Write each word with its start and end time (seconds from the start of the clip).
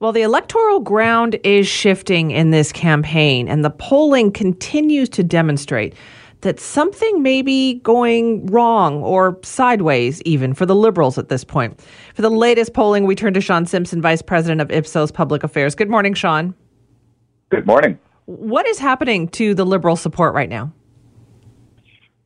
Well, 0.00 0.12
the 0.12 0.22
electoral 0.22 0.78
ground 0.78 1.40
is 1.42 1.66
shifting 1.66 2.30
in 2.30 2.50
this 2.50 2.70
campaign, 2.70 3.48
and 3.48 3.64
the 3.64 3.70
polling 3.70 4.30
continues 4.30 5.08
to 5.08 5.24
demonstrate 5.24 5.94
that 6.42 6.60
something 6.60 7.20
may 7.20 7.42
be 7.42 7.80
going 7.80 8.46
wrong 8.46 9.02
or 9.02 9.40
sideways, 9.42 10.22
even 10.22 10.54
for 10.54 10.66
the 10.66 10.76
Liberals 10.76 11.18
at 11.18 11.30
this 11.30 11.42
point. 11.42 11.80
For 12.14 12.22
the 12.22 12.30
latest 12.30 12.74
polling, 12.74 13.06
we 13.06 13.16
turn 13.16 13.34
to 13.34 13.40
Sean 13.40 13.66
Simpson, 13.66 14.00
Vice 14.00 14.22
President 14.22 14.60
of 14.60 14.70
Ipsos 14.70 15.10
Public 15.10 15.42
Affairs. 15.42 15.74
Good 15.74 15.90
morning, 15.90 16.14
Sean. 16.14 16.54
Good 17.48 17.66
morning. 17.66 17.98
What 18.26 18.68
is 18.68 18.78
happening 18.78 19.26
to 19.30 19.52
the 19.52 19.66
Liberal 19.66 19.96
support 19.96 20.32
right 20.32 20.48
now? 20.48 20.72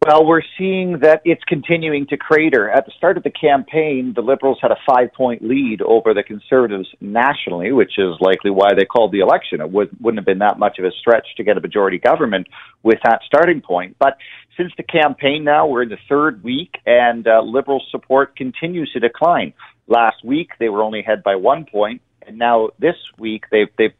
Well, 0.04 0.26
we're 0.26 0.42
seeing 0.58 0.98
that 1.02 1.22
it's 1.24 1.44
continuing 1.44 2.08
to 2.08 2.16
crater. 2.16 2.68
At 2.68 2.86
the 2.86 2.92
start 2.96 3.16
of 3.16 3.22
the 3.22 3.30
campaign, 3.30 4.14
the 4.16 4.20
Liberals 4.20 4.58
had 4.60 4.72
a 4.72 4.76
five 4.84 5.12
point 5.12 5.42
lead 5.42 5.80
over 5.80 6.12
the 6.12 6.24
Conservatives 6.24 6.88
nationally, 7.00 7.70
which 7.70 7.92
is 7.98 8.16
likely 8.20 8.50
why 8.50 8.70
they 8.76 8.84
called 8.84 9.12
the 9.12 9.20
election. 9.20 9.60
It 9.60 9.70
would, 9.70 9.90
wouldn't 10.00 10.18
have 10.18 10.26
been 10.26 10.40
that 10.40 10.58
much 10.58 10.80
of 10.80 10.84
a 10.86 10.90
stretch 10.98 11.28
to 11.36 11.44
get 11.44 11.56
a 11.56 11.60
majority 11.60 11.98
government 11.98 12.48
with 12.82 12.98
that 13.04 13.20
starting 13.24 13.60
point. 13.60 13.94
But 14.00 14.16
since 14.56 14.72
the 14.76 14.82
campaign 14.82 15.44
now, 15.44 15.68
we're 15.68 15.84
in 15.84 15.90
the 15.90 15.98
third 16.08 16.42
week, 16.42 16.72
and 16.84 17.24
uh, 17.28 17.40
Liberal 17.40 17.80
support 17.92 18.34
continues 18.34 18.90
to 18.94 18.98
decline. 18.98 19.54
Last 19.86 20.24
week, 20.24 20.50
they 20.58 20.68
were 20.68 20.82
only 20.82 20.98
ahead 20.98 21.22
by 21.22 21.36
one 21.36 21.64
point, 21.64 22.02
and 22.26 22.38
now 22.38 22.70
this 22.80 22.96
week, 23.18 23.44
they've, 23.52 23.68
they've 23.78 23.94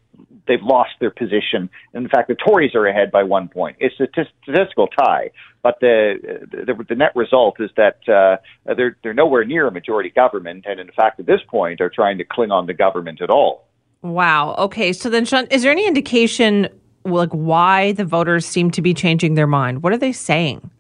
they've 0.47 0.63
lost 0.63 0.91
their 1.01 1.11
position. 1.11 1.71
In 1.95 2.09
fact, 2.09 2.29
the 2.29 2.35
Tories 2.35 2.75
are 2.75 2.87
ahead 2.87 3.11
by 3.11 3.23
one 3.23 3.49
point. 3.49 3.77
It's 3.81 3.99
a 4.01 4.07
statistical 4.43 4.89
tie, 4.89 5.31
but 5.63 5.77
the 5.81 6.15
the, 6.51 6.85
the 6.89 6.95
net 6.95 7.13
result 7.15 7.61
is 7.61 7.71
that 7.77 7.99
uh, 8.09 8.37
they're 8.75 8.97
they're 9.03 9.15
nowhere 9.15 9.45
near 9.45 9.67
a 9.67 9.73
majority 9.73 10.11
government, 10.11 10.65
and 10.67 10.81
in 10.81 10.91
fact, 10.93 11.21
at 11.21 11.27
this 11.27 11.41
point, 11.49 11.81
are 11.81 11.91
trying 11.91 12.19
to 12.19 12.25
cling 12.25 12.51
on 12.51 12.67
to 12.67 12.75
government 12.75 13.21
at 13.21 13.31
all. 13.31 13.69
Wow. 14.03 14.55
Okay. 14.59 14.93
So 14.93 15.09
then, 15.09 15.25
Sean, 15.25 15.47
is 15.47 15.63
there 15.63 15.73
any 15.73 15.87
indication 15.87 16.69
like 17.05 17.31
why 17.31 17.93
the 17.93 18.05
voters 18.05 18.47
seem 18.47 18.71
to 18.73 18.83
be 18.83 18.95
changing 18.95 19.35
their 19.35 19.47
mind? 19.47 19.83
What 19.83 19.93
are 19.93 19.99
they 19.99 20.13
saying? 20.13 20.71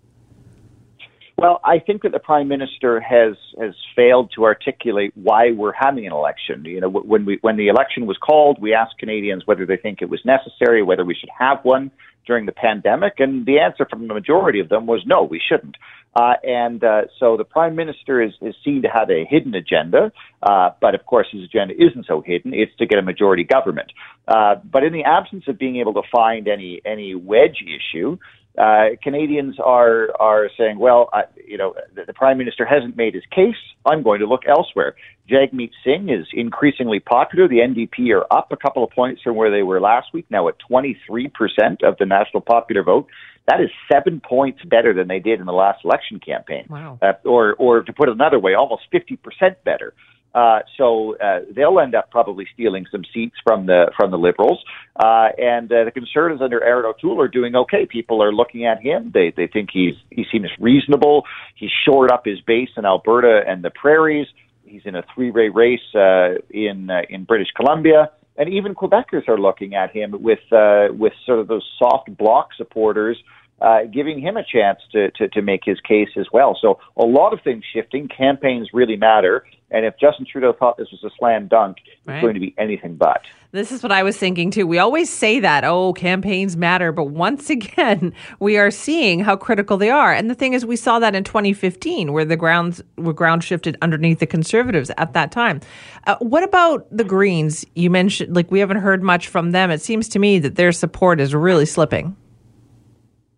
Well, 1.43 1.61
I 1.65 1.81
think 1.81 2.03
that 2.03 2.13
the 2.13 2.21
prime 2.21 2.47
minister 2.47 3.01
has 3.01 3.35
has 3.61 3.75
failed 3.97 4.31
to 4.37 4.45
articulate 4.45 5.13
why 5.17 5.51
we're 5.51 5.73
having 5.73 6.07
an 6.07 6.13
election. 6.13 6.65
You 6.65 6.83
know, 6.83 6.89
when 6.89 7.25
we 7.25 7.39
when 7.41 7.57
the 7.57 7.67
election 7.67 8.07
was 8.07 8.17
called, 8.17 8.59
we 8.63 8.75
asked 8.75 8.95
Canadians 9.01 9.43
whether 9.45 9.67
they 9.67 9.77
think 9.77 10.03
it 10.03 10.09
was 10.09 10.21
necessary, 10.25 10.85
whether 10.85 11.05
we 11.05 11.17
should 11.17 11.31
have 11.37 11.59
one 11.65 11.91
during 12.29 12.47
the 12.47 12.53
pandemic, 12.53 13.15
and 13.19 13.45
the 13.45 13.59
answer 13.59 13.85
from 13.91 14.07
the 14.07 14.15
majority 14.15 14.61
of 14.61 14.69
them 14.69 14.87
was 14.87 15.03
no, 15.05 15.25
we 15.25 15.41
shouldn't. 15.49 15.75
Uh, 16.15 16.35
and 16.45 16.85
uh, 16.85 17.03
so 17.19 17.37
the 17.37 17.45
prime 17.45 17.75
minister 17.75 18.23
is, 18.23 18.33
is 18.41 18.55
seen 18.65 18.83
to 18.83 18.89
have 18.89 19.11
a 19.11 19.25
hidden 19.29 19.55
agenda, 19.55 20.13
uh, 20.45 20.71
but 20.81 20.95
of 20.95 21.05
course 21.07 21.27
his 21.33 21.43
agenda 21.43 21.75
isn't 21.75 22.07
so 22.07 22.21
hidden. 22.21 22.53
It's 22.55 22.71
to 22.77 22.87
get 22.87 23.01
a 23.01 23.03
majority 23.03 23.43
government. 23.43 23.91
Uh, 24.29 24.57
but 24.63 24.85
in 24.85 24.93
the 24.93 25.03
absence 25.03 25.45
of 25.49 25.59
being 25.59 25.79
able 25.79 25.95
to 25.95 26.03
find 26.15 26.47
any 26.47 26.81
any 26.85 27.17
wedge 27.17 27.65
issue, 27.67 28.19
uh, 28.59 28.97
Canadians 29.03 29.57
are 29.59 30.09
are 30.21 30.51
saying, 30.59 30.79
well, 30.79 31.09
I, 31.13 31.23
you 31.47 31.57
know, 31.57 31.75
the, 31.95 32.05
the, 32.07 32.13
prime 32.13 32.37
minister 32.37 32.67
hasn't 32.67 32.97
made 32.97 33.15
his 33.15 33.25
case. 33.35 33.57
I'm 33.87 34.03
going 34.03 34.21
to 34.21 34.27
look 34.27 34.43
elsewhere. 34.47 34.95
Jagmeet 35.31 35.71
Singh 35.83 36.11
is 36.11 36.27
increasingly 36.35 37.01
popular. 37.01 37.49
The 37.49 37.61
NDP 37.61 38.15
are 38.15 38.27
up 38.31 38.53
a 38.53 38.57
couple 38.57 38.85
of 38.85 38.91
points 38.91 39.23
from 39.23 39.37
where 39.37 39.51
they 39.51 39.63
were 39.63 39.81
last 39.81 40.09
week, 40.13 40.27
now 40.29 40.49
at 40.49 40.59
23 40.69 41.29
percent 41.29 41.83
of 41.83 41.97
the 41.99 42.05
national 42.05 42.43
popular 42.43 42.83
vote. 42.83 43.07
That 43.49 43.61
is 43.61 43.71
seven 43.91 44.21
points 44.21 44.61
better 44.65 44.93
than 44.93 45.09
they 45.09 45.19
did 45.19 45.41
in 45.41 45.47
the 45.47 45.53
last 45.53 45.85
election 45.85 46.21
campaign. 46.21 46.67
Wow. 46.69 46.99
Uh, 47.01 47.15
or, 47.25 47.55
or 47.55 47.83
to 47.83 47.93
put 47.93 48.09
it 48.09 48.13
another 48.13 48.39
way, 48.39 48.55
almost 48.55 48.83
50 48.93 49.17
percent 49.17 49.65
better. 49.65 49.95
Uh, 50.35 50.61
so 50.79 51.17
uh, 51.19 51.41
they'll 51.55 51.79
end 51.79 51.95
up 51.95 52.11
probably 52.11 52.47
stealing 52.55 52.87
some 52.91 53.03
seats 53.13 53.37
from 53.45 53.67
the 53.67 53.93
from 53.97 54.11
the 54.11 54.17
Liberals, 54.17 54.59
uh, 54.97 55.29
and 55.37 55.71
uh, 55.71 55.85
the 55.85 55.91
Conservatives 55.91 56.41
under 56.41 56.63
Erin 56.65 56.87
O'Toole 56.87 57.21
are 57.21 57.29
doing 57.29 57.55
okay. 57.55 57.85
People 57.85 58.23
are 58.23 58.33
looking 58.33 58.65
at 58.65 58.81
him; 58.81 59.11
they 59.13 59.33
they 59.37 59.47
think 59.47 59.69
he's 59.73 59.95
he 60.11 60.25
seems 60.33 60.49
reasonable. 60.59 61.25
He's 61.55 61.71
shored 61.85 62.11
up 62.11 62.25
his 62.25 62.41
base 62.41 62.71
in 62.77 62.87
Alberta 62.87 63.43
and 63.47 63.63
the 63.63 63.71
Prairies. 63.71 64.27
He's 64.65 64.83
in 64.87 64.95
a 64.95 65.03
three-way 65.15 65.51
race 65.51 65.81
uh, 65.95 66.41
in 66.49 66.89
uh, 66.89 67.03
in 67.11 67.25
British 67.25 67.49
Columbia, 67.55 68.11
and 68.39 68.49
even 68.49 68.75
Quebecers 68.75 69.29
are 69.29 69.39
looking 69.39 69.75
at 69.75 69.95
him 69.95 70.15
with 70.23 70.41
uh, 70.51 70.89
with 70.93 71.13
sort 71.27 71.41
of 71.41 71.49
those 71.49 71.69
soft 71.79 72.17
bloc 72.17 72.55
supporters 72.57 73.19
uh, 73.63 73.85
giving 73.93 74.21
him 74.21 74.37
a 74.37 74.43
chance 74.43 74.81
to, 74.91 75.11
to, 75.13 75.29
to 75.29 75.41
make 75.41 75.63
his 75.65 75.79
case 75.81 76.09
as 76.19 76.27
well. 76.33 76.59
So 76.61 76.81
a 76.97 77.05
lot 77.05 77.33
of 77.33 77.41
things 77.43 77.63
shifting. 77.73 78.09
Campaigns 78.09 78.71
really 78.73 78.97
matter. 78.97 79.45
And 79.73 79.87
if 79.87 79.99
Justin 79.99 80.27
Trudeau 80.31 80.53
thought 80.53 80.77
this 80.77 80.91
was 80.91 81.03
a 81.03 81.11
slam 81.19 81.49
dunk, 81.49 81.79
right. 82.07 82.17
it's 82.17 82.23
going 82.23 82.35
to 82.35 82.41
be 82.41 82.55
anything 82.59 82.97
but. 82.97 83.23
This 83.53 83.71
is 83.71 83.83
what 83.83 83.93
I 83.93 84.03
was 84.03 84.17
thinking 84.17 84.51
too. 84.51 84.67
We 84.67 84.79
always 84.79 85.11
say 85.11 85.41
that, 85.41 85.65
oh, 85.65 85.93
campaigns 85.93 86.57
matter. 86.57 86.91
But 86.91 87.05
once 87.05 87.51
again, 87.51 88.15
we 88.39 88.57
are 88.57 88.71
seeing 88.71 89.21
how 89.21 89.37
critical 89.37 89.77
they 89.77 89.91
are. 89.91 90.13
And 90.13 90.31
the 90.31 90.35
thing 90.35 90.55
is, 90.55 90.65
we 90.65 90.77
saw 90.77 90.99
that 91.01 91.15
in 91.15 91.25
2015, 91.25 92.13
where 92.13 92.25
the 92.25 92.37
grounds 92.37 92.83
were 92.97 93.13
ground 93.13 93.45
shifted 93.45 93.77
underneath 93.83 94.21
the 94.21 94.27
Conservatives 94.27 94.91
at 94.97 95.13
that 95.13 95.33
time. 95.33 95.61
Uh, 96.07 96.17
what 96.21 96.43
about 96.43 96.87
the 96.91 97.05
Greens? 97.05 97.67
You 97.75 97.91
mentioned, 97.91 98.35
like, 98.35 98.51
we 98.51 98.61
haven't 98.61 98.79
heard 98.79 99.03
much 99.03 99.29
from 99.29 99.51
them. 99.51 99.71
It 99.71 99.83
seems 99.83 100.09
to 100.11 100.19
me 100.19 100.39
that 100.39 100.57
their 100.57 100.73
support 100.73 101.21
is 101.21 101.35
really 101.35 101.67
slipping. 101.67 102.17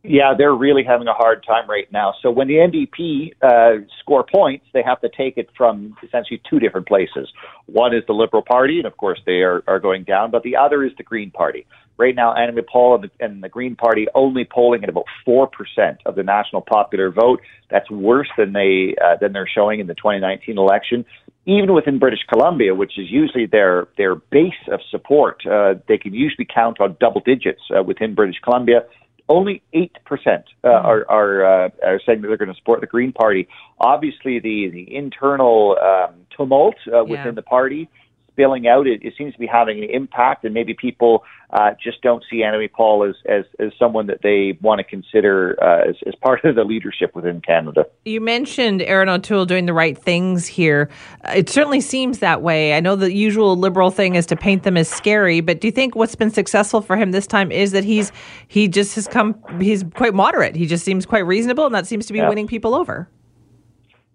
Yeah, 0.07 0.35
they're 0.37 0.55
really 0.55 0.85
having 0.85 1.09
a 1.09 1.15
hard 1.15 1.43
time 1.49 1.69
right 1.69 1.91
now. 1.91 2.13
So 2.21 2.31
when 2.31 2.47
the 2.47 2.57
NDP 2.57 3.33
uh, 3.41 3.87
score 4.01 4.23
points, 4.23 4.67
they 4.75 4.83
have 4.83 5.01
to 5.01 5.09
take 5.09 5.39
it 5.39 5.49
from 5.57 5.97
essentially 6.07 6.43
two 6.49 6.59
different 6.59 6.87
places. 6.87 7.33
One 7.65 7.95
is 7.95 8.03
the 8.07 8.13
Liberal 8.13 8.43
Party, 8.43 8.77
and 8.77 8.87
of 8.87 8.99
course 8.99 9.19
they 9.25 9.41
are, 9.41 9.65
are 9.67 9.81
going 9.81 10.05
down, 10.05 10.31
but 10.31 10.43
the 10.43 10.57
other 10.57 10.85
is 10.85 10.93
the 10.99 11.05
Green 11.05 11.31
Party. 11.31 11.65
Right 11.97 12.15
now, 12.15 12.35
Annamie 12.35 12.67
Paul 12.67 12.97
and 12.97 13.05
the, 13.05 13.25
and 13.25 13.43
the 13.43 13.49
Green 13.49 13.77
Party 13.77 14.07
only 14.15 14.45
polling 14.45 14.83
at 14.83 14.91
about 14.91 15.05
four 15.25 15.47
percent 15.47 16.01
of 16.05 16.17
the 16.17 16.23
national 16.23 16.61
popular 16.61 17.11
vote. 17.11 17.41
That's 17.71 17.91
worse 17.91 18.29
than 18.37 18.53
they 18.53 18.95
uh, 19.03 19.17
than 19.21 19.33
they're 19.33 19.49
showing 19.49 19.81
in 19.81 19.87
the 19.87 19.95
2019 19.95 20.59
election. 20.59 21.07
Even 21.47 21.73
within 21.73 21.99
British 21.99 22.25
Columbia, 22.31 22.75
which 22.75 22.99
is 22.99 23.11
usually 23.11 23.47
their 23.47 23.87
their 23.97 24.17
base 24.17 24.53
of 24.71 24.81
support, 24.91 25.47
uh, 25.47 25.75
they 25.89 25.97
can 25.97 26.13
usually 26.13 26.47
count 26.53 26.81
on 26.81 26.97
double 27.01 27.23
digits 27.25 27.63
uh, 27.71 27.83
within 27.83 28.15
British 28.15 28.41
Columbia 28.43 28.81
only 29.29 29.63
8% 29.75 29.87
uh, 29.87 30.07
mm-hmm. 30.23 30.67
are, 30.67 31.05
are, 31.09 31.67
uh, 31.67 31.71
are 31.85 32.01
saying 32.05 32.23
that 32.23 32.29
they're 32.29 32.37
going 32.37 32.51
to 32.51 32.57
support 32.57 32.81
the 32.81 32.87
Green 32.87 33.13
Party. 33.13 33.49
Obviously, 33.81 34.39
the, 34.39 34.69
the 34.71 34.95
internal 34.95 35.77
um, 35.81 36.15
tumult 36.37 36.77
uh, 36.87 37.05
within 37.05 37.27
yeah. 37.27 37.31
the 37.33 37.43
party 37.43 37.89
spilling 38.35 38.67
out, 38.67 38.87
it, 38.87 39.01
it, 39.05 39.15
seems 39.17 39.33
to 39.33 39.39
be 39.39 39.47
having 39.47 39.79
an 39.79 39.89
impact, 39.91 40.45
and 40.45 40.53
maybe 40.53 40.75
people 40.75 41.23
uh, 41.51 41.71
just 41.83 42.03
don't 42.03 42.25
see 42.29 42.39
Annamie 42.39 42.71
Paul 42.71 43.05
as, 43.09 43.15
as, 43.27 43.45
as 43.61 43.73
someone 43.79 44.09
that 44.09 44.23
they 44.23 44.59
want 44.61 44.81
to 44.81 44.85
consider 44.85 45.57
uh, 45.63 45.89
as, 45.89 45.95
as 46.05 46.15
part 46.17 46.45
of 46.45 46.57
the 46.57 46.65
leadership 46.65 47.15
within 47.15 47.41
Canada. 47.41 47.87
You 48.05 48.21
mentioned 48.21 48.83
Erin 48.83 49.09
O'Toole 49.09 49.47
doing 49.47 49.67
the 49.67 49.73
right 49.73 49.97
things 49.97 50.47
here. 50.47 50.91
Uh, 51.25 51.35
it 51.37 51.49
certainly 51.49 51.81
seems 51.81 52.19
that 52.19 52.43
way. 52.43 52.75
I 52.75 52.81
know 52.81 52.97
the 52.97 53.13
usual 53.13 53.57
liberal 53.57 53.93
thing 53.93 54.17
is 54.17 54.27
to 54.27 54.37
paint 54.37 54.65
them 54.65 54.77
as 54.77 54.89
scary, 54.89 55.41
but 55.41 55.61
do 55.61 55.69
you 55.69 55.73
think 55.73 55.95
what's 55.95 56.17
been 56.17 56.31
successful 56.31 56.81
for 56.81 56.97
him 56.97 57.13
this 57.13 57.29
time 57.29 57.53
is 57.53 57.71
that 57.71 57.85
he's 57.85 58.11
he 58.49 58.67
just 58.67 58.97
has 58.97 59.07
come 59.07 59.41
he's 59.61 59.85
quite 59.95 60.13
moderate. 60.13 60.57
He 60.57 60.67
just 60.67 60.85
seems 60.85 61.07
quite 61.07 61.25
reasonable, 61.25 61.67
and 61.67 61.75
that 61.75 61.87
seems 61.87 62.07
to 62.07 62.13
be 62.13 62.19
yeah. 62.19 62.29
winning 62.29 62.49
people 62.49 62.75
over. 62.75 63.09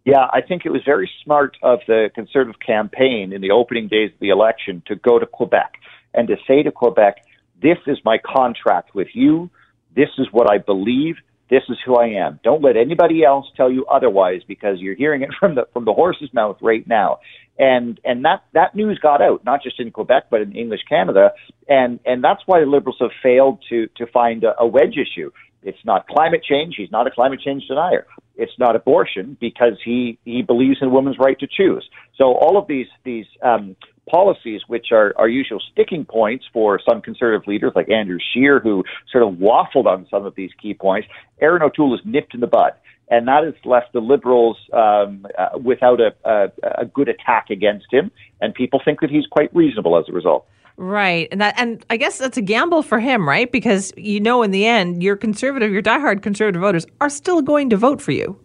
Yeah, 0.06 0.25
I 0.31 0.42
think 0.42 0.66
it 0.66 0.72
was 0.72 0.81
very 0.86 1.10
smart 1.24 1.57
of 1.62 1.80
the 1.88 2.10
Conservative 2.16 2.60
campaign 2.66 3.34
in 3.34 3.42
the 3.42 3.51
opening 3.51 3.88
days 3.88 4.12
of 4.13 4.19
the 4.19 4.30
election 4.30 4.81
to 4.88 4.96
go 4.96 5.19
to 5.19 5.25
Quebec 5.25 5.74
and 6.13 6.28
to 6.28 6.36
say 6.48 6.63
to 6.63 6.72
Quebec, 6.72 7.18
this 7.62 7.78
is 7.88 7.98
my 8.06 8.18
contract 8.18 8.96
with 8.96 9.10
you. 9.13 9.50
This 9.96 10.10
is 10.18 10.28
what 10.31 10.50
I 10.50 10.57
believe. 10.57 11.16
This 11.50 11.63
is 11.68 11.78
who 11.86 11.96
I 11.96 12.07
am. 12.10 12.40
Don't 12.44 12.62
let 12.62 12.78
anybody 12.78 13.24
else 13.24 13.48
tell 13.57 13.72
you 13.72 13.86
otherwise 13.88 14.42
because 14.48 14.80
you're 14.80 14.96
hearing 14.96 15.24
it 15.24 15.30
from 15.40 15.56
the 15.56 15.68
from 15.74 15.86
the 15.86 15.94
horse's 15.94 16.34
mouth 16.34 16.57
right 16.62 16.88
now. 16.88 17.19
And 17.57 18.00
and 18.06 18.24
that 18.24 18.44
that 18.54 18.75
news 18.75 19.00
got 19.00 19.22
out 19.22 19.44
not 19.44 19.63
just 19.63 19.80
in 19.80 19.92
Quebec 19.92 20.25
but 20.30 20.42
in 20.42 20.56
English 20.56 20.81
Canada. 20.88 21.31
And 21.68 22.00
and 22.06 22.24
that's 22.24 22.42
why 22.45 22.60
the 22.60 22.68
Liberals 22.68 22.98
have 23.02 23.12
failed 23.22 23.63
to 23.69 23.88
to 23.98 24.06
find 24.07 24.44
a, 24.44 24.54
a 24.60 24.68
wedge 24.68 24.95
issue. 24.98 25.31
It's 25.63 25.83
not 25.85 26.07
climate 26.07 26.44
change. 26.44 26.75
He's 26.77 26.91
not 26.91 27.07
a 27.07 27.11
climate 27.11 27.41
change 27.41 27.67
denier. 27.67 28.06
It's 28.35 28.57
not 28.57 28.75
abortion 28.75 29.38
because 29.39 29.73
he, 29.83 30.17
he 30.23 30.41
believes 30.41 30.77
in 30.81 30.91
women's 30.91 31.17
right 31.19 31.38
to 31.39 31.47
choose. 31.47 31.88
So 32.17 32.33
all 32.35 32.57
of 32.57 32.67
these 32.67 32.88
these 33.03 33.25
um, 33.44 33.75
policies, 34.09 34.61
which 34.67 34.88
are, 34.91 35.13
are 35.17 35.27
usual 35.27 35.61
sticking 35.71 36.06
points 36.06 36.45
for 36.51 36.79
some 36.89 37.01
conservative 37.01 37.47
leaders 37.47 37.73
like 37.75 37.89
Andrew 37.89 38.17
Scheer, 38.33 38.59
who 38.59 38.83
sort 39.11 39.23
of 39.23 39.35
waffled 39.35 39.85
on 39.85 40.07
some 40.09 40.25
of 40.25 40.35
these 40.35 40.51
key 40.61 40.73
points, 40.73 41.07
Erin 41.41 41.61
O'Toole 41.61 41.94
is 41.94 42.01
nipped 42.06 42.33
in 42.33 42.39
the 42.39 42.47
bud. 42.47 42.71
And 43.11 43.27
that 43.27 43.44
has 43.44 43.56
left 43.65 43.91
the 43.94 44.01
Liberals 44.01 44.57
um, 44.71 45.25
uh, 45.38 45.57
without 45.57 46.00
a, 46.00 46.13
a, 46.23 46.51
a 46.83 46.85
good 46.85 47.09
attack 47.09 47.50
against 47.50 47.88
him. 47.91 48.11
And 48.39 48.53
people 48.53 48.79
think 48.85 49.01
that 49.01 49.09
he's 49.09 49.25
quite 49.25 49.53
reasonable 49.56 49.97
as 49.97 50.06
a 50.07 50.11
result. 50.11 50.45
Right. 50.81 51.28
And 51.30 51.42
that 51.42 51.56
and 51.58 51.86
I 51.90 51.98
guess 51.98 52.18
that's 52.18 52.38
a 52.38 52.42
gamble 52.42 52.84
for 52.84 53.02
him, 53.02 53.28
right? 53.28 53.52
Because 53.52 53.92
you 53.98 54.22
know 54.22 54.44
in 54.44 54.52
the 54.52 54.66
end 54.66 55.04
your 55.04 55.18
conservative, 55.18 55.74
your 55.74 55.81
diehard 55.81 56.22
conservative 56.22 56.62
voters 56.62 56.86
are 57.02 57.10
still 57.10 57.42
going 57.42 57.70
to 57.72 57.76
vote 57.76 58.02
for 58.02 58.14
you. 58.14 58.40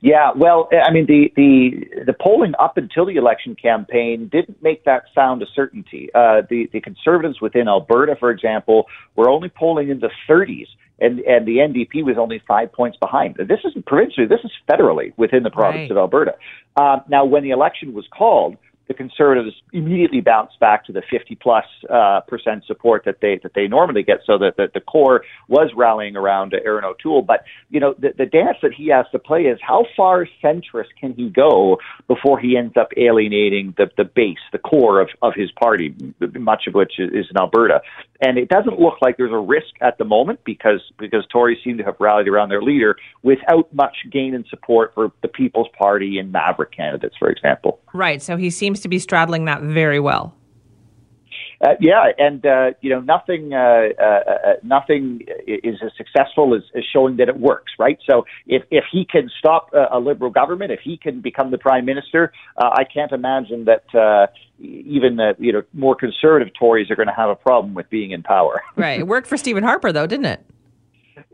Yeah, 0.00 0.32
well, 0.36 0.68
I 0.70 0.92
mean, 0.92 1.06
the, 1.06 1.32
the 1.34 2.04
the 2.04 2.12
polling 2.12 2.52
up 2.60 2.76
until 2.76 3.06
the 3.06 3.16
election 3.16 3.56
campaign 3.56 4.28
didn't 4.30 4.62
make 4.62 4.84
that 4.84 5.04
sound 5.14 5.42
a 5.42 5.46
certainty. 5.56 6.10
Uh, 6.14 6.42
the 6.48 6.68
the 6.74 6.80
conservatives 6.82 7.40
within 7.40 7.68
Alberta, 7.68 8.14
for 8.14 8.30
example, 8.30 8.84
were 9.16 9.30
only 9.30 9.48
polling 9.48 9.88
in 9.88 10.00
the 10.00 10.10
30s, 10.28 10.66
and 11.00 11.20
and 11.20 11.48
the 11.48 11.56
NDP 11.56 12.04
was 12.04 12.16
only 12.18 12.40
five 12.46 12.70
points 12.70 12.98
behind. 12.98 13.36
This 13.36 13.60
isn't 13.64 13.86
provincially; 13.86 14.26
this 14.26 14.40
is 14.44 14.52
federally 14.68 15.14
within 15.16 15.42
the 15.42 15.50
province 15.50 15.80
right. 15.80 15.90
of 15.90 15.96
Alberta. 15.96 16.34
Uh, 16.76 16.98
now, 17.08 17.24
when 17.24 17.42
the 17.42 17.50
election 17.50 17.94
was 17.94 18.06
called, 18.16 18.58
the 18.88 18.94
Conservatives 18.94 19.54
immediately 19.72 20.20
bounced 20.20 20.58
back 20.58 20.84
to 20.86 20.92
the 20.92 21.02
50 21.10 21.36
plus 21.36 21.64
uh, 21.88 22.20
percent 22.26 22.64
support 22.66 23.04
that 23.04 23.20
they 23.20 23.38
that 23.42 23.52
they 23.54 23.68
normally 23.68 24.02
get. 24.02 24.20
So 24.24 24.38
that 24.38 24.56
the, 24.56 24.68
the 24.72 24.80
core 24.80 25.24
was 25.46 25.70
rallying 25.76 26.16
around 26.16 26.54
Erin 26.54 26.84
O'Toole. 26.84 27.22
But 27.22 27.44
you 27.70 27.80
know, 27.80 27.94
the, 27.98 28.14
the 28.16 28.26
dance 28.26 28.56
that 28.62 28.72
he 28.72 28.88
has 28.88 29.06
to 29.12 29.18
play 29.18 29.42
is 29.42 29.58
how 29.62 29.84
far 29.96 30.26
centrist 30.42 30.88
can 30.98 31.12
he 31.12 31.28
go 31.28 31.78
before 32.06 32.40
he 32.40 32.56
ends 32.56 32.76
up 32.76 32.88
alienating 32.96 33.74
the 33.76 33.90
the 33.96 34.04
base, 34.04 34.38
the 34.52 34.58
core 34.58 35.00
of 35.00 35.10
of 35.22 35.34
his 35.34 35.50
party, 35.52 35.94
much 36.38 36.66
of 36.66 36.74
which 36.74 36.98
is, 36.98 37.10
is 37.10 37.26
in 37.30 37.36
Alberta. 37.38 37.82
And 38.20 38.38
it 38.38 38.48
doesn't 38.48 38.80
look 38.80 38.94
like 39.00 39.16
there's 39.16 39.32
a 39.32 39.38
risk 39.38 39.74
at 39.80 39.98
the 39.98 40.04
moment 40.04 40.40
because 40.44 40.80
because 40.98 41.26
Tories 41.30 41.58
seem 41.62 41.78
to 41.78 41.84
have 41.84 41.96
rallied 42.00 42.26
around 42.26 42.48
their 42.48 42.62
leader 42.62 42.96
without 43.22 43.72
much 43.72 43.96
gain 44.10 44.34
in 44.34 44.44
support 44.48 44.92
for 44.94 45.12
the 45.22 45.28
People's 45.28 45.68
Party 45.78 46.18
and 46.18 46.32
Maverick 46.32 46.72
candidates, 46.72 47.16
for 47.18 47.28
example. 47.28 47.80
Right. 47.92 48.22
So 48.22 48.36
he 48.36 48.50
seems 48.50 48.77
to 48.80 48.88
be 48.88 48.98
straddling 48.98 49.44
that 49.46 49.62
very 49.62 50.00
well. 50.00 50.34
Uh, 51.60 51.74
yeah, 51.80 52.12
and 52.18 52.46
uh, 52.46 52.70
you 52.80 52.88
know 52.88 53.00
nothing, 53.00 53.52
uh, 53.52 53.88
uh, 54.00 54.02
uh 54.02 54.52
nothing 54.62 55.22
is 55.48 55.76
as 55.84 55.90
successful 55.96 56.54
as, 56.54 56.62
as, 56.76 56.84
showing 56.92 57.16
that 57.16 57.28
it 57.28 57.40
works, 57.40 57.72
right? 57.80 57.98
So 58.08 58.26
if 58.46 58.62
if 58.70 58.84
he 58.92 59.04
can 59.04 59.28
stop 59.40 59.70
a, 59.72 59.96
a 59.96 59.98
liberal 59.98 60.30
government, 60.30 60.70
if 60.70 60.78
he 60.80 60.96
can 60.96 61.20
become 61.20 61.50
the 61.50 61.58
prime 61.58 61.84
minister, 61.84 62.32
uh, 62.58 62.70
I 62.72 62.84
can't 62.84 63.10
imagine 63.10 63.64
that 63.64 64.30
even 64.60 65.18
you 65.40 65.52
know 65.52 65.62
more 65.72 65.96
conservative 65.96 66.54
Tories 66.56 66.92
are 66.92 66.96
going 66.96 67.08
to 67.08 67.14
have 67.14 67.30
a 67.30 67.36
problem 67.36 67.74
with 67.74 67.90
being 67.90 68.12
in 68.12 68.22
power. 68.22 68.62
right. 68.76 69.00
It 69.00 69.08
worked 69.08 69.26
for 69.26 69.36
Stephen 69.36 69.64
Harper, 69.64 69.90
though, 69.90 70.06
didn't 70.06 70.26
it? 70.26 70.44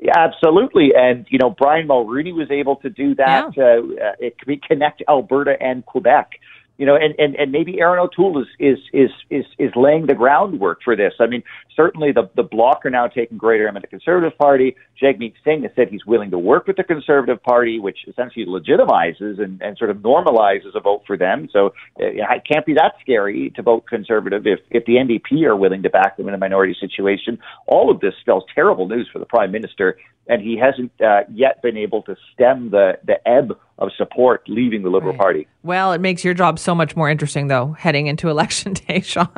Yeah, 0.00 0.12
absolutely. 0.16 0.92
And, 0.96 1.26
you 1.28 1.38
know, 1.38 1.50
Brian 1.50 1.86
Mulroney 1.86 2.34
was 2.34 2.50
able 2.50 2.76
to 2.76 2.90
do 2.90 3.14
that. 3.16 3.56
Yeah. 3.56 3.64
Uh, 3.64 4.12
it 4.18 4.38
could 4.38 4.62
connect 4.62 5.02
Alberta 5.08 5.56
and 5.60 5.84
Quebec 5.84 6.32
you 6.76 6.86
know, 6.86 6.96
and, 6.96 7.14
and, 7.18 7.36
and 7.36 7.52
maybe 7.52 7.80
Erin 7.80 8.00
O'Toole 8.00 8.40
is, 8.42 8.48
is, 8.58 8.78
is, 8.92 9.10
is, 9.30 9.44
is 9.58 9.70
laying 9.76 10.06
the 10.06 10.14
groundwork 10.14 10.80
for 10.82 10.96
this. 10.96 11.12
I 11.20 11.26
mean, 11.26 11.42
certainly 11.76 12.10
the, 12.10 12.28
the 12.34 12.42
Bloc 12.42 12.84
are 12.84 12.90
now 12.90 13.06
taking 13.06 13.38
greater 13.38 13.68
aim 13.68 13.76
in 13.76 13.82
the 13.82 13.86
Conservative 13.86 14.36
Party. 14.36 14.74
Jagmeet 15.00 15.34
Singh 15.44 15.62
has 15.62 15.70
said 15.76 15.88
he's 15.88 16.04
willing 16.04 16.32
to 16.32 16.38
work 16.38 16.66
with 16.66 16.76
the 16.76 16.82
Conservative 16.82 17.40
Party, 17.42 17.78
which 17.78 17.98
essentially 18.08 18.44
legitimizes 18.44 19.40
and, 19.40 19.62
and 19.62 19.78
sort 19.78 19.90
of 19.90 19.98
normalizes 19.98 20.74
a 20.74 20.80
vote 20.80 21.02
for 21.06 21.16
them. 21.16 21.48
So 21.52 21.66
uh, 22.00 22.06
it 22.10 22.42
can't 22.50 22.66
be 22.66 22.74
that 22.74 22.94
scary 23.00 23.52
to 23.54 23.62
vote 23.62 23.86
Conservative 23.86 24.46
if, 24.46 24.58
if 24.70 24.84
the 24.84 24.94
NDP 24.94 25.44
are 25.44 25.56
willing 25.56 25.82
to 25.84 25.90
back 25.90 26.16
them 26.16 26.26
in 26.28 26.34
a 26.34 26.38
minority 26.38 26.76
situation. 26.80 27.38
All 27.68 27.90
of 27.90 28.00
this 28.00 28.14
spells 28.20 28.44
terrible 28.52 28.88
news 28.88 29.08
for 29.12 29.20
the 29.20 29.26
Prime 29.26 29.52
Minister, 29.52 29.96
and 30.26 30.40
he 30.42 30.56
hasn't 30.56 30.92
uh, 31.00 31.20
yet 31.32 31.62
been 31.62 31.76
able 31.76 32.02
to 32.02 32.16
stem 32.32 32.70
the, 32.70 32.98
the 33.04 33.26
ebb 33.28 33.58
of 33.78 33.90
support 33.96 34.42
leaving 34.48 34.82
the 34.82 34.88
Liberal 34.88 35.12
right. 35.12 35.20
Party. 35.20 35.48
Well, 35.62 35.92
it 35.92 36.00
makes 36.00 36.24
your 36.24 36.34
job 36.34 36.58
so 36.58 36.74
much 36.74 36.96
more 36.96 37.10
interesting, 37.10 37.48
though, 37.48 37.72
heading 37.72 38.06
into 38.06 38.28
election 38.30 38.74
day, 38.74 39.00
Sean. 39.00 39.28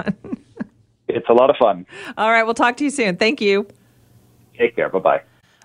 it's 1.09 1.29
a 1.29 1.33
lot 1.33 1.51
of 1.51 1.57
fun. 1.57 1.87
All 2.17 2.31
right, 2.31 2.45
we'll 2.45 2.55
talk 2.55 2.77
to 2.79 2.85
you 2.85 2.91
soon. 2.91 3.17
Thank 3.17 3.41
you. 3.41 3.67
Take 4.59 4.77
care. 4.77 4.89
Bye 4.89 4.99
bye. 4.99 5.23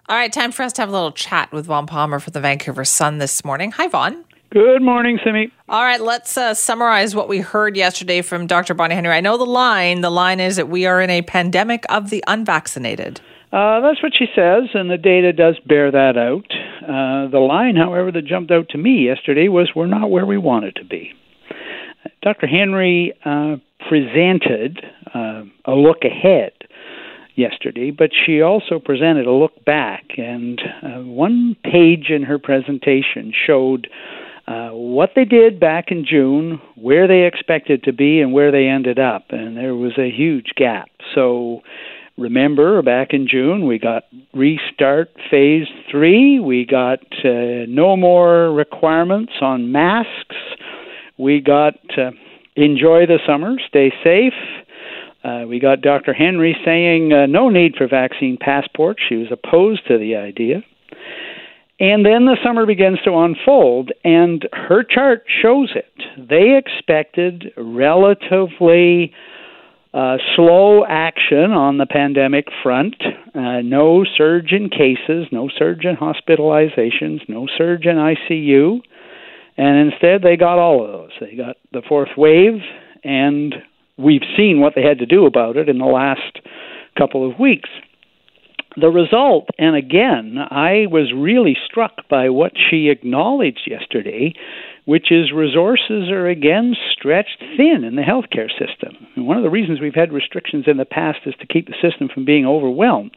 All 0.09 0.17
right, 0.17 0.33
time 0.33 0.51
for 0.51 0.63
us 0.63 0.73
to 0.73 0.81
have 0.81 0.89
a 0.89 0.91
little 0.91 1.11
chat 1.11 1.51
with 1.51 1.65
Vaughn 1.65 1.85
Palmer 1.85 2.19
for 2.19 2.31
the 2.31 2.41
Vancouver 2.41 2.83
Sun 2.83 3.19
this 3.19 3.45
morning. 3.45 3.71
Hi, 3.71 3.87
Vaughn. 3.87 4.25
Good 4.49 4.81
morning, 4.81 5.17
Simi. 5.23 5.49
All 5.69 5.81
right, 5.81 6.01
let's 6.01 6.35
uh, 6.35 6.53
summarize 6.53 7.15
what 7.15 7.29
we 7.29 7.39
heard 7.39 7.77
yesterday 7.77 8.21
from 8.21 8.47
Dr. 8.47 8.73
Bonnie 8.73 8.95
Henry. 8.95 9.13
I 9.13 9.21
know 9.21 9.37
the 9.37 9.45
line. 9.45 10.01
The 10.01 10.09
line 10.09 10.41
is 10.41 10.57
that 10.57 10.67
we 10.67 10.85
are 10.85 10.99
in 10.99 11.09
a 11.09 11.21
pandemic 11.21 11.85
of 11.87 12.09
the 12.09 12.21
unvaccinated. 12.27 13.21
Uh, 13.51 13.81
that's 13.81 14.01
what 14.01 14.13
she 14.17 14.27
says, 14.33 14.69
and 14.73 14.89
the 14.89 14.97
data 14.97 15.33
does 15.33 15.59
bear 15.65 15.91
that 15.91 16.17
out. 16.17 16.45
Uh, 16.83 17.29
the 17.29 17.39
line, 17.39 17.75
however, 17.75 18.09
that 18.11 18.25
jumped 18.25 18.49
out 18.49 18.69
to 18.69 18.77
me 18.77 19.05
yesterday 19.05 19.49
was 19.49 19.71
we're 19.75 19.87
not 19.87 20.09
where 20.09 20.25
we 20.25 20.37
wanted 20.37 20.75
to 20.75 20.85
be. 20.85 21.11
Dr. 22.21 22.47
Henry 22.47 23.13
uh, 23.25 23.57
presented 23.89 24.79
uh, 25.13 25.43
a 25.65 25.73
look 25.73 26.03
ahead 26.05 26.53
yesterday, 27.35 27.91
but 27.91 28.11
she 28.25 28.41
also 28.41 28.79
presented 28.79 29.27
a 29.27 29.31
look 29.31 29.65
back, 29.65 30.05
and 30.17 30.61
uh, 30.81 31.01
one 31.01 31.57
page 31.61 32.09
in 32.09 32.23
her 32.23 32.39
presentation 32.39 33.33
showed 33.45 33.87
what 34.73 35.11
they 35.15 35.23
did 35.23 35.59
back 35.59 35.91
in 35.91 36.05
June, 36.05 36.59
where 36.75 37.07
they 37.07 37.23
expected 37.25 37.83
to 37.83 37.93
be, 37.93 38.19
and 38.19 38.33
where 38.33 38.51
they 38.51 38.67
ended 38.67 38.99
up, 38.99 39.25
and 39.29 39.55
there 39.55 39.75
was 39.75 39.93
a 39.97 40.11
huge 40.11 40.51
gap. 40.57 40.89
So 41.15 41.61
remember 42.21 42.81
back 42.81 43.09
in 43.11 43.27
June 43.27 43.65
we 43.65 43.79
got 43.79 44.03
restart 44.33 45.09
phase 45.29 45.67
3 45.89 46.39
we 46.39 46.65
got 46.65 46.99
uh, 47.25 47.65
no 47.67 47.97
more 47.97 48.51
requirements 48.53 49.33
on 49.41 49.71
masks 49.71 50.35
we 51.17 51.41
got 51.41 51.75
uh, 51.97 52.11
enjoy 52.55 53.05
the 53.05 53.19
summer 53.25 53.55
stay 53.67 53.91
safe 54.03 54.33
uh, 55.23 55.45
we 55.47 55.59
got 55.59 55.81
Dr. 55.81 56.13
Henry 56.13 56.55
saying 56.65 57.13
uh, 57.13 57.27
no 57.27 57.49
need 57.49 57.75
for 57.77 57.87
vaccine 57.87 58.37
passports. 58.39 59.01
She 59.07 59.15
was 59.15 59.27
opposed 59.31 59.87
to 59.87 59.97
the 59.97 60.15
idea. 60.15 60.63
And 61.79 62.05
then 62.05 62.25
the 62.25 62.37
summer 62.43 62.65
begins 62.65 62.99
to 63.05 63.17
unfold, 63.17 63.91
and 64.03 64.47
her 64.53 64.83
chart 64.83 65.23
shows 65.41 65.71
it. 65.75 65.91
They 66.17 66.55
expected 66.57 67.51
relatively 67.57 69.13
uh, 69.93 70.17
slow 70.35 70.85
action 70.85 71.51
on 71.51 71.77
the 71.77 71.85
pandemic 71.85 72.47
front, 72.63 72.95
uh, 73.35 73.61
no 73.61 74.05
surge 74.05 74.53
in 74.53 74.69
cases, 74.69 75.27
no 75.31 75.49
surge 75.57 75.83
in 75.83 75.97
hospitalizations, 75.97 77.27
no 77.27 77.47
surge 77.57 77.85
in 77.85 77.97
ICU, 77.97 78.79
and 79.57 79.91
instead 79.91 80.21
they 80.21 80.37
got 80.37 80.59
all 80.59 80.85
of 80.85 80.91
those. 80.91 81.11
They 81.19 81.35
got 81.35 81.57
the 81.73 81.81
fourth 81.87 82.11
wave, 82.15 82.61
and 83.03 83.53
we've 83.97 84.23
seen 84.37 84.61
what 84.61 84.73
they 84.75 84.83
had 84.83 84.99
to 84.99 85.05
do 85.05 85.25
about 85.25 85.57
it 85.57 85.67
in 85.67 85.77
the 85.77 85.85
last 85.85 86.39
couple 86.97 87.29
of 87.29 87.37
weeks. 87.37 87.69
The 88.77 88.87
result, 88.87 89.49
and 89.57 89.75
again, 89.75 90.37
I 90.39 90.85
was 90.89 91.11
really 91.13 91.57
struck 91.65 92.07
by 92.09 92.29
what 92.29 92.53
she 92.55 92.87
acknowledged 92.87 93.67
yesterday, 93.67 94.33
which 94.85 95.11
is 95.11 95.31
resources 95.31 96.09
are 96.09 96.27
again 96.27 96.75
stretched 96.91 97.43
thin 97.57 97.83
in 97.83 97.95
the 97.95 98.01
healthcare 98.01 98.49
system. 98.49 99.07
And 99.15 99.27
one 99.27 99.37
of 99.37 99.43
the 99.43 99.49
reasons 99.49 99.79
we've 99.79 99.95
had 99.95 100.11
restrictions 100.11 100.65
in 100.67 100.77
the 100.77 100.85
past 100.85 101.19
is 101.25 101.35
to 101.39 101.47
keep 101.47 101.67
the 101.67 101.75
system 101.81 102.09
from 102.13 102.25
being 102.25 102.45
overwhelmed. 102.45 103.15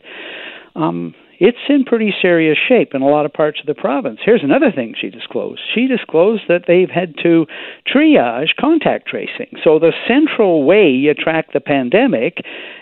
Um, 0.76 1.14
it's 1.40 1.58
in 1.68 1.84
pretty 1.84 2.14
serious 2.22 2.56
shape 2.68 2.94
in 2.94 3.02
a 3.02 3.08
lot 3.08 3.26
of 3.26 3.32
parts 3.32 3.60
of 3.60 3.66
the 3.66 3.74
province. 3.74 4.20
Here's 4.24 4.44
another 4.44 4.70
thing 4.70 4.94
she 4.98 5.10
disclosed. 5.10 5.60
She 5.74 5.86
disclosed 5.86 6.44
that 6.48 6.64
they've 6.68 6.90
had 6.90 7.14
to 7.22 7.46
triage 7.92 8.54
contact 8.58 9.08
tracing. 9.08 9.56
So 9.62 9.78
the 9.78 9.92
central 10.06 10.64
way 10.64 10.90
you 10.90 11.12
track 11.14 11.52
the 11.52 11.60
pandemic 11.60 12.38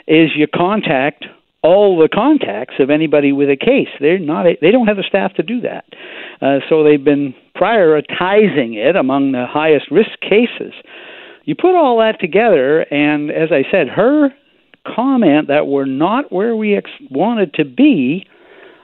is 0.06 0.30
you 0.36 0.46
contact 0.46 1.24
all 1.62 1.98
the 1.98 2.08
contacts 2.08 2.74
of 2.78 2.90
anybody 2.90 3.32
with 3.32 3.48
a 3.48 3.56
case. 3.56 3.88
They're 4.00 4.18
not. 4.18 4.46
They 4.60 4.70
don't 4.70 4.88
have 4.88 4.96
the 4.96 5.04
staff 5.08 5.34
to 5.34 5.42
do 5.42 5.60
that. 5.62 5.84
Uh, 6.40 6.58
so 6.68 6.82
they've 6.82 7.04
been 7.04 7.34
prioritizing 7.56 8.76
it 8.76 8.96
among 8.96 9.32
the 9.32 9.46
highest 9.48 9.90
risk 9.90 10.18
cases. 10.20 10.72
You 11.44 11.54
put 11.54 11.74
all 11.74 11.98
that 11.98 12.20
together, 12.20 12.80
and 12.92 13.30
as 13.30 13.50
I 13.50 13.64
said, 13.70 13.88
her 13.88 14.30
comment 14.86 15.48
that 15.48 15.66
we're 15.66 15.86
not 15.86 16.32
where 16.32 16.56
we 16.56 16.76
ex- 16.76 16.90
wanted 17.10 17.54
to 17.54 17.64
be 17.64 18.26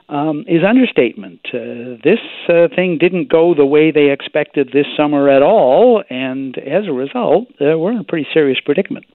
um, 0.09 0.43
is 0.47 0.63
understatement. 0.67 1.39
Uh, 1.53 1.99
this 2.03 2.19
uh, 2.49 2.67
thing 2.75 2.97
didn't 2.97 3.29
go 3.29 3.53
the 3.53 3.65
way 3.65 3.91
they 3.91 4.11
expected 4.11 4.71
this 4.73 4.87
summer 4.97 5.29
at 5.29 5.41
all, 5.41 6.03
and 6.09 6.57
as 6.57 6.87
a 6.87 6.91
result, 6.91 7.47
uh, 7.61 7.77
we're 7.77 7.91
in 7.91 7.99
a 7.99 8.03
pretty 8.03 8.27
serious 8.33 8.59
predicament. 8.63 9.05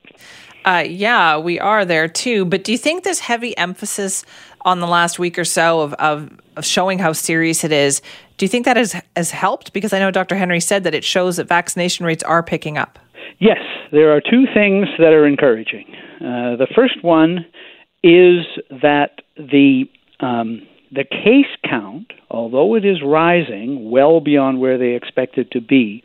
Uh, 0.65 0.85
yeah, 0.87 1.37
we 1.37 1.61
are 1.61 1.85
there 1.85 2.09
too. 2.09 2.45
But 2.45 2.65
do 2.65 2.73
you 2.73 2.79
think 2.79 3.05
this 3.05 3.21
heavy 3.21 3.57
emphasis 3.59 4.25
on 4.65 4.81
the 4.81 4.87
last 4.87 5.19
week 5.19 5.39
or 5.39 5.45
so 5.45 5.81
of, 5.81 5.93
of, 5.95 6.31
of 6.57 6.65
showing 6.65 6.99
how 6.99 7.13
serious 7.13 7.65
it 7.65 7.73
is, 7.73 8.01
do 8.37 8.45
you 8.45 8.49
think 8.49 8.65
that 8.65 8.77
has, 8.77 9.01
has 9.17 9.31
helped? 9.31 9.73
Because 9.73 9.93
I 9.93 9.99
know 9.99 10.11
Dr. 10.11 10.37
Henry 10.37 10.61
said 10.61 10.85
that 10.85 10.95
it 10.95 11.05
shows 11.05 11.37
that 11.37 11.49
vaccination 11.49 12.07
rates 12.07 12.23
are 12.23 12.43
picking 12.43 12.79
up. 12.79 12.99
Yes, 13.39 13.61
there 13.93 14.15
are 14.15 14.21
two 14.21 14.45
things 14.55 14.87
that 14.99 15.13
are 15.13 15.27
encouraging. 15.27 15.87
Uh, 16.17 16.57
the 16.57 16.69
first 16.75 17.03
one 17.03 17.47
is 18.03 18.45
that 18.71 19.21
the 19.37 19.85
um, 20.21 20.67
the 20.93 21.05
case 21.05 21.51
count, 21.69 22.13
although 22.31 22.77
it 22.77 22.85
is 22.85 23.03
rising 23.05 23.91
well 23.91 24.21
beyond 24.21 24.61
where 24.61 24.79
they 24.79 24.95
expect 24.95 25.39
it 25.39 25.51
to 25.51 25.61
be, 25.61 26.05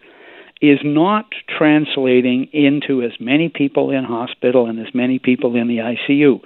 is 0.62 0.80
not 0.84 1.25
translating 1.58 2.50
into 2.51 3.04
as 3.04 3.12
many 3.20 3.50
people 3.50 3.92
in 3.92 4.04
hospital 4.04 4.66
and 4.66 4.80
as 4.80 4.94
many 4.94 5.20
people 5.20 5.56
in 5.56 5.68
the 5.68 5.78
ICU. 5.78 6.42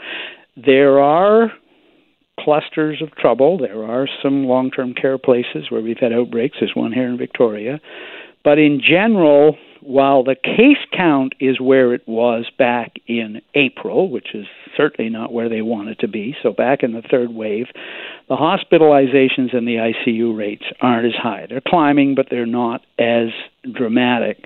There 0.57 0.99
are 0.99 1.53
clusters 2.39 3.01
of 3.01 3.15
trouble. 3.15 3.57
There 3.57 3.83
are 3.83 4.07
some 4.21 4.45
long 4.45 4.71
term 4.71 4.93
care 4.93 5.17
places 5.17 5.69
where 5.69 5.81
we've 5.81 5.99
had 5.99 6.13
outbreaks. 6.13 6.57
There's 6.59 6.75
one 6.75 6.91
here 6.91 7.07
in 7.07 7.17
Victoria. 7.17 7.79
But 8.43 8.59
in 8.59 8.81
general, 8.81 9.57
while 9.81 10.23
the 10.23 10.35
case 10.35 10.77
count 10.95 11.33
is 11.39 11.59
where 11.59 11.93
it 11.93 12.07
was 12.07 12.45
back 12.57 12.93
in 13.07 13.41
April, 13.55 14.09
which 14.09 14.33
is 14.33 14.45
certainly 14.75 15.09
not 15.09 15.31
where 15.31 15.49
they 15.49 15.61
want 15.61 15.89
it 15.89 15.99
to 15.99 16.07
be, 16.07 16.35
so 16.41 16.51
back 16.51 16.83
in 16.83 16.93
the 16.93 17.01
third 17.01 17.33
wave, 17.33 17.67
the 18.27 18.35
hospitalizations 18.35 19.55
and 19.55 19.67
the 19.67 19.93
ICU 20.07 20.37
rates 20.37 20.63
aren't 20.81 21.05
as 21.05 21.21
high. 21.21 21.45
They're 21.49 21.61
climbing, 21.65 22.15
but 22.15 22.27
they're 22.29 22.45
not 22.45 22.81
as 22.97 23.29
dramatic. 23.71 24.43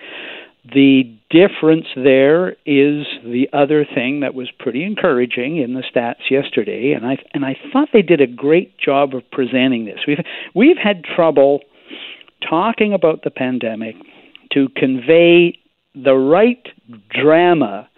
The 0.74 1.03
difference 1.29 1.86
there 1.95 2.51
is 2.65 3.05
the 3.24 3.47
other 3.53 3.86
thing 3.86 4.21
that 4.21 4.33
was 4.33 4.50
pretty 4.59 4.83
encouraging 4.83 5.57
in 5.57 5.74
the 5.74 5.83
stats 5.83 6.29
yesterday, 6.29 6.93
and 6.93 7.05
I 7.05 7.17
and 7.33 7.45
I 7.45 7.55
thought 7.71 7.89
they 7.93 8.01
did 8.01 8.21
a 8.21 8.27
great 8.27 8.77
job 8.77 9.15
of 9.15 9.29
presenting 9.31 9.86
this. 9.86 10.00
We've 10.07 10.19
we've 10.55 10.77
had 10.77 11.03
trouble 11.03 11.62
talking 12.47 12.93
about 12.93 13.24
the 13.24 13.29
pandemic 13.29 13.95
to 14.53 14.67
convey 14.75 15.57
the 15.95 16.15
right 16.15 16.65
drama 17.09 17.89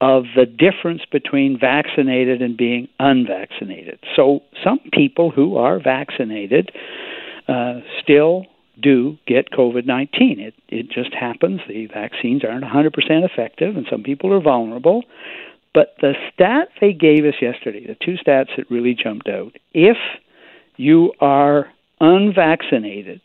of 0.00 0.24
the 0.34 0.46
difference 0.46 1.02
between 1.10 1.58
vaccinated 1.58 2.42
and 2.42 2.56
being 2.56 2.88
unvaccinated. 2.98 4.00
So, 4.16 4.40
some 4.64 4.80
people 4.92 5.30
who 5.30 5.56
are 5.56 5.78
vaccinated 5.78 6.72
uh, 7.46 7.80
still 8.02 8.46
do 8.80 9.18
get 9.26 9.50
COVID 9.50 9.86
19. 9.86 10.40
It, 10.40 10.54
it 10.68 10.90
just 10.90 11.14
happens. 11.14 11.60
The 11.68 11.86
vaccines 11.86 12.42
aren't 12.44 12.64
100% 12.64 12.92
effective, 13.24 13.76
and 13.76 13.86
some 13.90 14.02
people 14.02 14.32
are 14.32 14.40
vulnerable. 14.40 15.04
But 15.74 15.94
the 16.00 16.14
stat 16.32 16.68
they 16.80 16.92
gave 16.92 17.24
us 17.24 17.34
yesterday, 17.40 17.86
the 17.86 17.96
two 18.04 18.16
stats 18.16 18.56
that 18.56 18.70
really 18.70 18.94
jumped 18.94 19.28
out 19.28 19.56
if 19.72 19.96
you 20.76 21.12
are 21.20 21.70
unvaccinated, 22.00 23.22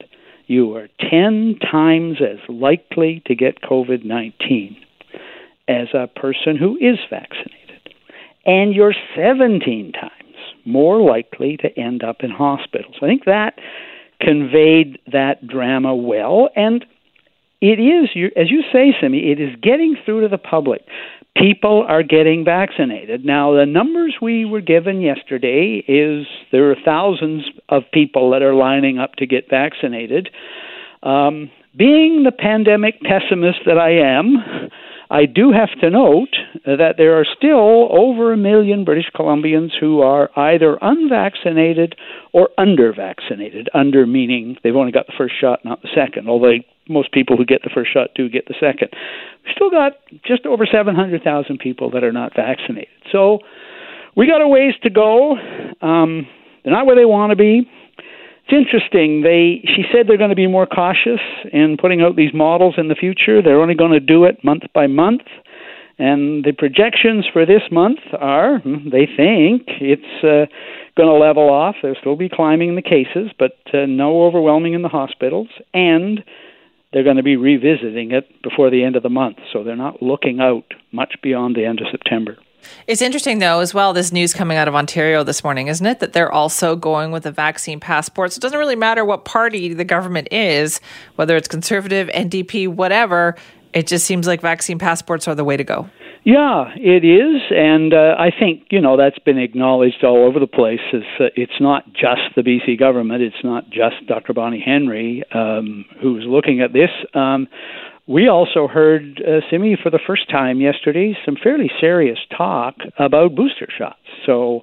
you 0.47 0.75
are 0.75 0.87
10 1.09 1.59
times 1.59 2.17
as 2.21 2.37
likely 2.47 3.21
to 3.25 3.35
get 3.35 3.61
COVID 3.61 4.05
19 4.05 4.77
as 5.67 5.87
a 5.93 6.07
person 6.07 6.55
who 6.55 6.77
is 6.77 6.97
vaccinated. 7.09 7.93
And 8.45 8.73
you're 8.73 8.95
17 9.15 9.91
times 9.91 10.11
more 10.63 11.01
likely 11.01 11.57
to 11.57 11.79
end 11.79 12.03
up 12.03 12.17
in 12.21 12.29
hospitals. 12.29 12.95
I 13.01 13.07
think 13.07 13.25
that 13.25 13.55
conveyed 14.21 14.99
that 15.11 15.47
drama 15.47 15.95
well. 15.95 16.49
And 16.55 16.85
it 17.61 17.79
is, 17.79 18.09
as 18.35 18.51
you 18.51 18.63
say, 18.71 18.95
Simi, 18.99 19.31
it 19.31 19.39
is 19.39 19.55
getting 19.61 19.95
through 20.05 20.21
to 20.21 20.27
the 20.27 20.37
public 20.37 20.81
people 21.37 21.85
are 21.87 22.03
getting 22.03 22.43
vaccinated. 22.43 23.25
Now, 23.25 23.53
the 23.53 23.65
numbers 23.65 24.15
we 24.21 24.45
were 24.45 24.61
given 24.61 25.01
yesterday 25.01 25.83
is 25.87 26.25
there 26.51 26.71
are 26.71 26.75
thousands 26.83 27.43
of 27.69 27.83
people 27.93 28.31
that 28.31 28.41
are 28.41 28.55
lining 28.55 28.97
up 28.97 29.15
to 29.15 29.27
get 29.27 29.49
vaccinated. 29.49 30.29
Um, 31.03 31.51
being 31.77 32.23
the 32.23 32.31
pandemic 32.31 33.01
pessimist 33.01 33.59
that 33.65 33.77
I 33.77 33.91
am, 33.91 34.69
I 35.09 35.25
do 35.25 35.51
have 35.51 35.69
to 35.81 35.89
note 35.89 36.35
that 36.65 36.95
there 36.97 37.19
are 37.19 37.25
still 37.25 37.87
over 37.97 38.33
a 38.33 38.37
million 38.37 38.83
British 38.83 39.09
Columbians 39.15 39.71
who 39.79 40.01
are 40.01 40.29
either 40.37 40.77
unvaccinated 40.81 41.95
or 42.33 42.49
under 42.57 42.93
vaccinated. 42.93 43.69
Under 43.73 44.05
meaning 44.05 44.57
they've 44.63 44.75
only 44.75 44.91
got 44.91 45.07
the 45.07 45.13
first 45.17 45.35
shot, 45.39 45.63
not 45.63 45.81
the 45.81 45.89
second, 45.95 46.27
although 46.27 46.57
most 46.89 47.11
people 47.11 47.37
who 47.37 47.45
get 47.45 47.63
the 47.63 47.69
first 47.73 47.91
shot 47.91 48.09
do 48.15 48.29
get 48.29 48.47
the 48.47 48.55
second. 48.59 48.89
We've 49.45 49.55
still 49.55 49.69
got 49.69 49.93
just 50.25 50.45
over 50.45 50.65
700,000 50.65 51.59
people 51.59 51.91
that 51.91 52.03
are 52.03 52.11
not 52.11 52.35
vaccinated. 52.35 52.89
So 53.11 53.39
we 54.15 54.27
got 54.27 54.41
a 54.41 54.47
ways 54.47 54.73
to 54.83 54.89
go. 54.89 55.37
Um, 55.81 56.27
they're 56.63 56.73
not 56.73 56.85
where 56.85 56.95
they 56.95 57.05
want 57.05 57.31
to 57.31 57.37
be. 57.37 57.69
It's 58.47 58.55
interesting. 58.55 59.23
They 59.23 59.61
she 59.75 59.83
said 59.91 60.07
they're 60.07 60.17
going 60.17 60.29
to 60.29 60.35
be 60.35 60.47
more 60.47 60.65
cautious 60.65 61.19
in 61.51 61.75
putting 61.79 62.01
out 62.01 62.15
these 62.15 62.33
models 62.33 62.75
in 62.77 62.87
the 62.87 62.95
future. 62.95 63.41
They're 63.41 63.61
only 63.61 63.75
going 63.75 63.91
to 63.91 63.99
do 63.99 64.23
it 64.23 64.41
month 64.43 64.63
by 64.73 64.87
month. 64.87 65.23
And 65.99 66.45
the 66.45 66.53
projections 66.53 67.25
for 67.33 67.45
this 67.45 67.63
month 67.71 67.99
are 68.17 68.59
hmm, 68.59 68.89
they 68.89 69.05
think 69.05 69.63
it's 69.81 70.23
uh, 70.23 70.45
going 70.95 71.09
to 71.09 71.13
level 71.13 71.49
off. 71.49 71.75
There'll 71.81 71.97
still 71.99 72.15
be 72.15 72.29
climbing 72.29 72.69
in 72.69 72.75
the 72.75 72.81
cases, 72.81 73.31
but 73.37 73.57
uh, 73.73 73.85
no 73.85 74.23
overwhelming 74.23 74.73
in 74.73 74.81
the 74.81 74.89
hospitals. 74.89 75.49
And 75.73 76.23
they're 76.93 77.03
going 77.03 77.17
to 77.17 77.23
be 77.23 77.35
revisiting 77.35 78.11
it 78.11 78.29
before 78.43 78.69
the 78.69 78.83
end 78.83 78.95
of 78.95 79.03
the 79.03 79.09
month. 79.09 79.37
So 79.51 79.63
they're 79.63 79.75
not 79.75 80.01
looking 80.01 80.39
out 80.39 80.73
much 80.93 81.15
beyond 81.21 81.55
the 81.57 81.65
end 81.65 81.81
of 81.81 81.87
September. 81.91 82.37
It's 82.87 83.01
interesting, 83.01 83.39
though, 83.39 83.59
as 83.59 83.73
well, 83.73 83.93
this 83.93 84.11
news 84.11 84.33
coming 84.33 84.57
out 84.57 84.67
of 84.67 84.75
Ontario 84.75 85.23
this 85.23 85.43
morning, 85.43 85.67
isn't 85.67 85.85
it? 85.85 85.99
That 85.99 86.13
they're 86.13 86.31
also 86.31 86.75
going 86.75 87.11
with 87.11 87.25
a 87.25 87.31
vaccine 87.31 87.79
passport. 87.79 88.33
So 88.33 88.39
it 88.39 88.41
doesn't 88.41 88.59
really 88.59 88.75
matter 88.75 89.03
what 89.03 89.25
party 89.25 89.73
the 89.73 89.85
government 89.85 90.29
is, 90.31 90.79
whether 91.15 91.35
it's 91.35 91.47
conservative, 91.47 92.07
NDP, 92.09 92.67
whatever. 92.67 93.35
It 93.73 93.87
just 93.87 94.05
seems 94.05 94.27
like 94.27 94.41
vaccine 94.41 94.79
passports 94.79 95.27
are 95.27 95.35
the 95.35 95.43
way 95.43 95.57
to 95.57 95.63
go. 95.63 95.89
Yeah, 96.27 96.73
it 96.75 97.05
is, 97.05 97.41
and 97.51 97.93
uh, 97.93 98.15
I 98.19 98.31
think 98.37 98.65
you 98.69 98.81
know 98.81 98.97
that's 98.97 99.17
been 99.19 99.37
acknowledged 99.37 100.03
all 100.03 100.25
over 100.25 100.41
the 100.41 100.47
place. 100.47 100.81
It's, 100.91 101.05
uh, 101.21 101.25
it's 101.37 101.61
not 101.61 101.85
just 101.93 102.35
the 102.35 102.41
BC 102.41 102.77
government, 102.77 103.21
it's 103.23 103.43
not 103.45 103.69
just 103.69 104.05
Dr. 104.07 104.33
Bonnie 104.33 104.59
Henry 104.59 105.23
um, 105.33 105.85
who's 106.01 106.25
looking 106.27 106.59
at 106.59 106.73
this. 106.73 106.89
Um, 107.13 107.47
we 108.07 108.29
also 108.29 108.67
heard, 108.67 109.21
uh, 109.21 109.41
Simi, 109.49 109.77
for 109.81 109.89
the 109.89 109.99
first 110.07 110.29
time 110.29 110.61
yesterday, 110.61 111.17
some 111.25 111.35
fairly 111.41 111.69
serious 111.79 112.17
talk 112.35 112.75
about 112.97 113.35
booster 113.35 113.67
shots. 113.77 113.99
So, 114.25 114.61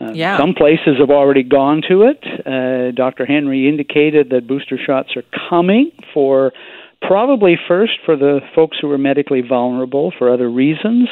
uh, 0.00 0.12
yeah. 0.12 0.36
some 0.36 0.54
places 0.54 0.98
have 0.98 1.10
already 1.10 1.42
gone 1.42 1.82
to 1.88 2.02
it. 2.02 2.22
Uh, 2.46 2.90
Dr. 2.94 3.24
Henry 3.24 3.68
indicated 3.68 4.30
that 4.30 4.46
booster 4.46 4.78
shots 4.78 5.16
are 5.16 5.24
coming 5.48 5.92
for 6.12 6.52
probably 7.00 7.56
first 7.68 7.92
for 8.04 8.16
the 8.16 8.40
folks 8.54 8.76
who 8.80 8.90
are 8.90 8.98
medically 8.98 9.40
vulnerable 9.40 10.12
for 10.18 10.32
other 10.32 10.50
reasons, 10.50 11.08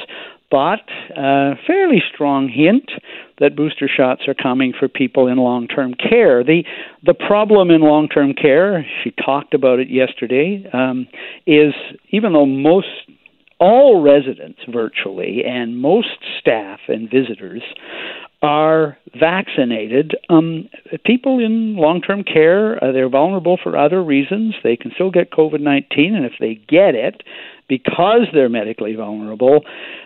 but 0.53 0.85
a 1.17 1.55
fairly 1.67 2.03
strong 2.13 2.47
hint 2.47 2.91
that 3.41 3.57
booster 3.57 3.89
shots 3.89 4.29
are 4.29 4.35
coming 4.35 4.75
for 4.79 4.87
people 4.87 5.27
in 5.27 5.39
long-term 5.39 5.95
care. 5.95 6.45
The 6.45 6.63
the 7.03 7.15
problem 7.15 7.71
in 7.71 7.81
long-term 7.81 8.35
care, 8.35 8.85
she 9.03 9.13
talked 9.13 9.55
about 9.55 9.81
it 9.81 9.89
yesterday, 9.89 10.69
um, 10.75 11.09
is 11.47 11.73
even 12.11 12.35
though 12.35 12.45
most 12.45 12.87
all 13.59 14.03
residents 14.03 14.59
virtually 14.69 15.43
and 15.47 15.81
most 15.81 16.19
staff 16.39 16.81
and 16.89 17.11
visitors 17.11 17.63
are 18.43 18.99
vaccinated. 19.19 20.17
Um, 20.29 20.69
people 21.07 21.39
in 21.39 21.77
long 21.77 22.03
term 22.03 22.25
care, 22.25 22.83
uh, 22.83 22.93
they're 22.93 23.09
vulnerable 23.09 23.59
for 23.63 23.79
other 23.79 24.03
reasons. 24.03 24.55
They 24.63 24.77
can 24.77 24.91
still 24.95 25.11
get 25.11 25.31
COVID 25.31 25.61
19, 25.61 26.15
and 26.15 26.27
if 26.27 26.33
they 26.41 26.57
get 26.69 26.95
it 26.95 27.23
because 27.69 28.27
they're 28.33 28.49
medically 28.49 28.95
vulnerable, 28.95 29.61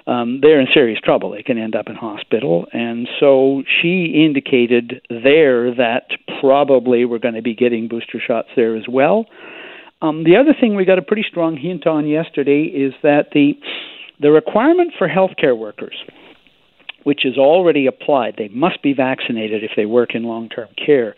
um, 0.06 0.40
they're 0.42 0.60
in 0.60 0.68
serious 0.72 1.00
trouble. 1.02 1.30
They 1.30 1.42
can 1.42 1.58
end 1.58 1.74
up 1.74 1.88
in 1.88 1.94
hospital. 1.94 2.66
And 2.72 3.08
so 3.20 3.62
she 3.80 4.24
indicated 4.24 5.02
there 5.08 5.74
that 5.74 6.08
probably 6.40 7.04
we're 7.04 7.18
going 7.18 7.34
to 7.34 7.42
be 7.42 7.54
getting 7.54 7.88
booster 7.88 8.20
shots 8.24 8.48
there 8.56 8.76
as 8.76 8.84
well. 8.88 9.26
Um, 10.02 10.24
the 10.24 10.36
other 10.36 10.54
thing 10.58 10.76
we 10.76 10.84
got 10.84 10.98
a 10.98 11.02
pretty 11.02 11.24
strong 11.28 11.56
hint 11.56 11.86
on 11.86 12.06
yesterday 12.06 12.64
is 12.64 12.92
that 13.02 13.30
the 13.32 13.52
the 14.18 14.30
requirement 14.30 14.92
for 14.96 15.08
healthcare 15.08 15.56
workers 15.56 15.94
which 17.06 17.24
is 17.24 17.38
already 17.38 17.86
applied. 17.86 18.34
They 18.36 18.48
must 18.48 18.82
be 18.82 18.92
vaccinated 18.92 19.62
if 19.62 19.70
they 19.76 19.86
work 19.86 20.16
in 20.16 20.24
long 20.24 20.48
term 20.48 20.66
care. 20.74 21.14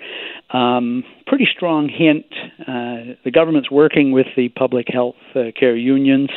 Um, 0.50 1.02
pretty 1.26 1.48
strong 1.50 1.88
hint. 1.88 2.26
Uh, 2.60 3.16
the 3.24 3.30
government's 3.32 3.70
working 3.70 4.12
with 4.12 4.26
the 4.36 4.50
public 4.50 4.88
health 4.92 5.16
uh, 5.34 5.44
care 5.58 5.74
unions. 5.74 6.28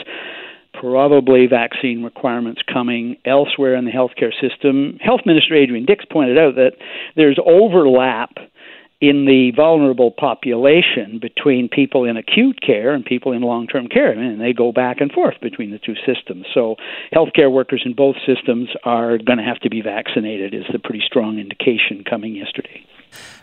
Probably 0.74 1.48
vaccine 1.48 2.02
requirements 2.02 2.62
coming 2.72 3.18
elsewhere 3.26 3.76
in 3.76 3.84
the 3.84 3.92
healthcare 3.92 4.32
system. 4.40 4.98
Health 5.02 5.22
Minister 5.26 5.54
Adrian 5.54 5.86
Dix 5.86 6.06
pointed 6.06 6.38
out 6.38 6.56
that 6.56 6.78
there's 7.18 7.38
overlap 7.46 8.38
in 9.02 9.26
the 9.26 9.52
vulnerable 9.56 10.12
population 10.12 11.18
between 11.20 11.68
people 11.68 12.06
in 12.06 12.18
acute 12.18 12.62
care 12.62 12.94
and 12.94 13.04
people 13.04 13.32
in 13.32 13.42
long 13.42 13.68
term 13.68 13.88
care. 13.88 14.12
And 14.12 14.40
they 14.40 14.54
go 14.54 14.72
back 14.72 15.02
and 15.02 15.12
forth 15.12 15.36
between 15.42 15.72
the 15.72 15.80
two 15.80 15.96
systems. 16.06 16.46
So, 16.54 16.76
healthcare 17.14 17.52
workers 17.52 17.82
in 17.84 17.94
both 17.94 18.16
systems 18.26 18.70
are 18.84 19.18
going 19.18 19.40
to 19.40 19.44
have 19.44 19.60
to 19.62 19.70
be 19.70 19.82
vaccinated, 19.82 20.54
is 20.54 20.66
the 20.72 20.80
pretty 20.80 21.02
strong 21.06 21.40
indication 21.40 22.04
coming 22.08 22.36
yesterday. 22.36 22.86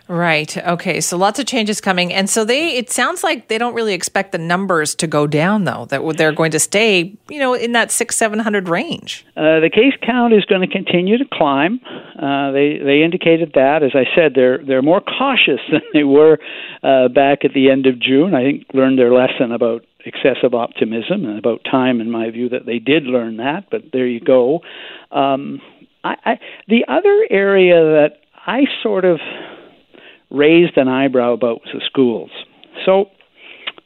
Right. 0.09 0.57
Okay. 0.57 1.01
So 1.01 1.17
lots 1.17 1.37
of 1.37 1.45
changes 1.45 1.79
coming, 1.79 2.11
and 2.11 2.27
so 2.27 2.43
they. 2.43 2.75
It 2.77 2.89
sounds 2.89 3.23
like 3.23 3.47
they 3.47 3.59
don't 3.59 3.75
really 3.75 3.93
expect 3.93 4.31
the 4.31 4.39
numbers 4.39 4.95
to 4.95 5.05
go 5.05 5.27
down, 5.27 5.65
though. 5.65 5.85
That 5.85 6.01
they're 6.17 6.31
going 6.31 6.49
to 6.51 6.59
stay, 6.59 7.15
you 7.29 7.37
know, 7.37 7.53
in 7.53 7.73
that 7.73 7.91
six 7.91 8.15
seven 8.15 8.39
hundred 8.39 8.69
range. 8.69 9.23
Uh, 9.37 9.59
the 9.59 9.69
case 9.71 9.93
count 10.01 10.33
is 10.33 10.43
going 10.45 10.67
to 10.67 10.67
continue 10.67 11.19
to 11.19 11.25
climb. 11.31 11.79
Uh, 12.17 12.51
they 12.51 12.79
they 12.83 13.03
indicated 13.03 13.51
that. 13.53 13.83
As 13.83 13.91
I 13.93 14.05
said, 14.15 14.31
they're 14.33 14.57
they're 14.57 14.81
more 14.81 14.99
cautious 14.99 15.61
than 15.71 15.81
they 15.93 16.03
were 16.03 16.39
uh, 16.81 17.09
back 17.09 17.45
at 17.45 17.53
the 17.53 17.69
end 17.69 17.85
of 17.85 17.99
June. 17.99 18.33
I 18.33 18.41
think 18.43 18.65
learned 18.73 18.97
their 18.97 19.13
lesson 19.13 19.51
about 19.51 19.85
excessive 20.05 20.55
optimism 20.55 21.25
and 21.25 21.37
about 21.37 21.63
time, 21.69 22.01
in 22.01 22.09
my 22.09 22.31
view, 22.31 22.49
that 22.49 22.65
they 22.65 22.79
did 22.79 23.03
learn 23.03 23.37
that. 23.37 23.69
But 23.69 23.91
there 23.93 24.07
you 24.07 24.21
go. 24.21 24.61
Um, 25.11 25.61
I, 26.03 26.15
I, 26.25 26.39
the 26.67 26.85
other 26.87 27.27
area 27.29 27.75
that 27.75 28.21
I 28.45 28.61
sort 28.81 29.05
of 29.05 29.19
raised 30.29 30.77
an 30.77 30.87
eyebrow 30.87 31.33
about 31.33 31.61
was 31.61 31.73
the 31.73 31.81
schools. 31.85 32.31
So, 32.85 33.05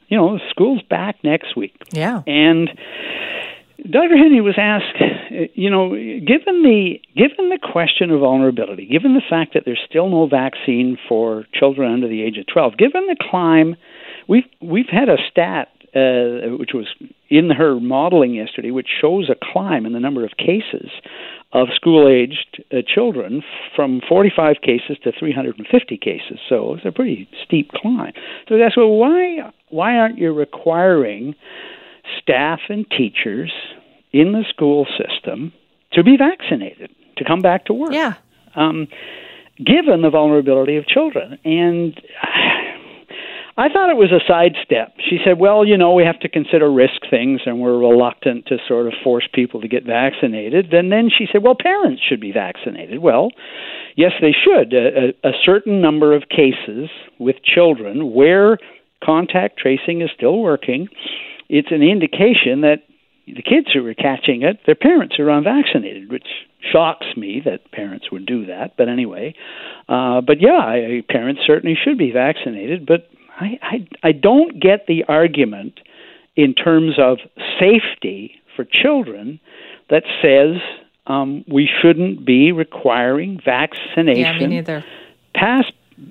you 0.08 0.16
know, 0.16 0.34
the 0.34 0.44
school's 0.50 0.82
back 0.82 1.16
next 1.24 1.56
week. 1.56 1.74
Yeah. 1.90 2.22
And 2.26 2.70
Dr. 3.90 4.16
Henry 4.16 4.40
was 4.40 4.54
asked, 4.56 4.96
you 5.54 5.68
know, 5.70 5.90
given 5.90 6.62
the 6.62 7.00
given 7.16 7.50
the 7.50 7.58
question 7.60 8.10
of 8.10 8.20
vulnerability, 8.20 8.86
given 8.86 9.14
the 9.14 9.22
fact 9.28 9.54
that 9.54 9.64
there's 9.64 9.80
still 9.88 10.08
no 10.08 10.26
vaccine 10.26 10.96
for 11.08 11.44
children 11.52 11.92
under 11.92 12.08
the 12.08 12.22
age 12.22 12.38
of 12.38 12.46
12, 12.46 12.76
given 12.78 13.06
the 13.06 13.16
climb, 13.20 13.76
we've 14.28 14.48
we've 14.62 14.88
had 14.90 15.08
a 15.08 15.16
stat 15.30 15.68
uh, 15.94 16.56
which 16.58 16.70
was 16.74 16.86
in 17.28 17.50
her 17.50 17.78
modeling 17.78 18.34
yesterday, 18.34 18.70
which 18.70 18.88
shows 19.00 19.30
a 19.30 19.36
climb 19.52 19.86
in 19.86 19.92
the 19.92 20.00
number 20.00 20.24
of 20.24 20.32
cases 20.36 20.90
of 21.52 21.68
school 21.74 22.08
aged 22.08 22.64
uh, 22.72 22.78
children 22.86 23.42
from 23.76 24.00
45 24.08 24.56
cases 24.60 24.96
to 25.04 25.12
350 25.16 25.96
cases. 25.96 26.38
So 26.48 26.74
it's 26.74 26.84
a 26.84 26.90
pretty 26.90 27.28
steep 27.44 27.70
climb. 27.70 28.12
So 28.48 28.58
that's 28.58 28.76
well, 28.76 28.88
why 28.88 29.52
why 29.68 29.96
aren't 29.96 30.18
you 30.18 30.32
requiring 30.32 31.34
staff 32.20 32.60
and 32.68 32.84
teachers 32.90 33.52
in 34.12 34.32
the 34.32 34.44
school 34.48 34.86
system 34.98 35.52
to 35.92 36.02
be 36.02 36.16
vaccinated 36.16 36.90
to 37.18 37.24
come 37.24 37.40
back 37.40 37.66
to 37.66 37.72
work? 37.72 37.92
Yeah. 37.92 38.14
Um, 38.56 38.88
given 39.58 40.02
the 40.02 40.10
vulnerability 40.10 40.76
of 40.76 40.86
children 40.86 41.38
and. 41.44 42.00
I 43.56 43.68
thought 43.68 43.88
it 43.88 43.96
was 43.96 44.10
a 44.10 44.18
sidestep. 44.26 44.94
She 44.98 45.18
said, 45.24 45.38
"Well, 45.38 45.64
you 45.64 45.76
know, 45.76 45.92
we 45.92 46.04
have 46.04 46.18
to 46.20 46.28
consider 46.28 46.70
risk 46.70 47.08
things, 47.08 47.42
and 47.46 47.60
we're 47.60 47.78
reluctant 47.78 48.46
to 48.46 48.58
sort 48.66 48.88
of 48.88 48.94
force 49.04 49.28
people 49.32 49.60
to 49.60 49.68
get 49.68 49.84
vaccinated." 49.84 50.74
And 50.74 50.90
then 50.90 51.08
she 51.08 51.28
said, 51.30 51.42
"Well, 51.42 51.54
parents 51.54 52.02
should 52.02 52.20
be 52.20 52.32
vaccinated." 52.32 52.98
Well, 52.98 53.30
yes, 53.94 54.12
they 54.20 54.32
should. 54.32 54.72
A, 54.74 55.14
a, 55.24 55.28
a 55.30 55.32
certain 55.44 55.80
number 55.80 56.14
of 56.14 56.28
cases 56.28 56.90
with 57.18 57.36
children 57.44 58.12
where 58.12 58.58
contact 59.04 59.58
tracing 59.58 60.00
is 60.00 60.10
still 60.16 60.38
working, 60.38 60.88
it's 61.48 61.70
an 61.70 61.82
indication 61.82 62.62
that 62.62 62.82
the 63.26 63.42
kids 63.42 63.68
who 63.72 63.86
are 63.86 63.94
catching 63.94 64.42
it, 64.42 64.60
their 64.66 64.74
parents 64.74 65.18
are 65.18 65.30
unvaccinated, 65.30 66.10
which 66.10 66.26
shocks 66.72 67.06
me 67.16 67.40
that 67.44 67.70
parents 67.72 68.10
would 68.10 68.26
do 68.26 68.46
that. 68.46 68.76
But 68.76 68.88
anyway, 68.88 69.34
uh, 69.88 70.20
but 70.20 70.40
yeah, 70.40 70.58
I, 70.58 71.02
parents 71.08 71.42
certainly 71.46 71.76
should 71.82 71.98
be 71.98 72.10
vaccinated. 72.10 72.86
But 72.86 73.08
I, 73.38 73.58
I, 73.62 73.88
I 74.02 74.12
don't 74.12 74.60
get 74.60 74.86
the 74.86 75.04
argument 75.08 75.80
in 76.36 76.54
terms 76.54 76.94
of 76.98 77.18
safety 77.58 78.40
for 78.56 78.64
children 78.64 79.40
that 79.90 80.04
says 80.22 80.60
um, 81.06 81.44
we 81.48 81.68
shouldn't 81.82 82.24
be 82.24 82.52
requiring 82.52 83.40
vaccination. 83.44 84.20
Yeah, 84.20 84.38
me 84.38 84.46
neither. 84.46 84.84
Pass, 85.34 85.64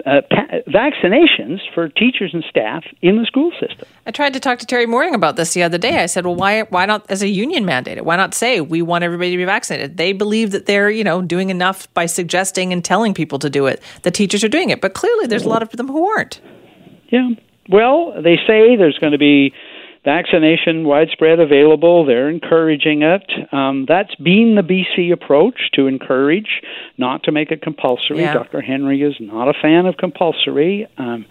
uh, 0.06 0.22
pa- 0.30 0.60
vaccinations 0.68 1.60
for 1.74 1.89
teachers 1.89 2.32
and 2.34 2.44
staff 2.50 2.84
in 3.01 3.18
the 3.18 3.25
school 3.25 3.51
system. 3.60 3.88
I 4.06 4.12
tried 4.12 4.34
to 4.34 4.39
talk 4.39 4.60
to 4.60 4.65
Teri 4.65 4.88
Mooring 4.88 5.15
about 5.15 5.36
this 5.36 5.53
the 5.53 5.63
other 5.63 5.77
day. 5.77 5.98
I 5.98 6.06
said, 6.06 6.25
"Well, 6.25 6.36
why 6.36 6.62
why 6.63 6.86
not 6.86 7.10
as 7.10 7.22
a 7.22 7.27
union 7.27 7.65
mandate 7.65 7.98
it? 7.98 8.06
Why 8.06 8.15
not 8.15 8.34
say 8.34 8.62
we 8.62 8.82
want 8.82 9.03
everybody 9.03 9.32
to 9.32 9.38
be 9.38 9.46
vaccinated?" 9.46 9.98
They 9.98 10.13
believe 10.13 10.51
that 10.51 10.68
they're 10.68 10.89
you 10.89 11.03
know 11.03 11.22
doing 11.22 11.50
enough 11.50 11.92
by 11.94 12.06
suggesting 12.06 12.71
and 12.71 12.84
telling 12.84 13.13
people 13.13 13.39
to 13.39 13.50
do 13.50 13.65
it. 13.65 13.82
The 14.04 14.12
teachers 14.12 14.43
are 14.43 14.50
doing 14.50 14.69
it, 14.69 14.80
but 14.80 14.93
clearly 14.93 15.26
there's 15.28 15.45
a 15.45 15.50
lot 15.50 15.63
of 15.63 15.69
them 15.71 15.88
who 15.88 16.08
aren't. 16.08 16.39
Yeah. 17.13 17.30
Well, 17.69 18.15
they 18.21 18.38
say 18.47 18.76
there's 18.76 18.97
going 18.99 19.13
to 19.13 19.19
be 19.19 19.54
vaccination 20.04 20.84
widespread 20.84 21.39
available. 21.39 22.06
They're 22.06 22.30
encouraging 22.30 23.04
it. 23.04 23.32
Um, 23.54 23.86
that's 23.88 24.15
been 24.15 24.56
the 24.56 24.63
BC 24.63 25.13
approach 25.13 25.69
to 25.76 25.86
encourage, 25.86 26.62
not 26.97 27.23
to 27.23 27.32
make 27.32 27.52
it 27.52 27.62
compulsory. 27.62 28.21
Yeah. 28.21 28.34
Dr. 28.34 28.62
Henry 28.62 29.04
is 29.04 29.15
not 29.19 29.47
a 29.47 29.54
fan 29.54 29.86
of 29.86 29.95
compulsory. 29.97 30.88
Um, 30.97 31.26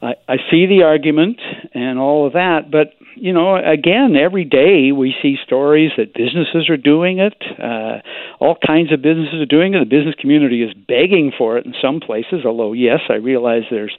I, 0.00 0.14
I 0.26 0.36
see 0.50 0.66
the 0.66 0.84
argument 0.84 1.38
and 1.74 1.98
all 1.98 2.26
of 2.26 2.32
that, 2.32 2.70
but 2.70 2.94
you 3.16 3.32
know, 3.32 3.56
again, 3.56 4.16
every 4.16 4.44
day 4.44 4.92
we 4.92 5.14
see 5.22 5.36
stories 5.44 5.90
that 5.96 6.14
businesses 6.14 6.68
are 6.68 6.76
doing 6.76 7.18
it. 7.18 7.34
Uh, 7.58 8.00
all 8.38 8.56
kinds 8.64 8.92
of 8.92 9.02
businesses 9.02 9.40
are 9.40 9.46
doing 9.46 9.74
it. 9.74 9.80
The 9.80 9.84
business 9.84 10.14
community 10.18 10.62
is 10.62 10.72
begging 10.74 11.32
for 11.36 11.58
it 11.58 11.66
in 11.66 11.74
some 11.82 12.00
places. 12.00 12.44
Although, 12.44 12.72
yes, 12.72 13.00
I 13.08 13.14
realize 13.14 13.62
there's 13.70 13.96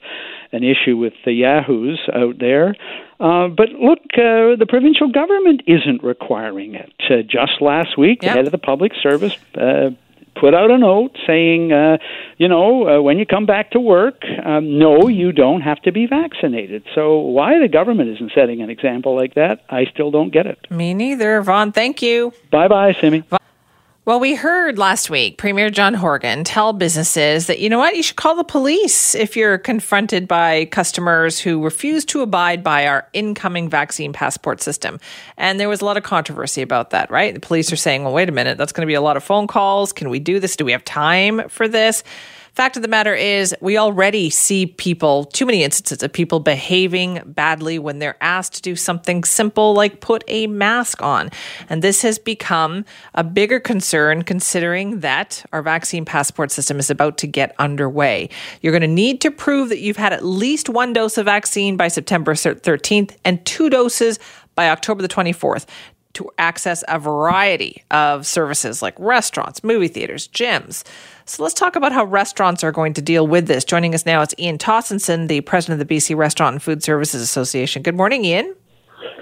an 0.52 0.64
issue 0.64 0.96
with 0.96 1.14
the 1.24 1.32
yahoos 1.32 2.00
out 2.14 2.38
there. 2.38 2.74
Uh, 3.20 3.48
but 3.48 3.68
look, 3.70 4.00
uh, 4.14 4.56
the 4.58 4.66
provincial 4.68 5.10
government 5.10 5.62
isn't 5.66 6.02
requiring 6.02 6.74
it. 6.74 6.92
Uh, 7.08 7.22
just 7.22 7.60
last 7.60 7.96
week, 7.96 8.22
Yep. 8.22 8.30
the 8.32 8.36
head 8.36 8.46
of 8.46 8.52
the 8.52 8.58
public 8.58 8.92
service 9.02 9.36
uh, 9.54 9.90
put 10.42 10.54
out 10.54 10.72
a 10.72 10.76
note 10.76 11.16
saying, 11.24 11.72
uh, 11.72 11.98
you 12.36 12.48
know, 12.48 12.88
uh, 12.88 13.00
when 13.00 13.16
you 13.16 13.24
come 13.24 13.46
back 13.46 13.70
to 13.70 13.78
work, 13.78 14.24
um, 14.44 14.76
no, 14.76 15.06
you 15.06 15.30
don't 15.30 15.60
have 15.60 15.80
to 15.82 15.92
be 15.92 16.06
vaccinated. 16.06 16.82
So 16.96 17.18
why 17.18 17.60
the 17.60 17.68
government 17.68 18.10
isn't 18.10 18.32
setting 18.34 18.60
an 18.60 18.68
example 18.68 19.14
like 19.14 19.34
that, 19.36 19.60
I 19.70 19.84
still 19.84 20.10
don't 20.10 20.32
get 20.32 20.46
it. 20.46 20.58
Me 20.68 20.94
neither, 20.94 21.40
Vaughn. 21.42 21.70
Thank 21.70 22.02
you. 22.02 22.32
Bye 22.50 22.66
bye, 22.66 22.92
Simi. 23.00 23.22
Well, 24.04 24.18
we 24.18 24.34
heard 24.34 24.78
last 24.78 25.10
week 25.10 25.38
Premier 25.38 25.70
John 25.70 25.94
Horgan 25.94 26.42
tell 26.42 26.72
businesses 26.72 27.46
that, 27.46 27.60
you 27.60 27.68
know 27.68 27.78
what, 27.78 27.94
you 27.94 28.02
should 28.02 28.16
call 28.16 28.34
the 28.34 28.42
police 28.42 29.14
if 29.14 29.36
you're 29.36 29.58
confronted 29.58 30.26
by 30.26 30.64
customers 30.64 31.38
who 31.38 31.62
refuse 31.62 32.04
to 32.06 32.20
abide 32.20 32.64
by 32.64 32.88
our 32.88 33.06
incoming 33.12 33.68
vaccine 33.68 34.12
passport 34.12 34.60
system. 34.60 34.98
And 35.36 35.60
there 35.60 35.68
was 35.68 35.82
a 35.82 35.84
lot 35.84 35.96
of 35.96 36.02
controversy 36.02 36.62
about 36.62 36.90
that, 36.90 37.12
right? 37.12 37.32
The 37.32 37.38
police 37.38 37.72
are 37.72 37.76
saying, 37.76 38.02
well, 38.02 38.12
wait 38.12 38.28
a 38.28 38.32
minute, 38.32 38.58
that's 38.58 38.72
going 38.72 38.84
to 38.84 38.90
be 38.90 38.94
a 38.94 39.00
lot 39.00 39.16
of 39.16 39.22
phone 39.22 39.46
calls. 39.46 39.92
Can 39.92 40.10
we 40.10 40.18
do 40.18 40.40
this? 40.40 40.56
Do 40.56 40.64
we 40.64 40.72
have 40.72 40.84
time 40.84 41.48
for 41.48 41.68
this? 41.68 42.02
Fact 42.54 42.76
of 42.76 42.82
the 42.82 42.88
matter 42.88 43.14
is, 43.14 43.54
we 43.62 43.78
already 43.78 44.28
see 44.28 44.66
people, 44.66 45.24
too 45.24 45.46
many 45.46 45.64
instances 45.64 46.02
of 46.02 46.12
people 46.12 46.38
behaving 46.38 47.22
badly 47.24 47.78
when 47.78 47.98
they're 47.98 48.22
asked 48.22 48.56
to 48.56 48.62
do 48.62 48.76
something 48.76 49.24
simple 49.24 49.72
like 49.72 50.00
put 50.00 50.22
a 50.28 50.46
mask 50.48 51.00
on. 51.02 51.30
And 51.70 51.80
this 51.80 52.02
has 52.02 52.18
become 52.18 52.84
a 53.14 53.24
bigger 53.24 53.58
concern 53.58 54.22
considering 54.22 55.00
that 55.00 55.42
our 55.52 55.62
vaccine 55.62 56.04
passport 56.04 56.50
system 56.50 56.78
is 56.78 56.90
about 56.90 57.16
to 57.18 57.26
get 57.26 57.54
underway. 57.58 58.28
You're 58.60 58.72
going 58.72 58.82
to 58.82 58.86
need 58.86 59.22
to 59.22 59.30
prove 59.30 59.70
that 59.70 59.80
you've 59.80 59.96
had 59.96 60.12
at 60.12 60.22
least 60.22 60.68
one 60.68 60.92
dose 60.92 61.16
of 61.16 61.24
vaccine 61.24 61.78
by 61.78 61.88
September 61.88 62.34
13th 62.34 63.16
and 63.24 63.42
two 63.46 63.70
doses 63.70 64.18
by 64.54 64.68
October 64.68 65.00
the 65.00 65.08
24th 65.08 65.64
to 66.14 66.30
access 66.38 66.84
a 66.88 66.98
variety 66.98 67.82
of 67.90 68.26
services 68.26 68.82
like 68.82 68.94
restaurants, 68.98 69.64
movie 69.64 69.88
theaters, 69.88 70.28
gyms. 70.28 70.84
So 71.24 71.42
let's 71.42 71.54
talk 71.54 71.76
about 71.76 71.92
how 71.92 72.04
restaurants 72.04 72.62
are 72.64 72.72
going 72.72 72.94
to 72.94 73.02
deal 73.02 73.26
with 73.26 73.46
this. 73.46 73.64
Joining 73.64 73.94
us 73.94 74.04
now 74.04 74.22
is 74.22 74.34
Ian 74.38 74.58
Tostenson, 74.58 75.28
the 75.28 75.40
president 75.42 75.80
of 75.80 75.88
the 75.88 75.96
BC 75.96 76.16
Restaurant 76.16 76.54
and 76.54 76.62
Food 76.62 76.82
Services 76.82 77.22
Association. 77.22 77.82
Good 77.82 77.96
morning, 77.96 78.24
Ian. 78.24 78.54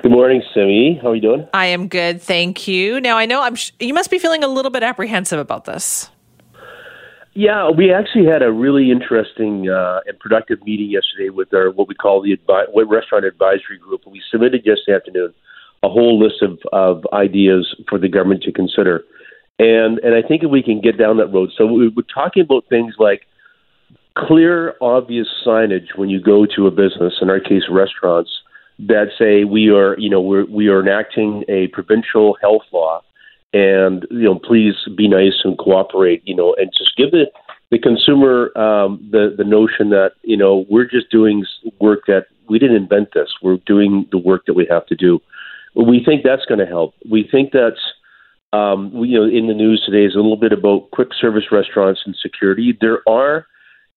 Good 0.02 0.12
morning, 0.12 0.42
Simi. 0.54 0.98
How 1.02 1.10
are 1.10 1.14
you 1.14 1.20
doing? 1.20 1.46
I 1.52 1.66
am 1.66 1.88
good, 1.88 2.20
thank 2.22 2.66
you. 2.66 3.00
Now 3.00 3.18
I 3.18 3.26
know 3.26 3.42
I'm. 3.42 3.54
Sh- 3.54 3.72
you 3.80 3.94
must 3.94 4.10
be 4.10 4.18
feeling 4.18 4.42
a 4.42 4.48
little 4.48 4.70
bit 4.70 4.82
apprehensive 4.82 5.38
about 5.38 5.66
this. 5.66 6.10
Yeah, 7.34 7.70
we 7.70 7.92
actually 7.92 8.26
had 8.26 8.42
a 8.42 8.50
really 8.50 8.90
interesting 8.90 9.68
uh, 9.70 10.00
and 10.06 10.18
productive 10.18 10.62
meeting 10.64 10.90
yesterday 10.90 11.28
with 11.28 11.52
our 11.54 11.70
what 11.70 11.86
we 11.86 11.94
call 11.94 12.22
the 12.22 12.36
advi- 12.36 12.90
restaurant 12.90 13.24
advisory 13.24 13.78
group. 13.78 14.02
We 14.06 14.20
submitted 14.30 14.66
yesterday 14.66 14.96
afternoon 14.96 15.34
a 15.82 15.88
whole 15.88 16.18
list 16.18 16.42
of, 16.42 16.58
of 16.72 17.04
ideas 17.12 17.74
for 17.88 17.98
the 17.98 18.08
government 18.08 18.42
to 18.44 18.52
consider, 18.52 19.02
and 19.58 19.98
and 20.00 20.14
I 20.14 20.26
think 20.26 20.42
if 20.42 20.50
we 20.50 20.62
can 20.62 20.80
get 20.80 20.98
down 20.98 21.16
that 21.18 21.32
road. 21.32 21.50
So 21.56 21.66
we, 21.66 21.88
we're 21.88 22.02
talking 22.12 22.42
about 22.42 22.64
things 22.68 22.94
like 22.98 23.22
clear, 24.16 24.74
obvious 24.80 25.28
signage 25.46 25.96
when 25.96 26.10
you 26.10 26.20
go 26.20 26.46
to 26.56 26.66
a 26.66 26.70
business. 26.70 27.14
In 27.22 27.30
our 27.30 27.40
case, 27.40 27.62
restaurants 27.70 28.30
that 28.88 29.08
say 29.18 29.44
we 29.44 29.68
are 29.68 29.98
you 29.98 30.08
know 30.08 30.20
we're, 30.20 30.46
we 30.46 30.68
are 30.68 30.80
enacting 30.80 31.44
a 31.48 31.68
provincial 31.68 32.36
health 32.40 32.62
law 32.72 33.02
and 33.52 34.06
you 34.10 34.22
know 34.22 34.38
please 34.38 34.74
be 34.96 35.08
nice 35.08 35.40
and 35.44 35.58
cooperate 35.58 36.22
you 36.24 36.34
know 36.34 36.54
and 36.58 36.70
just 36.76 36.96
give 36.96 37.10
the 37.10 37.24
the 37.70 37.78
consumer 37.78 38.56
um, 38.56 39.06
the 39.10 39.34
the 39.36 39.44
notion 39.44 39.90
that 39.90 40.12
you 40.22 40.36
know 40.36 40.64
we're 40.70 40.88
just 40.88 41.10
doing 41.10 41.44
work 41.80 42.00
that 42.06 42.26
we 42.48 42.58
didn't 42.58 42.76
invent 42.76 43.08
this 43.14 43.28
we're 43.42 43.58
doing 43.66 44.06
the 44.12 44.18
work 44.18 44.46
that 44.46 44.54
we 44.54 44.66
have 44.70 44.86
to 44.86 44.94
do 44.94 45.20
we 45.74 46.02
think 46.04 46.22
that's 46.22 46.44
going 46.46 46.58
to 46.58 46.66
help 46.66 46.94
we 47.10 47.28
think 47.30 47.52
that's 47.52 47.80
um, 48.52 48.92
we, 48.92 49.08
you 49.08 49.18
know 49.18 49.24
in 49.24 49.46
the 49.46 49.54
news 49.54 49.82
today 49.84 50.04
is 50.04 50.14
a 50.14 50.18
little 50.18 50.36
bit 50.36 50.52
about 50.52 50.90
quick 50.90 51.08
service 51.18 51.44
restaurants 51.52 52.00
and 52.04 52.16
security 52.16 52.76
there 52.80 53.08
are 53.08 53.46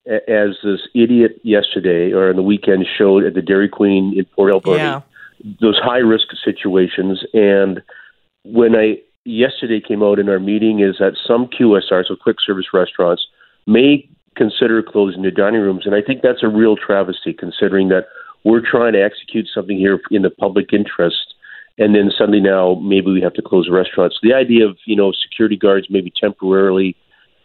as 0.05 0.57
this 0.63 0.81
idiot 0.93 1.39
yesterday 1.43 2.11
or 2.11 2.29
on 2.29 2.35
the 2.35 2.43
weekend 2.43 2.85
showed 2.97 3.23
at 3.23 3.33
the 3.33 3.41
Dairy 3.41 3.69
Queen 3.69 4.13
in 4.17 4.25
Port 4.25 4.51
Alberni, 4.51 4.79
Yeah. 4.79 5.01
those 5.61 5.79
high 5.79 5.99
risk 5.99 6.27
situations. 6.43 7.23
And 7.33 7.81
when 8.43 8.75
I 8.75 8.99
yesterday 9.25 9.79
came 9.79 10.03
out 10.03 10.19
in 10.19 10.27
our 10.27 10.39
meeting 10.39 10.81
is 10.81 10.97
that 10.99 11.15
some 11.25 11.47
QSRs, 11.47 12.07
so 12.07 12.15
quick 12.15 12.37
service 12.45 12.73
restaurants, 12.73 13.25
may 13.65 14.07
consider 14.35 14.83
closing 14.83 15.21
their 15.21 15.31
dining 15.31 15.61
rooms, 15.61 15.85
and 15.85 15.95
I 15.95 16.01
think 16.01 16.21
that's 16.21 16.43
a 16.43 16.49
real 16.49 16.75
travesty 16.75 17.33
considering 17.33 17.87
that 17.89 18.07
we're 18.43 18.61
trying 18.61 18.93
to 18.93 19.01
execute 19.01 19.47
something 19.53 19.77
here 19.77 20.01
in 20.11 20.23
the 20.23 20.29
public 20.29 20.73
interest. 20.73 21.22
And 21.77 21.95
then 21.95 22.11
suddenly 22.15 22.39
now 22.39 22.75
maybe 22.75 23.11
we 23.11 23.21
have 23.21 23.33
to 23.33 23.41
close 23.41 23.67
restaurants. 23.69 24.17
The 24.21 24.33
idea 24.33 24.67
of 24.67 24.77
you 24.85 24.95
know 24.95 25.11
security 25.11 25.57
guards 25.57 25.87
maybe 25.89 26.11
temporarily 26.19 26.95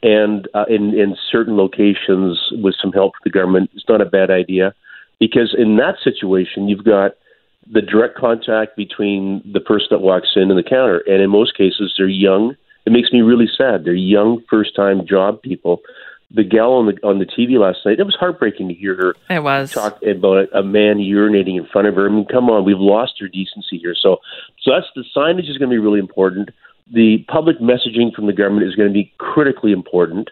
and 0.03 0.49
uh, 0.55 0.65
in 0.69 0.99
in 0.99 1.17
certain 1.31 1.57
locations 1.57 2.39
with 2.53 2.75
some 2.81 2.93
help 2.93 3.15
from 3.15 3.23
the 3.25 3.31
government 3.31 3.71
is 3.75 3.85
not 3.89 4.01
a 4.01 4.07
bad 4.07 4.31
idea 4.31 4.75
because 5.19 5.55
in 5.59 5.77
that 5.77 5.97
situation 6.03 6.69
you've 6.69 6.85
got 6.85 7.13
the 7.71 7.83
direct 7.83 8.17
contact 8.17 8.77
between 8.77 9.43
the 9.53 9.61
person 9.61 9.89
that 9.91 10.01
walks 10.01 10.29
in 10.37 10.51
and 10.51 10.59
the 10.59 10.63
counter. 10.63 11.03
And 11.07 11.23
in 11.23 11.31
most 11.31 11.57
cases 11.57 11.95
they're 11.97 12.09
young. 12.09 12.55
It 12.87 12.93
makes 12.93 13.13
me 13.13 13.21
really 13.21 13.49
sad. 13.55 13.85
They're 13.85 13.93
young 13.93 14.43
first 14.49 14.75
time 14.75 15.07
job 15.07 15.43
people 15.43 15.81
the 16.31 16.45
gal 16.45 16.73
on 16.75 16.87
the 16.87 16.93
on 17.07 17.19
the 17.19 17.25
TV 17.25 17.59
last 17.59 17.79
night 17.87 17.99
it 17.99 18.05
was 18.05 18.17
heartbreaking 18.19 18.69
to 18.69 18.75
hear 18.75 18.95
her 18.95 19.15
It 19.35 19.43
was. 19.43 19.73
talk 19.73 19.99
about 20.03 20.49
a, 20.53 20.59
a 20.59 20.63
man 20.63 20.99
urinating 20.99 21.57
in 21.57 21.67
front 21.73 21.89
of 21.89 21.95
her. 21.95 22.07
I 22.07 22.13
mean, 22.13 22.27
come 22.27 22.51
on, 22.51 22.65
we've 22.65 22.79
lost 22.79 23.15
our 23.23 23.29
decency 23.29 23.79
here. 23.79 23.95
So, 23.99 24.19
so 24.61 24.73
that's 24.73 24.87
the 24.95 25.05
signage 25.17 25.51
is 25.51 25.57
going 25.59 25.71
to 25.71 25.75
be 25.75 25.79
really 25.79 26.01
important. 26.01 26.51
The 26.93 27.25
public 27.29 27.59
messaging 27.61 28.15
from 28.15 28.27
the 28.27 28.33
government 28.33 28.67
is 28.67 28.75
going 28.75 28.89
to 28.89 28.93
be 28.93 29.13
critically 29.19 29.73
important. 29.73 30.31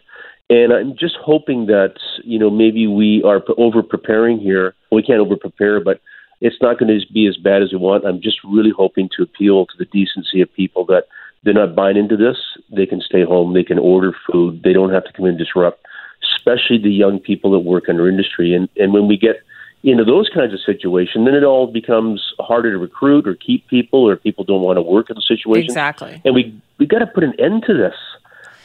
And 0.49 0.73
I'm 0.73 0.97
just 0.97 1.17
hoping 1.21 1.67
that 1.67 1.95
you 2.25 2.39
know 2.39 2.51
maybe 2.51 2.87
we 2.87 3.23
are 3.25 3.43
over 3.57 3.83
preparing 3.83 4.39
here. 4.39 4.75
We 4.93 5.03
can't 5.03 5.21
over 5.21 5.37
prepare, 5.37 5.81
but 5.81 6.01
it's 6.41 6.57
not 6.61 6.79
going 6.79 6.89
to 6.89 7.13
be 7.13 7.27
as 7.27 7.37
bad 7.39 7.63
as 7.63 7.73
we 7.73 7.79
want. 7.79 8.05
I'm 8.05 8.21
just 8.21 8.39
really 8.45 8.73
hoping 8.77 9.09
to 9.17 9.23
appeal 9.23 9.67
to 9.67 9.73
the 9.79 9.87
decency 9.87 10.43
of 10.43 10.53
people 10.53 10.85
that 10.87 11.05
they're 11.43 11.55
not 11.55 11.75
buying 11.75 11.97
into 11.97 12.17
this. 12.17 12.37
They 12.71 12.87
can 12.87 13.01
stay 13.01 13.25
home. 13.25 13.55
They 13.55 13.65
can 13.65 13.79
order 13.79 14.13
food. 14.31 14.63
They 14.63 14.73
don't 14.73 14.93
have 14.93 15.05
to 15.05 15.13
come 15.13 15.25
in 15.25 15.31
and 15.31 15.39
disrupt 15.39 15.86
especially 16.35 16.79
the 16.79 16.91
young 16.91 17.19
people 17.19 17.51
that 17.53 17.61
work 17.61 17.89
in 17.89 18.01
our 18.01 18.09
industry. 18.09 18.55
And, 18.55 18.69
and 18.77 18.93
when 18.93 19.09
we 19.09 19.17
get 19.17 19.37
into 19.83 20.05
those 20.05 20.29
kinds 20.29 20.53
of 20.53 20.61
situations, 20.61 21.27
then 21.27 21.35
it 21.35 21.45
all 21.45 21.67
becomes 21.67 22.33
harder 22.41 22.73
to 22.73 22.79
recruit 22.79 23.29
or 23.29 23.35
keep 23.35 23.67
people, 23.69 24.09
or 24.09 24.17
people 24.17 24.45
don't 24.45 24.62
want 24.62 24.77
to 24.77 24.83
work 24.83 25.11
in 25.11 25.17
the 25.17 25.23
situation. 25.23 25.65
Exactly. 25.65 26.21
And 26.25 26.35
we 26.35 26.61
we 26.79 26.87
got 26.87 26.99
to 26.99 27.07
put 27.07 27.25
an 27.25 27.35
end 27.39 27.65
to 27.67 27.75
this. 27.75 27.95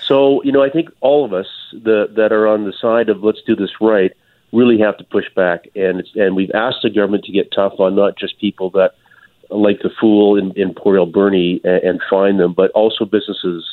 So 0.02 0.42
you 0.44 0.52
know, 0.52 0.64
I 0.64 0.70
think 0.70 0.90
all 1.02 1.24
of 1.24 1.34
us 1.34 1.48
the, 1.72 2.08
that 2.16 2.32
are 2.32 2.48
on 2.48 2.66
the 2.66 2.74
side 2.74 3.10
of 3.10 3.24
let's 3.24 3.42
do 3.46 3.56
this 3.56 3.72
right 3.80 4.12
really 4.52 4.80
have 4.80 4.98
to 4.98 5.04
push 5.04 5.26
back. 5.36 5.66
And 5.76 6.02
it's, 6.02 6.10
and 6.16 6.36
we've 6.36 6.52
asked 6.54 6.80
the 6.84 6.90
government 6.90 7.24
to 7.26 7.32
get 7.32 7.52
tough 7.52 7.80
on 7.80 7.96
not 7.96 8.18
just 8.18 8.40
people 8.40 8.70
that 8.72 8.96
like 9.50 9.80
the 9.82 9.92
fool 10.00 10.38
in, 10.38 10.52
in 10.54 10.74
Port 10.74 10.98
Alberni 10.98 11.62
and, 11.64 11.84
and 11.84 12.02
fine 12.10 12.38
them, 12.38 12.54
but 12.54 12.72
also 12.72 13.06
businesses 13.06 13.66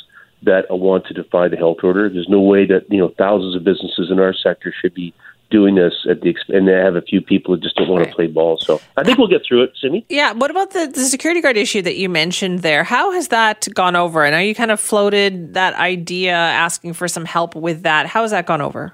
that 0.42 0.66
I 0.70 0.74
want 0.74 1.07
to 1.07 1.14
defy 1.14 1.48
the 1.48 1.57
health 1.57 1.79
order. 1.83 2.09
There's 2.09 2.29
no 2.29 2.40
way 2.40 2.66
that 2.66 2.90
you 2.90 2.98
know 2.98 3.12
thousands 3.18 3.57
of 3.57 3.64
businesses 3.64 4.11
in 4.11 4.18
our 4.20 4.33
sector 4.35 4.72
should 4.81 4.94
be 4.94 5.12
doing 5.51 5.77
this 5.77 5.94
at 6.11 6.20
the 6.20 6.29
exp- 6.33 6.55
and 6.55 6.68
they 6.68 6.72
have 6.74 6.94
a 6.94 7.01
few 7.01 7.22
people 7.22 7.55
that 7.55 7.62
just 7.62 7.74
don't 7.77 7.88
want 7.88 8.01
Right. 8.03 8.11
to 8.11 8.14
play 8.14 8.27
ball. 8.27 8.59
So 8.59 8.81
I 8.98 9.03
think 9.03 9.16
we'll 9.16 9.29
get 9.29 9.42
through 9.48 9.62
it, 9.62 9.72
Simi. 9.81 10.05
Yeah. 10.11 10.33
What 10.33 10.51
about 10.51 10.72
the, 10.72 10.87
the 10.94 11.01
security 11.01 11.40
guard 11.40 11.57
issue 11.57 11.81
that 11.83 11.96
you 11.96 12.11
mentioned 12.11 12.59
there? 12.61 12.85
How 12.85 13.12
has 13.12 13.29
that 13.29 13.66
gone 13.74 13.96
over? 13.96 14.27
I 14.27 14.31
know 14.31 14.38
you 14.38 14.55
kind 14.55 14.70
of 14.70 14.79
floated 14.79 15.55
that 15.55 15.72
idea, 15.74 16.35
asking 16.35 16.92
for 16.92 17.09
some 17.09 17.24
help 17.24 17.55
with 17.57 17.83
that. 17.85 18.07
How 18.07 18.20
has 18.22 18.31
that 18.33 18.44
gone 18.44 18.61
over? 18.61 18.92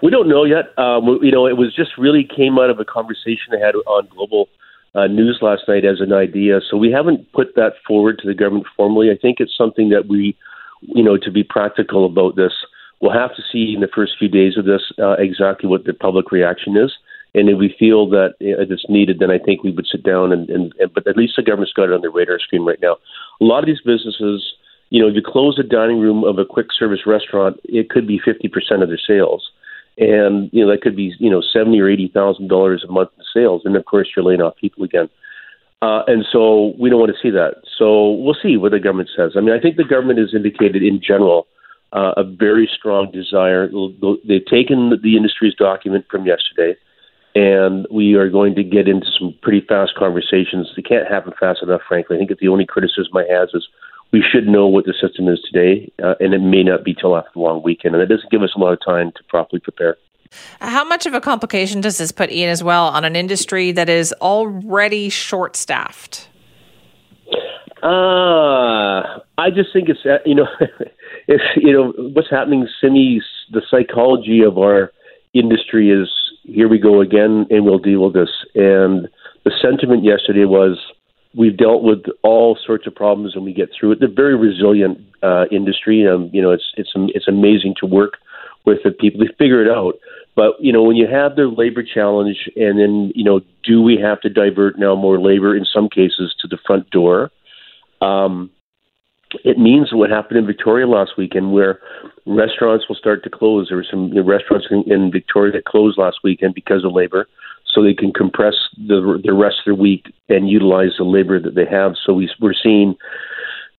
We 0.00 0.10
don't 0.10 0.28
know 0.28 0.44
yet. 0.44 0.66
Um, 0.78 1.18
you 1.22 1.32
know, 1.32 1.46
it 1.48 1.56
was 1.56 1.74
just 1.74 1.98
really 1.98 2.22
came 2.24 2.56
out 2.58 2.70
of 2.70 2.78
a 2.78 2.84
conversation 2.84 3.52
I 3.52 3.58
had 3.58 3.74
on 3.74 4.06
Global 4.14 4.48
uh, 4.94 5.08
News 5.08 5.38
last 5.42 5.62
night 5.66 5.84
as 5.84 6.00
an 6.00 6.12
idea. 6.12 6.60
So 6.70 6.76
we 6.76 6.92
haven't 6.92 7.32
put 7.32 7.56
that 7.56 7.72
forward 7.84 8.18
to 8.20 8.28
the 8.28 8.34
government 8.34 8.66
formally. 8.76 9.10
I 9.10 9.16
think 9.16 9.40
it's 9.40 9.56
something 9.56 9.88
that 9.88 10.06
we, 10.06 10.36
you 10.86 11.02
know, 11.02 11.16
to 11.16 11.30
be 11.30 11.44
practical 11.44 12.06
about 12.06 12.36
this, 12.36 12.52
we'll 13.00 13.12
have 13.12 13.34
to 13.36 13.42
see 13.50 13.72
in 13.74 13.80
the 13.80 13.88
first 13.94 14.12
few 14.18 14.28
days 14.28 14.56
of 14.56 14.64
this 14.64 14.92
uh, 14.98 15.16
exactly 15.18 15.68
what 15.68 15.84
the 15.84 15.92
public 15.92 16.32
reaction 16.32 16.76
is. 16.76 16.92
And 17.36 17.48
if 17.48 17.58
we 17.58 17.74
feel 17.78 18.08
that 18.10 18.34
uh, 18.40 18.62
it's 18.70 18.86
needed, 18.88 19.18
then 19.18 19.30
I 19.30 19.38
think 19.38 19.62
we 19.62 19.72
would 19.72 19.86
sit 19.90 20.04
down 20.04 20.32
and, 20.32 20.48
and, 20.48 20.72
and 20.78 20.92
but 20.94 21.06
at 21.06 21.16
least 21.16 21.34
the 21.36 21.42
government's 21.42 21.72
got 21.72 21.88
it 21.88 21.92
on 21.92 22.00
their 22.00 22.10
radar 22.10 22.38
screen 22.38 22.64
right 22.64 22.80
now. 22.80 22.96
A 23.40 23.44
lot 23.44 23.60
of 23.60 23.66
these 23.66 23.80
businesses, 23.84 24.54
you 24.90 25.02
know, 25.02 25.08
if 25.08 25.14
you 25.14 25.22
close 25.24 25.56
the 25.56 25.64
dining 25.64 25.98
room 25.98 26.22
of 26.22 26.38
a 26.38 26.44
quick 26.44 26.68
service 26.78 27.06
restaurant, 27.06 27.58
it 27.64 27.90
could 27.90 28.06
be 28.06 28.20
50% 28.20 28.82
of 28.82 28.88
their 28.88 29.00
sales 29.04 29.50
and 29.96 30.50
you 30.52 30.64
know 30.64 30.70
that 30.70 30.82
could 30.82 30.96
be 30.96 31.14
you 31.18 31.30
know 31.30 31.42
seventy 31.52 31.80
or 31.80 31.88
eighty 31.88 32.08
thousand 32.08 32.48
dollars 32.48 32.84
a 32.86 32.90
month 32.90 33.10
in 33.16 33.24
sales, 33.32 33.62
and 33.64 33.76
of 33.76 33.84
course 33.84 34.08
you're 34.14 34.24
laying 34.24 34.40
off 34.40 34.56
people 34.56 34.84
again. 34.84 35.08
Uh, 35.82 36.02
and 36.06 36.24
so 36.32 36.72
we 36.78 36.88
don't 36.88 37.00
want 37.00 37.12
to 37.12 37.22
see 37.22 37.30
that. 37.30 37.56
So 37.78 38.12
we'll 38.12 38.36
see 38.42 38.56
what 38.56 38.72
the 38.72 38.80
government 38.80 39.10
says. 39.14 39.32
I 39.36 39.40
mean, 39.40 39.54
I 39.54 39.60
think 39.60 39.76
the 39.76 39.84
government 39.84 40.18
has 40.18 40.32
indicated 40.34 40.82
in 40.82 41.00
general 41.06 41.46
uh, 41.92 42.12
a 42.16 42.24
very 42.24 42.68
strong 42.74 43.10
desire. 43.12 43.68
They've 44.26 44.46
taken 44.46 44.98
the 45.02 45.16
industry's 45.16 45.54
document 45.54 46.06
from 46.10 46.26
yesterday, 46.26 46.78
and 47.34 47.86
we 47.90 48.14
are 48.14 48.30
going 48.30 48.54
to 48.54 48.64
get 48.64 48.88
into 48.88 49.06
some 49.18 49.34
pretty 49.42 49.60
fast 49.66 49.92
conversations. 49.96 50.72
They 50.74 50.82
can't 50.82 51.06
happen 51.06 51.32
fast 51.38 51.62
enough, 51.62 51.82
frankly. 51.86 52.16
I 52.16 52.18
think 52.18 52.38
the 52.38 52.48
only 52.48 52.66
criticism 52.66 53.16
I 53.16 53.26
have 53.30 53.48
is 53.52 53.68
we 54.12 54.22
should 54.22 54.46
know 54.46 54.66
what 54.66 54.86
the 54.86 54.94
system 55.00 55.28
is 55.28 55.40
today, 55.40 55.92
uh, 56.02 56.14
and 56.20 56.34
it 56.34 56.40
may 56.40 56.62
not 56.62 56.84
be 56.84 56.94
till 56.94 57.16
after 57.16 57.30
the 57.34 57.40
long 57.40 57.62
weekend, 57.62 57.94
and 57.94 58.02
it 58.02 58.08
doesn't 58.08 58.30
give 58.30 58.42
us 58.42 58.54
a 58.56 58.60
lot 58.60 58.72
of 58.72 58.78
time 58.84 59.12
to 59.16 59.24
properly 59.28 59.60
prepare. 59.60 59.96
How 60.60 60.84
much 60.84 61.06
of 61.06 61.14
a 61.14 61.20
complication 61.20 61.80
does 61.80 61.98
this 61.98 62.12
put 62.12 62.30
Ian 62.30 62.50
as 62.50 62.62
well 62.62 62.88
on 62.88 63.04
an 63.04 63.16
industry 63.16 63.72
that 63.72 63.88
is 63.88 64.12
already 64.20 65.08
short 65.08 65.56
staffed? 65.56 66.28
Uh, 67.82 69.20
I 69.36 69.50
just 69.54 69.72
think 69.72 69.88
it's 69.88 70.06
uh, 70.06 70.18
you 70.24 70.34
know, 70.34 70.46
it's 71.28 71.44
you 71.56 71.72
know 71.72 71.92
what's 72.14 72.30
happening. 72.30 72.66
Simi's 72.80 73.24
the 73.52 73.62
psychology 73.70 74.42
of 74.42 74.56
our 74.58 74.92
industry 75.34 75.90
is 75.90 76.08
here 76.44 76.68
we 76.68 76.78
go 76.78 77.00
again, 77.00 77.46
and 77.50 77.64
we'll 77.64 77.78
deal 77.78 78.04
with 78.04 78.14
this. 78.14 78.30
And 78.54 79.08
the 79.44 79.52
sentiment 79.60 80.04
yesterday 80.04 80.44
was 80.44 80.78
we've 81.36 81.56
dealt 81.56 81.82
with 81.82 82.04
all 82.22 82.56
sorts 82.64 82.86
of 82.86 82.94
problems 82.94 83.34
and 83.34 83.44
we 83.44 83.52
get 83.52 83.70
through 83.78 83.92
it. 83.92 84.00
They're 84.00 84.08
very 84.08 84.36
resilient 84.36 85.00
uh, 85.22 85.44
industry. 85.50 86.06
Um, 86.06 86.30
you 86.32 86.40
know, 86.40 86.52
it's 86.52 86.72
it's 86.76 86.92
it's 86.94 87.28
amazing 87.28 87.74
to 87.80 87.86
work 87.86 88.14
with 88.64 88.78
the 88.84 88.90
people. 88.90 89.20
They 89.20 89.32
figure 89.38 89.62
it 89.62 89.70
out. 89.70 89.94
But 90.36 90.54
you 90.60 90.72
know, 90.72 90.82
when 90.82 90.96
you 90.96 91.06
have 91.06 91.36
the 91.36 91.46
labor 91.46 91.82
challenge, 91.82 92.50
and 92.56 92.78
then 92.78 93.12
you 93.14 93.24
know, 93.24 93.40
do 93.62 93.82
we 93.82 93.98
have 94.02 94.20
to 94.22 94.28
divert 94.28 94.78
now 94.78 94.94
more 94.94 95.20
labor 95.20 95.56
in 95.56 95.64
some 95.64 95.88
cases 95.88 96.34
to 96.40 96.48
the 96.48 96.58
front 96.66 96.90
door? 96.90 97.30
Um, 98.00 98.50
it 99.44 99.58
means 99.58 99.92
what 99.92 100.10
happened 100.10 100.38
in 100.38 100.46
Victoria 100.46 100.86
last 100.86 101.12
weekend, 101.18 101.52
where 101.52 101.80
restaurants 102.26 102.88
will 102.88 102.96
start 102.96 103.24
to 103.24 103.30
close. 103.30 103.68
There 103.68 103.76
were 103.76 103.86
some 103.88 104.16
restaurants 104.26 104.66
in, 104.70 104.84
in 104.90 105.10
Victoria 105.10 105.52
that 105.52 105.64
closed 105.64 105.98
last 105.98 106.18
weekend 106.22 106.54
because 106.54 106.84
of 106.84 106.92
labor, 106.92 107.26
so 107.72 107.82
they 107.82 107.94
can 107.94 108.12
compress 108.12 108.54
the 108.76 109.20
the 109.24 109.32
rest 109.32 109.56
of 109.66 109.76
the 109.76 109.82
week 109.82 110.12
and 110.28 110.48
utilize 110.48 110.92
the 110.98 111.04
labor 111.04 111.40
that 111.40 111.54
they 111.54 111.66
have. 111.66 111.94
So 112.04 112.12
we, 112.14 112.30
we're 112.40 112.54
seeing, 112.54 112.94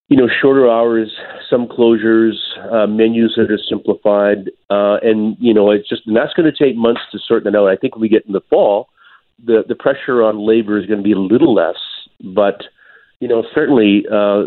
you 0.08 0.18
know, 0.18 0.28
shorter 0.42 0.70
hours, 0.70 1.12
some 1.50 1.68
closures, 1.68 2.36
uh, 2.72 2.86
menus 2.86 3.34
that 3.38 3.52
are 3.52 3.60
simplified, 3.70 4.52
uh, 4.70 4.98
and 5.02 5.36
you 5.40 5.54
know, 5.54 5.72
it's 5.72 5.90
just 5.90 6.04
and 6.06 6.16
that's 6.16 6.34
going 6.34 6.52
to 6.52 6.64
take 6.64 6.76
months 6.76 7.02
to 7.12 7.20
sort 7.20 7.44
that 7.44 7.56
out. 7.56 7.68
I 7.68 7.76
think 7.76 7.96
when 7.96 8.02
we 8.02 8.10
get 8.10 8.26
in 8.26 8.34
the 8.34 8.42
fall, 8.50 8.90
the 9.44 9.64
the 9.68 9.76
pressure 9.76 10.22
on 10.22 10.46
labor 10.46 10.80
is 10.80 10.86
going 10.86 11.00
to 11.00 11.04
be 11.04 11.14
a 11.14 11.20
little 11.20 11.54
less, 11.54 11.80
but 12.24 12.64
you 13.20 13.28
know, 13.28 13.44
certainly 13.54 14.06
uh, 14.12 14.44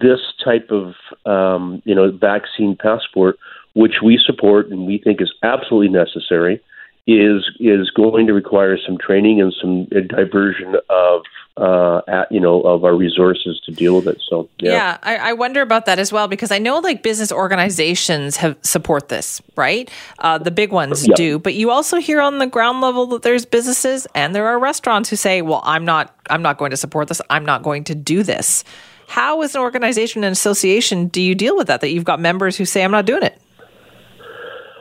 this 0.00 0.20
type 0.42 0.70
of 0.70 0.94
um, 1.30 1.82
you 1.84 1.94
know 1.94 2.10
vaccine 2.10 2.76
passport, 2.80 3.36
which 3.74 3.96
we 4.02 4.18
support 4.24 4.68
and 4.68 4.86
we 4.86 4.98
think 4.98 5.20
is 5.20 5.32
absolutely 5.42 5.88
necessary, 5.88 6.60
is 7.06 7.42
is 7.58 7.90
going 7.90 8.28
to 8.28 8.32
require 8.32 8.78
some 8.78 8.96
training 8.96 9.40
and 9.40 9.52
some 9.60 9.86
diversion 9.86 10.76
of 10.88 11.22
uh, 11.56 12.00
at, 12.06 12.30
you 12.30 12.38
know 12.38 12.62
of 12.62 12.84
our 12.84 12.94
resources 12.94 13.60
to 13.66 13.72
deal 13.72 13.96
with 13.96 14.06
it. 14.06 14.22
So 14.28 14.48
yeah, 14.60 14.72
Yeah, 14.72 14.98
I, 15.02 15.16
I 15.16 15.32
wonder 15.32 15.62
about 15.62 15.86
that 15.86 15.98
as 15.98 16.12
well 16.12 16.28
because 16.28 16.52
I 16.52 16.58
know 16.58 16.78
like 16.78 17.02
business 17.02 17.32
organizations 17.32 18.36
have 18.36 18.56
support 18.62 19.08
this, 19.08 19.42
right? 19.56 19.90
Uh, 20.20 20.38
the 20.38 20.52
big 20.52 20.70
ones 20.70 21.06
Yeah. 21.06 21.14
do, 21.16 21.38
but 21.40 21.54
you 21.54 21.70
also 21.70 21.98
hear 21.98 22.20
on 22.20 22.38
the 22.38 22.46
ground 22.46 22.80
level 22.80 23.06
that 23.06 23.22
there's 23.22 23.44
businesses 23.44 24.06
and 24.14 24.32
there 24.32 24.46
are 24.46 24.58
restaurants 24.60 25.10
who 25.10 25.16
say, 25.16 25.42
"Well, 25.42 25.62
I'm 25.64 25.84
not, 25.84 26.14
I'm 26.30 26.42
not 26.42 26.56
going 26.56 26.70
to 26.70 26.76
support 26.76 27.08
this. 27.08 27.20
I'm 27.30 27.44
not 27.44 27.64
going 27.64 27.82
to 27.84 27.96
do 27.96 28.22
this." 28.22 28.62
How, 29.08 29.42
as 29.42 29.54
an 29.56 29.60
organization 29.60 30.22
and 30.24 30.32
association, 30.32 31.08
do 31.08 31.20
you 31.20 31.34
deal 31.34 31.56
with 31.56 31.66
that? 31.66 31.80
That 31.80 31.90
you've 31.90 32.04
got 32.04 32.20
members 32.20 32.56
who 32.56 32.64
say, 32.64 32.84
"I'm 32.84 32.92
not 32.92 33.06
doing 33.06 33.24
it." 33.24 33.38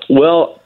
Well, 0.09 0.60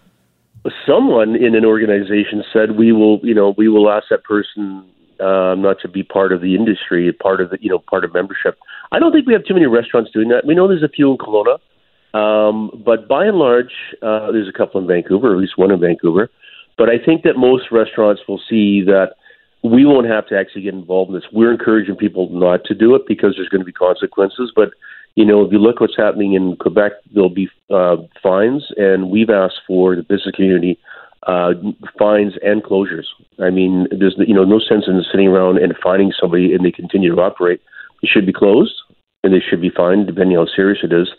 someone 0.85 1.35
in 1.35 1.55
an 1.55 1.65
organization 1.65 2.43
said 2.51 2.77
we 2.77 2.91
will, 2.91 3.19
you 3.23 3.33
know, 3.33 3.53
we 3.57 3.67
will 3.67 3.89
ask 3.89 4.05
that 4.09 4.23
person 4.23 4.85
uh, 5.19 5.55
not 5.55 5.77
to 5.81 5.87
be 5.87 6.03
part 6.03 6.31
of 6.31 6.41
the 6.41 6.55
industry, 6.55 7.11
part 7.13 7.41
of 7.41 7.49
the, 7.49 7.57
you 7.61 7.69
know, 7.69 7.79
part 7.79 8.03
of 8.03 8.13
membership. 8.13 8.57
I 8.91 8.99
don't 8.99 9.11
think 9.11 9.27
we 9.27 9.33
have 9.33 9.45
too 9.45 9.53
many 9.53 9.67
restaurants 9.67 10.11
doing 10.11 10.29
that. 10.29 10.45
We 10.45 10.55
know 10.55 10.67
there's 10.67 10.83
a 10.83 10.89
few 10.89 11.11
in 11.11 11.17
Kelowna. 11.17 11.59
Um, 12.13 12.71
but 12.85 13.07
by 13.09 13.25
and 13.25 13.37
large, 13.37 13.73
uh, 14.01 14.31
there's 14.31 14.47
a 14.47 14.57
couple 14.57 14.79
in 14.79 14.87
Vancouver, 14.87 15.33
at 15.33 15.37
least 15.37 15.57
one 15.57 15.71
in 15.71 15.79
Vancouver. 15.79 16.29
But 16.77 16.89
I 16.89 16.97
think 17.03 17.23
that 17.23 17.37
most 17.37 17.65
restaurants 17.71 18.21
will 18.27 18.39
see 18.49 18.81
that 18.83 19.15
we 19.63 19.85
won't 19.85 20.07
have 20.07 20.27
to 20.27 20.37
actually 20.37 20.61
get 20.61 20.73
involved 20.73 21.09
in 21.09 21.15
this. 21.15 21.25
We're 21.31 21.51
encouraging 21.51 21.95
people 21.95 22.29
not 22.31 22.63
to 22.65 22.75
do 22.75 22.95
it 22.95 23.03
because 23.07 23.33
there's 23.35 23.49
going 23.49 23.61
to 23.61 23.65
be 23.65 23.73
consequences. 23.73 24.51
But 24.55 24.69
you 25.15 25.25
know, 25.25 25.45
if 25.45 25.51
you 25.51 25.59
look 25.59 25.79
what's 25.79 25.97
happening 25.97 26.33
in 26.33 26.57
Quebec, 26.57 26.91
there'll 27.13 27.29
be 27.29 27.49
uh, 27.69 27.97
fines, 28.21 28.65
and 28.77 29.09
we've 29.09 29.29
asked 29.29 29.61
for 29.65 29.95
the 29.95 30.03
business 30.03 30.35
community 30.35 30.77
uh, 31.25 31.53
fines 31.97 32.33
and 32.43 32.63
closures. 32.63 33.05
I 33.39 33.49
mean, 33.49 33.87
there's 33.91 34.15
you 34.19 34.33
know 34.33 34.43
no 34.43 34.59
sense 34.59 34.85
in 34.87 35.01
sitting 35.11 35.27
around 35.27 35.57
and 35.57 35.73
finding 35.81 36.11
somebody 36.19 36.53
and 36.53 36.63
they 36.63 36.71
continue 36.71 37.15
to 37.15 37.21
operate. 37.21 37.61
They 38.01 38.07
should 38.07 38.25
be 38.25 38.33
closed 38.33 38.73
and 39.23 39.33
they 39.33 39.39
should 39.39 39.61
be 39.61 39.71
fined, 39.71 40.05
depending 40.05 40.37
how 40.37 40.45
serious 40.55 40.79
it 40.83 40.93
is, 40.93 41.09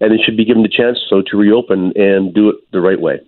and 0.00 0.12
they 0.12 0.22
should 0.22 0.36
be 0.36 0.44
given 0.44 0.62
the 0.62 0.68
chance 0.68 0.98
so 1.08 1.22
to 1.22 1.36
reopen 1.38 1.92
and 1.96 2.34
do 2.34 2.50
it 2.50 2.56
the 2.72 2.80
right 2.80 3.00
way. 3.00 3.20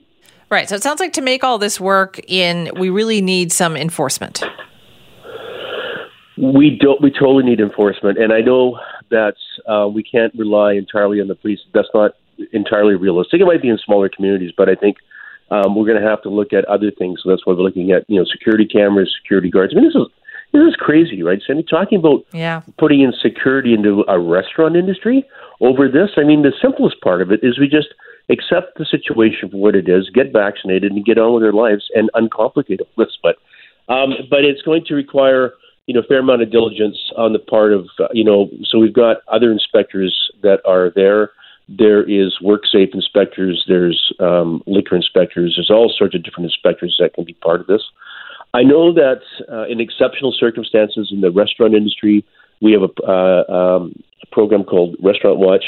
Right. 0.50 0.68
So 0.68 0.74
it 0.74 0.82
sounds 0.82 1.00
like 1.00 1.14
to 1.14 1.22
make 1.22 1.42
all 1.42 1.58
this 1.58 1.80
work 1.80 2.20
in, 2.28 2.70
we 2.78 2.90
really 2.90 3.22
need 3.22 3.50
some 3.50 3.76
enforcement. 3.76 4.44
We 6.36 6.76
don't. 6.78 7.00
We 7.00 7.10
totally 7.10 7.44
need 7.44 7.60
enforcement, 7.60 8.18
and 8.18 8.30
I 8.30 8.42
know 8.42 8.78
that 9.10 9.34
uh, 9.68 9.88
we 9.88 10.02
can't 10.02 10.32
rely 10.36 10.74
entirely 10.74 11.20
on 11.20 11.28
the 11.28 11.34
police. 11.34 11.60
That's 11.72 11.88
not 11.94 12.12
entirely 12.52 12.94
realistic. 12.94 13.40
It 13.40 13.44
might 13.46 13.62
be 13.62 13.68
in 13.68 13.78
smaller 13.84 14.08
communities, 14.08 14.52
but 14.56 14.68
I 14.68 14.74
think 14.74 14.96
um, 15.50 15.76
we're 15.76 15.86
going 15.86 16.00
to 16.00 16.08
have 16.08 16.22
to 16.22 16.28
look 16.28 16.52
at 16.52 16.64
other 16.66 16.90
things. 16.90 17.20
So 17.22 17.30
that's 17.30 17.46
why 17.46 17.54
we're 17.54 17.62
looking 17.62 17.92
at 17.92 18.04
you 18.08 18.18
know 18.18 18.26
security 18.30 18.66
cameras, 18.66 19.14
security 19.22 19.50
guards. 19.50 19.72
I 19.74 19.80
mean, 19.80 19.86
this 19.86 19.94
is 19.94 20.08
this 20.52 20.62
is 20.62 20.76
crazy, 20.76 21.22
right, 21.22 21.40
Sandy? 21.46 21.62
Talking 21.62 21.98
about 21.98 22.24
yeah. 22.32 22.62
putting 22.78 23.00
in 23.00 23.12
security 23.20 23.74
into 23.74 24.04
a 24.08 24.18
restaurant 24.18 24.76
industry 24.76 25.26
over 25.60 25.88
this. 25.88 26.10
I 26.16 26.24
mean, 26.24 26.42
the 26.42 26.52
simplest 26.60 27.00
part 27.00 27.20
of 27.20 27.30
it 27.30 27.40
is 27.42 27.58
we 27.58 27.68
just 27.68 27.88
accept 28.28 28.78
the 28.78 28.84
situation 28.84 29.50
for 29.50 29.58
what 29.58 29.76
it 29.76 29.88
is, 29.88 30.10
get 30.10 30.32
vaccinated, 30.32 30.92
and 30.92 31.04
get 31.04 31.18
on 31.18 31.34
with 31.34 31.44
our 31.44 31.52
lives 31.52 31.84
and 31.94 32.10
uncomplicate 32.14 32.80
this. 32.96 33.08
But 33.22 33.36
um, 33.88 34.14
but 34.28 34.44
it's 34.44 34.62
going 34.62 34.84
to 34.86 34.94
require 34.94 35.52
you 35.86 35.94
know 35.94 36.00
a 36.00 36.04
fair 36.04 36.20
amount 36.20 36.42
of 36.42 36.50
diligence 36.50 36.98
on 37.16 37.32
the 37.32 37.38
part 37.38 37.72
of 37.72 37.86
uh, 37.98 38.08
you 38.12 38.24
know. 38.24 38.50
So 38.64 38.78
we've 38.78 38.92
got 38.92 39.18
other 39.28 39.50
inspectors 39.52 40.30
that 40.42 40.60
are 40.64 40.90
there. 40.94 41.30
There 41.68 42.08
is 42.08 42.38
WorkSafe 42.42 42.94
inspectors. 42.94 43.64
There's 43.66 44.12
um, 44.20 44.62
liquor 44.66 44.94
inspectors. 44.94 45.54
There's 45.56 45.70
all 45.70 45.92
sorts 45.96 46.14
of 46.14 46.22
different 46.22 46.46
inspectors 46.46 46.96
that 47.00 47.14
can 47.14 47.24
be 47.24 47.34
part 47.34 47.60
of 47.60 47.66
this. 47.66 47.82
I 48.54 48.62
know 48.62 48.92
that 48.94 49.20
uh, 49.50 49.66
in 49.66 49.80
exceptional 49.80 50.32
circumstances 50.32 51.10
in 51.12 51.20
the 51.20 51.30
restaurant 51.30 51.74
industry, 51.74 52.24
we 52.62 52.72
have 52.72 52.82
a, 52.82 53.02
uh, 53.02 53.52
um, 53.52 54.02
a 54.22 54.26
program 54.32 54.64
called 54.64 54.96
Restaurant 55.02 55.38
Watch, 55.38 55.64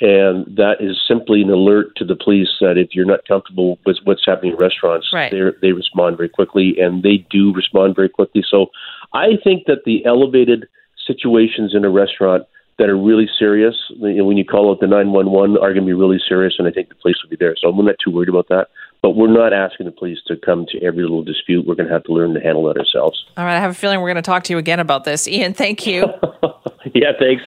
and 0.00 0.44
that 0.56 0.76
is 0.80 1.00
simply 1.06 1.42
an 1.42 1.50
alert 1.50 1.94
to 1.96 2.04
the 2.04 2.16
police 2.16 2.48
that 2.60 2.76
if 2.76 2.88
you're 2.92 3.04
not 3.04 3.20
comfortable 3.28 3.78
with 3.86 3.98
what's 4.04 4.26
happening 4.26 4.52
in 4.52 4.58
restaurants, 4.58 5.08
right. 5.12 5.32
they 5.62 5.72
respond 5.72 6.16
very 6.16 6.28
quickly, 6.28 6.74
and 6.80 7.02
they 7.02 7.24
do 7.30 7.52
respond 7.54 7.94
very 7.94 8.08
quickly. 8.08 8.42
So 8.48 8.66
I 9.14 9.38
think 9.42 9.66
that 9.66 9.84
the 9.86 10.04
elevated 10.04 10.66
situations 11.06 11.72
in 11.74 11.84
a 11.84 11.90
restaurant 11.90 12.44
that 12.78 12.88
are 12.88 12.96
really 12.96 13.28
serious, 13.38 13.76
when 13.98 14.36
you 14.36 14.44
call 14.44 14.72
out 14.72 14.80
the 14.80 14.88
911, 14.88 15.56
are 15.58 15.72
going 15.72 15.82
to 15.82 15.86
be 15.86 15.92
really 15.92 16.20
serious, 16.28 16.54
and 16.58 16.66
I 16.66 16.72
think 16.72 16.88
the 16.88 16.96
police 16.96 17.16
will 17.22 17.30
be 17.30 17.36
there. 17.36 17.54
So 17.56 17.68
I'm 17.68 17.84
not 17.84 17.94
too 18.04 18.10
worried 18.10 18.28
about 18.28 18.48
that. 18.48 18.66
But 19.00 19.10
we're 19.10 19.32
not 19.32 19.52
asking 19.52 19.86
the 19.86 19.92
police 19.92 20.18
to 20.26 20.36
come 20.36 20.66
to 20.70 20.82
every 20.82 21.02
little 21.02 21.22
dispute. 21.22 21.66
We're 21.66 21.74
going 21.74 21.88
to 21.88 21.92
have 21.92 22.04
to 22.04 22.12
learn 22.12 22.34
to 22.34 22.40
handle 22.40 22.64
that 22.64 22.78
ourselves. 22.78 23.24
All 23.36 23.44
right. 23.44 23.56
I 23.56 23.60
have 23.60 23.70
a 23.70 23.74
feeling 23.74 24.00
we're 24.00 24.08
going 24.08 24.16
to 24.16 24.22
talk 24.22 24.44
to 24.44 24.52
you 24.52 24.58
again 24.58 24.80
about 24.80 25.04
this. 25.04 25.28
Ian, 25.28 25.52
thank 25.52 25.86
you. 25.86 26.06
yeah, 26.94 27.12
thanks. 27.18 27.44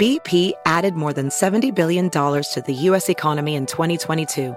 BP 0.00 0.54
added 0.64 0.94
more 0.94 1.12
than 1.12 1.28
$70 1.28 1.74
billion 1.74 2.10
to 2.10 2.62
the 2.66 2.72
U.S. 2.72 3.08
economy 3.08 3.54
in 3.54 3.66
2022. 3.66 4.56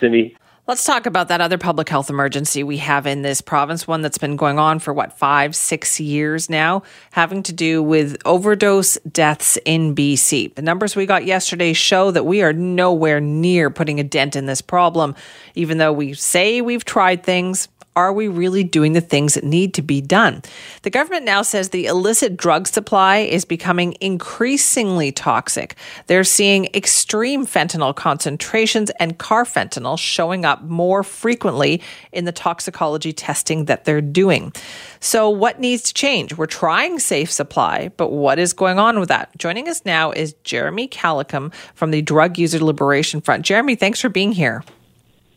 Cindy. 0.00 0.36
Let's 0.66 0.84
talk 0.84 1.06
about 1.06 1.26
that 1.28 1.40
other 1.40 1.58
public 1.58 1.88
health 1.88 2.10
emergency 2.10 2.62
we 2.62 2.76
have 2.76 3.04
in 3.04 3.22
this 3.22 3.40
province, 3.40 3.88
one 3.88 4.02
that's 4.02 4.18
been 4.18 4.36
going 4.36 4.60
on 4.60 4.78
for 4.78 4.92
what, 4.94 5.18
five, 5.18 5.56
six 5.56 5.98
years 5.98 6.48
now, 6.48 6.84
having 7.10 7.42
to 7.44 7.52
do 7.52 7.82
with 7.82 8.16
overdose 8.24 8.96
deaths 9.10 9.58
in 9.64 9.96
BC. 9.96 10.54
The 10.54 10.62
numbers 10.62 10.94
we 10.94 11.06
got 11.06 11.24
yesterday 11.24 11.72
show 11.72 12.12
that 12.12 12.24
we 12.24 12.42
are 12.42 12.52
nowhere 12.52 13.20
near 13.20 13.68
putting 13.68 13.98
a 13.98 14.04
dent 14.04 14.36
in 14.36 14.46
this 14.46 14.60
problem, 14.60 15.16
even 15.56 15.78
though 15.78 15.92
we 15.92 16.14
say 16.14 16.60
we've 16.60 16.84
tried 16.84 17.24
things 17.24 17.66
are 17.96 18.12
we 18.12 18.28
really 18.28 18.62
doing 18.62 18.92
the 18.92 19.00
things 19.00 19.34
that 19.34 19.44
need 19.44 19.74
to 19.74 19.82
be 19.82 20.00
done? 20.00 20.42
The 20.82 20.90
government 20.90 21.24
now 21.24 21.42
says 21.42 21.70
the 21.70 21.86
illicit 21.86 22.36
drug 22.36 22.68
supply 22.68 23.18
is 23.18 23.44
becoming 23.44 23.96
increasingly 24.00 25.10
toxic. 25.10 25.74
They're 26.06 26.24
seeing 26.24 26.68
extreme 26.72 27.46
fentanyl 27.46 27.94
concentrations 27.94 28.90
and 29.00 29.18
carfentanil 29.18 29.98
showing 29.98 30.44
up 30.44 30.62
more 30.62 31.02
frequently 31.02 31.82
in 32.12 32.26
the 32.26 32.32
toxicology 32.32 33.12
testing 33.12 33.64
that 33.64 33.84
they're 33.84 34.00
doing. 34.00 34.52
So, 35.00 35.28
what 35.28 35.58
needs 35.58 35.82
to 35.84 35.94
change? 35.94 36.36
We're 36.36 36.46
trying 36.46 36.98
safe 36.98 37.30
supply, 37.30 37.90
but 37.96 38.12
what 38.12 38.38
is 38.38 38.52
going 38.52 38.78
on 38.78 39.00
with 39.00 39.08
that? 39.08 39.36
Joining 39.36 39.68
us 39.68 39.84
now 39.84 40.12
is 40.12 40.34
Jeremy 40.44 40.86
Kalicum 40.88 41.52
from 41.74 41.90
the 41.90 42.02
Drug 42.02 42.38
User 42.38 42.62
Liberation 42.62 43.20
Front. 43.20 43.44
Jeremy, 43.44 43.74
thanks 43.74 44.00
for 44.00 44.08
being 44.08 44.32
here. 44.32 44.62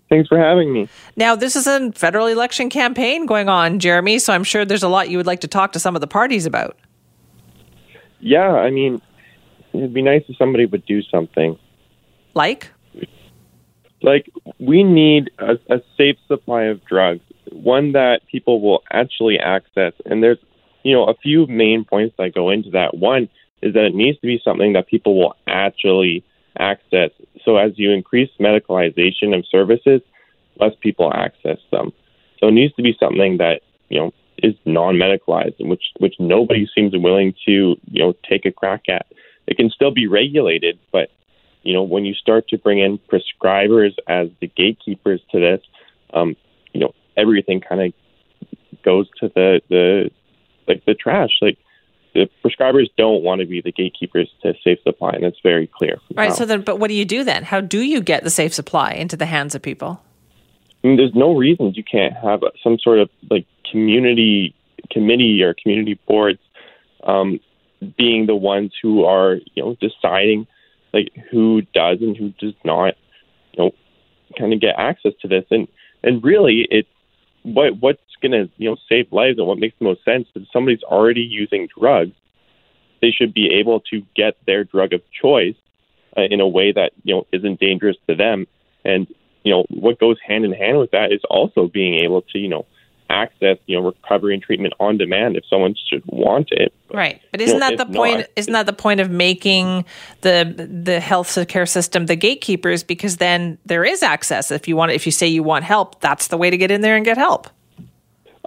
Thanks 0.10 0.28
for 0.28 0.38
having 0.38 0.72
me. 0.72 0.88
Now, 1.16 1.36
this 1.36 1.56
is 1.56 1.66
a 1.66 1.92
federal 1.94 2.28
election 2.28 2.70
campaign 2.70 3.26
going 3.26 3.50
on, 3.50 3.80
Jeremy, 3.80 4.20
so 4.20 4.34
I'm 4.34 4.44
sure 4.44 4.64
there's 4.64 4.84
a 4.84 4.88
lot 4.88 5.10
you 5.10 5.18
would 5.18 5.26
like 5.26 5.42
to 5.42 5.48
talk 5.48 5.72
to 5.74 5.80
some 5.80 5.96
of 5.96 6.02
the 6.02 6.08
parties 6.08 6.46
about. 6.46 6.78
Yeah, 8.20 8.52
I 8.52 8.70
mean, 8.70 9.02
it'd 9.74 9.94
be 9.94 10.02
nice 10.02 10.24
if 10.28 10.38
somebody 10.38 10.66
would 10.66 10.86
do 10.86 11.02
something. 11.02 11.58
Like? 12.36 12.70
Like, 14.02 14.30
we 14.60 14.84
need 14.84 15.32
a, 15.40 15.54
a 15.70 15.82
safe 15.98 16.18
supply 16.28 16.64
of 16.64 16.84
drugs, 16.86 17.22
one 17.52 17.94
that 17.94 18.22
people 18.30 18.62
will 18.62 18.84
actually 18.92 19.40
access. 19.40 19.94
And 20.06 20.22
there's, 20.22 20.40
you 20.84 20.94
know, 20.94 21.06
a 21.06 21.16
few 21.16 21.48
main 21.48 21.86
points 21.86 22.16
that 22.18 22.36
go 22.36 22.50
into 22.50 22.70
that. 22.72 22.96
One 22.96 23.30
is 23.62 23.74
that 23.74 23.86
it 23.86 23.96
needs 23.96 24.20
to 24.20 24.28
be 24.28 24.42
something 24.44 24.74
that 24.74 24.88
people 24.88 25.18
will 25.18 25.36
actually 25.48 26.24
access. 26.60 27.12
So 27.46 27.58
as 27.58 27.72
you 27.76 27.92
increase 27.92 28.30
medicalization 28.40 29.38
of 29.38 29.46
services, 29.50 30.02
less 30.60 30.74
people 30.82 31.12
access 31.14 31.60
them. 31.72 31.92
So 32.40 32.48
it 32.48 32.52
needs 32.52 32.74
to 32.76 32.84
be 32.84 32.96
something 33.00 33.38
that 33.38 33.62
you 33.90 34.00
know 34.00 34.14
is 34.38 34.56
non-medicalized, 34.66 35.56
which 35.60 35.84
which 36.00 36.16
nobody 36.20 36.68
seems 36.74 36.94
willing 36.94 37.34
to 37.46 37.52
you 37.92 38.04
know 38.04 38.14
take 38.30 38.46
a 38.46 38.52
crack 38.52 38.84
at. 38.90 39.06
It 39.48 39.58
can 39.58 39.70
still 39.70 39.92
be 39.92 40.08
regulated, 40.08 40.80
but 40.92 41.10
you 41.64 41.74
know 41.74 41.84
when 41.84 42.06
you 42.06 42.14
start 42.14 42.48
to 42.50 42.58
bring 42.58 42.80
in 42.80 43.00
prescribers 43.00 43.94
as 44.08 44.30
the 44.42 44.48
gatekeepers 44.48 45.22
to 45.32 45.40
this, 45.40 45.62
um, 46.14 46.36
you 46.74 46.80
know 46.82 46.94
everything 47.16 47.62
kind 47.62 47.82
of 47.82 47.94
goes 48.84 49.08
to 49.20 49.30
the 49.30 49.62
the 49.70 50.10
like 50.68 50.84
the 50.86 50.94
trash. 50.94 51.32
Like 51.42 51.58
the 52.14 52.30
prescribers 52.44 52.90
don't 52.98 53.24
want 53.24 53.42
to 53.42 53.48
be 53.48 53.62
the 53.62 53.72
gatekeepers 53.72 54.30
to 54.44 54.54
safe 54.64 54.80
supply, 54.84 55.12
and 55.12 55.24
it's 55.24 55.40
very 55.42 55.68
clear. 55.68 55.98
Right. 56.16 56.30
Now. 56.30 56.36
So 56.36 56.46
then, 56.46 56.62
but 56.62 56.80
what 56.80 56.90
do 56.90 56.94
you 56.94 57.06
do 57.06 57.24
then? 57.24 57.44
How 57.44 57.62
do 57.62 57.82
you 57.82 58.02
get 58.02 58.24
the 58.24 58.30
safe 58.30 58.54
supply 58.54 58.92
into 58.92 59.18
the 59.18 59.26
hands 59.26 59.56
of 59.56 59.62
people? 59.62 60.02
I 60.84 60.88
mean, 60.88 60.98
there's 60.98 61.16
no 61.16 61.36
reason 61.36 61.74
you 61.76 61.84
can't 61.84 62.14
have 62.16 62.42
some 62.64 62.78
sort 62.80 63.00
of 63.00 63.10
like 63.30 63.46
community 63.70 64.56
committee 64.92 65.42
or 65.42 65.56
community 65.62 66.00
boards 66.08 66.40
um, 67.06 67.40
being 67.98 68.26
the 68.26 68.36
ones 68.36 68.72
who 68.82 69.04
are 69.06 69.36
you 69.56 69.64
know 69.64 69.76
deciding 69.82 70.48
like 70.94 71.10
who 71.32 71.62
does 71.74 71.98
and 72.02 72.16
who 72.16 72.30
does 72.40 72.54
not 72.64 72.96
you 73.54 73.64
know 73.64 73.72
kind 74.38 74.54
of 74.54 74.62
get 74.62 74.76
access 74.78 75.14
to 75.22 75.28
this 75.28 75.46
and 75.52 75.68
and 76.04 76.24
really 76.24 76.68
it's 76.70 76.88
what 77.44 77.78
what's 77.80 78.02
going 78.22 78.32
to 78.32 78.50
you 78.58 78.70
know 78.70 78.78
save 78.90 79.12
lives 79.12 79.38
and 79.38 79.48
what 79.48 79.60
makes 79.60 79.78
the 79.80 79.86
most 79.86 80.04
sense 80.04 80.28
if 80.34 80.44
somebody's 80.52 80.84
already 80.84 81.22
using 81.22 81.68
drugs 81.78 82.14
they 83.04 83.12
should 83.12 83.34
be 83.34 83.54
able 83.60 83.82
to 83.82 84.02
get 84.16 84.38
their 84.48 84.64
drug 84.64 84.94
of 84.94 85.02
choice 85.12 85.56
uh, 86.18 86.22
in 86.22 86.40
a 86.40 86.48
way 86.48 86.72
that 86.72 86.94
you 87.04 87.14
know 87.14 87.28
isn't 87.34 87.60
dangerous 87.60 87.98
to 88.08 88.16
them. 88.16 88.48
And 88.86 89.08
you 89.44 89.52
know 89.52 89.66
what 89.70 90.00
goes 90.00 90.18
hand 90.26 90.46
in 90.46 90.54
hand 90.54 90.80
with 90.80 90.92
that 90.92 91.12
is 91.12 91.22
also 91.30 91.68
being 91.68 91.96
able 92.06 92.22
to 92.22 92.40
you 92.40 92.48
know 92.48 92.66
access, 93.10 93.58
you 93.66 93.80
know, 93.80 93.86
recovery 93.86 94.34
and 94.34 94.44
treatment 94.44 94.74
on 94.80 94.98
demand 94.98 95.36
if 95.36 95.44
someone 95.50 95.76
should 95.90 96.04
want 96.08 96.50
it. 96.52 96.74
Right, 96.92 97.22
but 97.32 97.42
isn't 97.42 97.56
you 97.56 97.60
know, 97.60 97.76
that 97.76 97.88
the 97.88 97.94
point? 97.94 98.20
Not, 98.20 98.30
isn't 98.36 98.54
that 98.54 98.66
the 98.66 98.74
point 98.74 99.00
of 99.00 99.10
making 99.10 99.86
the 100.22 100.68
the 100.86 101.00
health 101.00 101.38
care 101.48 101.66
system 101.66 102.06
the 102.06 102.16
gatekeepers? 102.16 102.84
Because 102.84 103.18
then 103.18 103.58
there 103.66 103.84
is 103.84 104.04
access. 104.04 104.52
If 104.52 104.68
you 104.68 104.76
want, 104.76 104.92
if 104.92 105.06
you 105.06 105.12
say 105.12 105.28
you 105.28 105.44
want 105.44 105.64
help, 105.64 106.00
that's 106.02 106.28
the 106.28 106.38
way 106.38 106.50
to 106.50 106.58
get 106.58 106.72
in 106.72 106.82
there 106.82 106.96
and 106.96 107.06
get 107.06 107.18
help. 107.18 107.50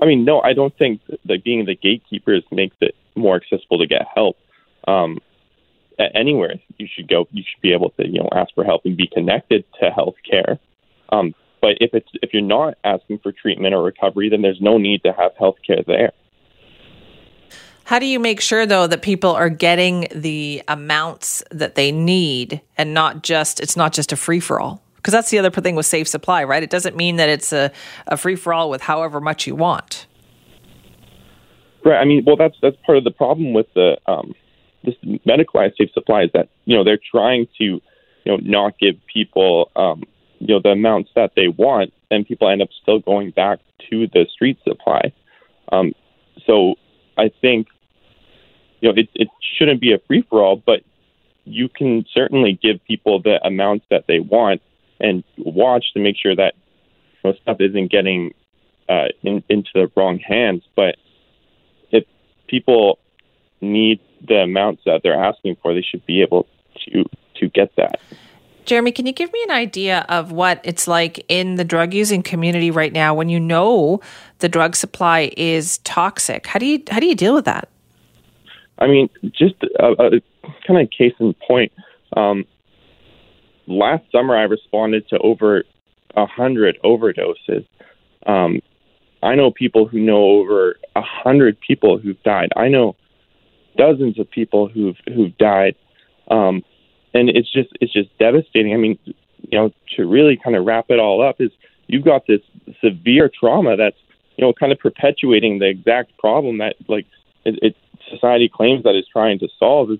I 0.00 0.04
mean, 0.04 0.24
no, 0.24 0.40
I 0.42 0.52
don't 0.52 0.76
think 0.76 1.00
that 1.24 1.42
being 1.42 1.64
the 1.64 1.74
gatekeepers 1.74 2.44
makes 2.50 2.76
it 2.80 2.94
more 3.14 3.36
accessible 3.36 3.78
to 3.78 3.86
get 3.86 4.02
help. 4.14 4.36
Um, 4.86 5.18
anywhere 5.98 6.56
you 6.78 6.86
should 6.92 7.08
go, 7.08 7.26
you 7.32 7.42
should 7.42 7.62
be 7.62 7.72
able 7.72 7.90
to, 7.90 8.06
you 8.06 8.20
know, 8.20 8.28
ask 8.32 8.54
for 8.54 8.64
help 8.64 8.84
and 8.84 8.96
be 8.96 9.06
connected 9.06 9.64
to 9.80 9.90
health 9.90 10.16
care. 10.28 10.58
Um, 11.08 11.34
but 11.60 11.78
if 11.80 11.94
it's 11.94 12.08
if 12.22 12.32
you're 12.32 12.42
not 12.42 12.74
asking 12.84 13.18
for 13.18 13.32
treatment 13.32 13.74
or 13.74 13.82
recovery, 13.82 14.28
then 14.28 14.42
there's 14.42 14.60
no 14.60 14.78
need 14.78 15.02
to 15.04 15.12
have 15.12 15.32
health 15.38 15.56
care 15.66 15.82
there. 15.86 16.12
How 17.84 18.00
do 18.00 18.06
you 18.06 18.18
make 18.18 18.40
sure 18.40 18.66
though 18.66 18.86
that 18.86 19.02
people 19.02 19.30
are 19.30 19.48
getting 19.48 20.08
the 20.12 20.62
amounts 20.66 21.42
that 21.52 21.76
they 21.76 21.92
need 21.92 22.60
and 22.76 22.92
not 22.92 23.22
just 23.22 23.60
it's 23.60 23.76
not 23.76 23.92
just 23.92 24.12
a 24.12 24.16
free 24.16 24.40
for 24.40 24.58
all? 24.58 24.82
Because 24.96 25.12
that's 25.12 25.30
the 25.30 25.38
other 25.38 25.50
thing 25.50 25.76
with 25.76 25.86
safe 25.86 26.08
supply, 26.08 26.42
right? 26.42 26.64
It 26.64 26.70
doesn't 26.70 26.96
mean 26.96 27.14
that 27.16 27.28
it's 27.28 27.52
a, 27.52 27.70
a 28.08 28.16
free 28.16 28.34
for 28.34 28.52
all 28.52 28.70
with 28.70 28.82
however 28.82 29.20
much 29.20 29.46
you 29.46 29.54
want. 29.54 30.06
Right. 31.84 32.00
I 32.00 32.04
mean, 32.04 32.24
well, 32.26 32.36
that's 32.36 32.56
that's 32.60 32.76
part 32.84 32.98
of 32.98 33.04
the 33.04 33.12
problem 33.12 33.52
with 33.52 33.72
the 33.74 33.98
um, 34.06 34.34
this 34.82 34.96
medicalized 35.24 35.76
safe 35.76 35.92
supply 35.92 36.24
is 36.24 36.30
that 36.34 36.48
you 36.64 36.76
know 36.76 36.82
they're 36.82 36.98
trying 36.98 37.46
to 37.58 37.64
you 37.64 37.80
know 38.24 38.38
not 38.42 38.76
give 38.80 38.96
people 39.06 39.70
um, 39.76 40.02
you 40.38 40.48
know 40.48 40.60
the 40.62 40.70
amounts 40.70 41.10
that 41.14 41.32
they 41.36 41.48
want, 41.48 41.92
and 42.10 42.26
people 42.26 42.48
end 42.48 42.62
up 42.62 42.68
still 42.82 42.98
going 42.98 43.30
back 43.30 43.60
to 43.90 44.06
the 44.08 44.26
street 44.32 44.58
supply. 44.64 45.12
Um, 45.72 45.94
so 46.46 46.74
I 47.16 47.30
think 47.40 47.68
you 48.80 48.88
know 48.88 48.94
it, 48.96 49.08
it 49.14 49.28
shouldn't 49.56 49.80
be 49.80 49.92
a 49.92 49.98
free 50.06 50.24
for 50.28 50.42
all, 50.42 50.56
but 50.56 50.80
you 51.44 51.68
can 51.68 52.04
certainly 52.12 52.58
give 52.60 52.82
people 52.84 53.22
the 53.22 53.44
amounts 53.46 53.86
that 53.90 54.04
they 54.08 54.18
want 54.18 54.60
and 55.00 55.22
watch 55.38 55.84
to 55.94 56.00
make 56.00 56.16
sure 56.20 56.34
that 56.34 56.54
you 57.22 57.30
know, 57.30 57.36
stuff 57.42 57.58
isn't 57.60 57.90
getting 57.90 58.34
uh, 58.88 59.06
in, 59.22 59.42
into 59.48 59.70
the 59.74 59.90
wrong 59.96 60.18
hands. 60.18 60.62
But 60.74 60.96
if 61.90 62.04
people 62.48 62.98
need 63.60 64.00
the 64.26 64.42
amounts 64.42 64.82
that 64.86 65.02
they're 65.02 65.22
asking 65.22 65.56
for, 65.62 65.72
they 65.72 65.82
should 65.82 66.04
be 66.06 66.22
able 66.22 66.46
to 66.86 67.04
to 67.36 67.48
get 67.48 67.74
that. 67.76 68.00
Jeremy, 68.66 68.90
can 68.90 69.06
you 69.06 69.12
give 69.12 69.32
me 69.32 69.42
an 69.44 69.52
idea 69.52 70.04
of 70.08 70.32
what 70.32 70.60
it's 70.64 70.88
like 70.88 71.24
in 71.28 71.54
the 71.54 71.64
drug 71.64 71.94
using 71.94 72.22
community 72.22 72.70
right 72.70 72.92
now 72.92 73.14
when 73.14 73.28
you 73.28 73.38
know 73.38 74.00
the 74.40 74.48
drug 74.48 74.74
supply 74.74 75.30
is 75.36 75.78
toxic? 75.78 76.46
How 76.46 76.58
do 76.58 76.66
you 76.66 76.82
how 76.90 76.98
do 76.98 77.06
you 77.06 77.14
deal 77.14 77.32
with 77.32 77.44
that? 77.44 77.68
I 78.78 78.88
mean, 78.88 79.08
just 79.22 79.54
a, 79.78 79.92
a 79.92 80.10
kind 80.66 80.80
of 80.80 80.90
case 80.90 81.14
in 81.20 81.34
point. 81.46 81.72
Um, 82.16 82.44
last 83.66 84.04
summer, 84.12 84.36
I 84.36 84.42
responded 84.42 85.08
to 85.08 85.18
over 85.18 85.64
a 86.16 86.26
hundred 86.26 86.78
overdoses. 86.84 87.66
Um, 88.26 88.60
I 89.22 89.34
know 89.34 89.50
people 89.50 89.86
who 89.86 90.00
know 90.00 90.24
over 90.24 90.76
a 90.94 91.02
hundred 91.02 91.58
people 91.60 91.98
who've 91.98 92.22
died. 92.24 92.50
I 92.56 92.68
know 92.68 92.96
dozens 93.76 94.18
of 94.18 94.30
people 94.30 94.68
who've 94.68 94.96
who've 95.06 95.36
died. 95.38 95.76
Um, 96.28 96.64
and 97.16 97.30
it's 97.30 97.50
just 97.50 97.70
it's 97.80 97.92
just 97.92 98.16
devastating. 98.18 98.74
I 98.74 98.76
mean, 98.76 98.98
you 99.04 99.58
know, 99.58 99.72
to 99.96 100.06
really 100.06 100.38
kind 100.42 100.56
of 100.56 100.64
wrap 100.64 100.86
it 100.90 100.98
all 100.98 101.26
up 101.26 101.40
is 101.40 101.50
you've 101.86 102.04
got 102.04 102.26
this 102.26 102.40
severe 102.84 103.30
trauma 103.32 103.76
that's 103.76 103.96
you 104.36 104.44
know 104.44 104.52
kind 104.52 104.72
of 104.72 104.78
perpetuating 104.78 105.58
the 105.58 105.66
exact 105.66 106.16
problem 106.18 106.58
that 106.58 106.76
like 106.88 107.06
it, 107.44 107.58
it 107.62 107.76
society 108.10 108.48
claims 108.52 108.84
that 108.84 108.94
it's 108.94 109.08
trying 109.08 109.38
to 109.38 109.48
solve 109.58 109.90
is 109.90 109.98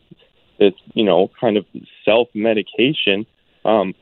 this 0.58 0.74
you 0.94 1.04
know 1.04 1.30
kind 1.40 1.56
of 1.56 1.64
self 2.04 2.28
medication. 2.34 3.26
Um, 3.64 3.94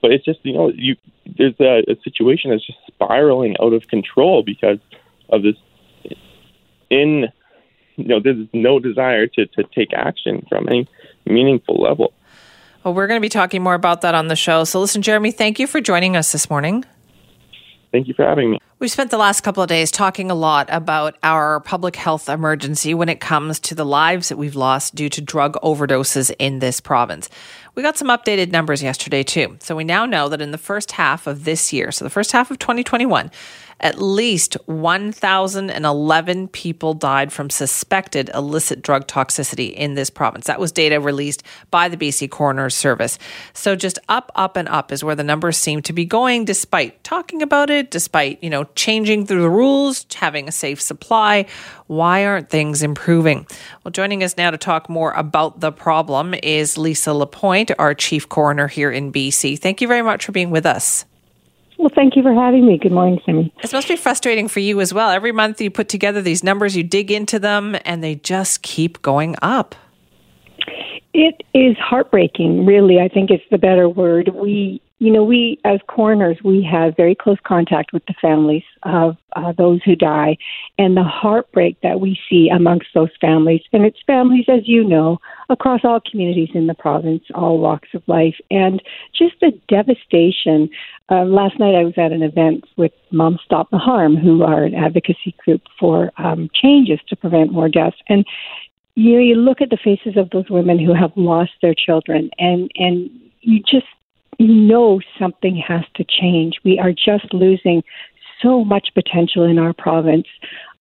but 0.00 0.12
it's 0.12 0.24
just 0.24 0.40
you 0.44 0.52
know 0.52 0.70
you 0.74 0.96
there's 1.36 1.58
a, 1.60 1.82
a 1.90 1.96
situation 2.04 2.50
that's 2.50 2.66
just 2.66 2.78
spiraling 2.86 3.56
out 3.60 3.72
of 3.72 3.88
control 3.88 4.42
because 4.42 4.78
of 5.30 5.42
this 5.42 5.56
in 6.90 7.26
you 7.96 8.06
know 8.06 8.20
there's 8.22 8.46
no 8.52 8.78
desire 8.78 9.26
to 9.26 9.46
to 9.46 9.64
take 9.74 9.92
action 9.92 10.46
from 10.48 10.68
any 10.68 10.88
meaningful 11.26 11.80
level. 11.80 12.12
Well, 12.86 12.94
we're 12.94 13.08
going 13.08 13.20
to 13.20 13.24
be 13.24 13.28
talking 13.28 13.64
more 13.64 13.74
about 13.74 14.02
that 14.02 14.14
on 14.14 14.28
the 14.28 14.36
show. 14.36 14.62
So, 14.62 14.78
listen, 14.78 15.02
Jeremy, 15.02 15.32
thank 15.32 15.58
you 15.58 15.66
for 15.66 15.80
joining 15.80 16.14
us 16.16 16.30
this 16.30 16.48
morning. 16.48 16.84
Thank 17.90 18.06
you 18.06 18.14
for 18.14 18.24
having 18.24 18.52
me. 18.52 18.60
We've 18.78 18.92
spent 18.92 19.10
the 19.10 19.18
last 19.18 19.40
couple 19.40 19.60
of 19.60 19.68
days 19.68 19.90
talking 19.90 20.30
a 20.30 20.36
lot 20.36 20.68
about 20.70 21.16
our 21.24 21.58
public 21.58 21.96
health 21.96 22.28
emergency 22.28 22.94
when 22.94 23.08
it 23.08 23.18
comes 23.18 23.58
to 23.58 23.74
the 23.74 23.84
lives 23.84 24.28
that 24.28 24.36
we've 24.36 24.54
lost 24.54 24.94
due 24.94 25.08
to 25.08 25.20
drug 25.20 25.54
overdoses 25.64 26.32
in 26.38 26.60
this 26.60 26.80
province. 26.80 27.28
We 27.74 27.82
got 27.82 27.96
some 27.96 28.06
updated 28.06 28.52
numbers 28.52 28.84
yesterday, 28.84 29.24
too. 29.24 29.56
So 29.58 29.74
we 29.74 29.82
now 29.82 30.06
know 30.06 30.28
that 30.28 30.40
in 30.40 30.52
the 30.52 30.56
first 30.56 30.92
half 30.92 31.26
of 31.26 31.44
this 31.44 31.72
year, 31.72 31.90
so 31.90 32.04
the 32.04 32.10
first 32.10 32.30
half 32.30 32.52
of 32.52 32.60
2021, 32.60 33.32
at 33.80 34.00
least 34.00 34.56
1,011 34.66 36.48
people 36.48 36.94
died 36.94 37.32
from 37.32 37.50
suspected 37.50 38.30
illicit 38.34 38.80
drug 38.82 39.06
toxicity 39.06 39.72
in 39.72 39.94
this 39.94 40.08
province. 40.08 40.46
That 40.46 40.60
was 40.60 40.72
data 40.72 41.00
released 41.00 41.42
by 41.70 41.88
the 41.88 41.96
BC 41.96 42.30
Coroner's 42.30 42.74
Service. 42.74 43.18
So 43.52 43.76
just 43.76 43.98
up, 44.08 44.32
up, 44.34 44.56
and 44.56 44.68
up 44.68 44.92
is 44.92 45.04
where 45.04 45.14
the 45.14 45.24
numbers 45.24 45.58
seem 45.58 45.82
to 45.82 45.92
be 45.92 46.04
going, 46.04 46.44
despite 46.44 47.04
talking 47.04 47.42
about 47.42 47.68
it, 47.68 47.90
despite, 47.90 48.42
you 48.42 48.50
know, 48.50 48.64
changing 48.74 49.24
the 49.24 49.48
rules, 49.48 50.06
having 50.14 50.48
a 50.48 50.52
safe 50.52 50.80
supply. 50.80 51.46
Why 51.86 52.24
aren't 52.24 52.48
things 52.48 52.82
improving? 52.82 53.46
Well, 53.84 53.92
joining 53.92 54.24
us 54.24 54.36
now 54.36 54.50
to 54.50 54.58
talk 54.58 54.88
more 54.88 55.12
about 55.12 55.60
the 55.60 55.72
problem 55.72 56.34
is 56.42 56.78
Lisa 56.78 57.12
Lapointe, 57.12 57.70
our 57.78 57.94
chief 57.94 58.28
coroner 58.28 58.68
here 58.68 58.90
in 58.90 59.12
BC. 59.12 59.58
Thank 59.58 59.80
you 59.80 59.88
very 59.88 60.02
much 60.02 60.24
for 60.24 60.32
being 60.32 60.50
with 60.50 60.66
us. 60.66 61.04
Well, 61.78 61.90
thank 61.94 62.16
you 62.16 62.22
for 62.22 62.32
having 62.32 62.66
me. 62.66 62.78
Good 62.78 62.92
morning, 62.92 63.20
Simi. 63.26 63.52
It 63.62 63.72
must 63.72 63.88
be 63.88 63.96
frustrating 63.96 64.48
for 64.48 64.60
you 64.60 64.80
as 64.80 64.94
well. 64.94 65.10
Every 65.10 65.32
month 65.32 65.60
you 65.60 65.70
put 65.70 65.88
together 65.88 66.22
these 66.22 66.42
numbers, 66.42 66.76
you 66.76 66.82
dig 66.82 67.10
into 67.10 67.38
them, 67.38 67.76
and 67.84 68.02
they 68.02 68.14
just 68.16 68.62
keep 68.62 69.02
going 69.02 69.36
up. 69.42 69.74
It 71.12 71.42
is 71.54 71.76
heartbreaking, 71.78 72.66
really. 72.66 73.00
I 73.00 73.08
think 73.08 73.30
it's 73.30 73.44
the 73.50 73.58
better 73.58 73.88
word. 73.88 74.30
We 74.34 74.80
you 74.98 75.12
know, 75.12 75.24
we 75.24 75.58
as 75.64 75.80
coroners, 75.88 76.38
we 76.42 76.62
have 76.70 76.96
very 76.96 77.14
close 77.14 77.36
contact 77.46 77.92
with 77.92 78.04
the 78.06 78.14
families 78.20 78.62
of 78.82 79.16
uh, 79.34 79.52
those 79.52 79.82
who 79.82 79.94
die, 79.94 80.38
and 80.78 80.96
the 80.96 81.04
heartbreak 81.04 81.78
that 81.82 82.00
we 82.00 82.18
see 82.30 82.48
amongst 82.48 82.88
those 82.94 83.10
families. 83.20 83.60
And 83.72 83.84
it's 83.84 83.98
families, 84.06 84.46
as 84.48 84.66
you 84.66 84.84
know, 84.84 85.18
across 85.48 85.80
all 85.84 86.00
communities 86.10 86.50
in 86.54 86.66
the 86.66 86.74
province, 86.74 87.22
all 87.34 87.58
walks 87.58 87.88
of 87.94 88.02
life, 88.06 88.36
and 88.50 88.82
just 89.16 89.34
the 89.40 89.52
devastation. 89.68 90.68
Uh, 91.10 91.24
last 91.24 91.58
night, 91.58 91.74
I 91.74 91.84
was 91.84 91.94
at 91.96 92.12
an 92.12 92.22
event 92.22 92.64
with 92.76 92.92
Moms 93.10 93.40
Stop 93.44 93.70
the 93.70 93.78
Harm, 93.78 94.16
who 94.16 94.42
are 94.42 94.64
an 94.64 94.74
advocacy 94.74 95.34
group 95.44 95.62
for 95.78 96.10
um, 96.18 96.50
changes 96.54 97.00
to 97.08 97.16
prevent 97.16 97.52
more 97.52 97.68
deaths, 97.68 97.96
and 98.08 98.24
you 98.96 99.12
know, 99.12 99.20
you 99.20 99.34
look 99.34 99.60
at 99.60 99.68
the 99.68 99.76
faces 99.76 100.16
of 100.16 100.30
those 100.30 100.48
women 100.48 100.78
who 100.78 100.94
have 100.94 101.12
lost 101.16 101.52
their 101.60 101.74
children, 101.74 102.30
and 102.38 102.70
and 102.76 103.10
you 103.42 103.60
just 103.60 103.86
you 104.38 104.48
know 104.48 105.00
something 105.18 105.56
has 105.56 105.84
to 105.96 106.04
change. 106.04 106.54
We 106.64 106.78
are 106.78 106.92
just 106.92 107.32
losing 107.32 107.82
so 108.42 108.64
much 108.64 108.88
potential 108.94 109.44
in 109.44 109.58
our 109.58 109.72
province. 109.72 110.26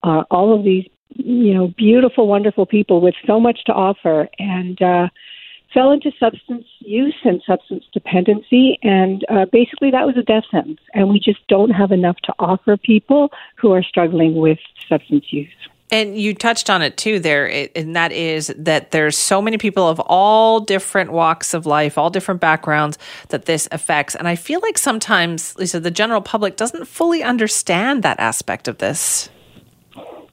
Uh, 0.03 0.24
all 0.32 0.57
of 0.57 0.63
these, 0.63 0.86
you 1.16 1.53
know, 1.53 1.68
beautiful, 1.78 2.28
wonderful 2.28 2.66
people 2.66 3.01
with 3.01 3.16
so 3.26 3.39
much 3.39 3.63
to 3.66 3.74
offer, 3.74 4.28
and 4.38 4.82
uh, 4.82 5.07
fell 5.74 5.91
into 5.91 6.11
substance 6.20 6.66
use 6.80 7.16
and 7.24 7.41
substance 7.45 7.84
dependency, 7.93 8.80
and 8.84 9.26
uh, 9.30 9.45
basically 9.51 9.91
that 9.91 10.05
was 10.05 10.18
a 10.18 10.24
death 10.24 10.43
sentence. 10.51 10.80
And 10.93 11.09
we 11.09 11.20
just 11.20 11.45
don't 11.47 11.72
have 11.72 11.91
enough 11.91 12.18
to 12.24 12.34
offer 12.39 12.78
people 12.78 13.32
who 13.55 13.72
are 13.74 13.84
struggling 13.84 14.36
with 14.36 14.59
substance 14.88 15.26
use. 15.32 15.49
And 15.91 16.18
you 16.18 16.34
touched 16.34 16.70
on 16.70 16.82
it 16.82 16.97
too 16.97 17.20
there, 17.20 17.70
and 17.76 17.95
that 17.95 18.11
is 18.11 18.53
that 18.57 18.91
there's 18.91 19.18
so 19.18 19.39
many 19.39 19.57
people 19.57 19.88
of 19.88 19.99
all 19.99 20.59
different 20.59 21.11
walks 21.11 21.53
of 21.53 21.68
life, 21.68 21.97
all 21.97 22.09
different 22.09 22.41
backgrounds 22.41 22.97
that 23.30 23.45
this 23.45 23.68
affects. 23.72 24.16
And 24.16 24.28
I 24.28 24.36
feel 24.36 24.59
like 24.61 24.80
sometimes, 24.80 25.55
Lisa, 25.57 25.80
the 25.80 25.91
general 25.91 26.22
public 26.22 26.57
doesn't 26.57 26.86
fully 26.86 27.22
understand 27.22 28.01
that 28.01 28.20
aspect 28.20 28.68
of 28.68 28.80
this. 28.80 29.30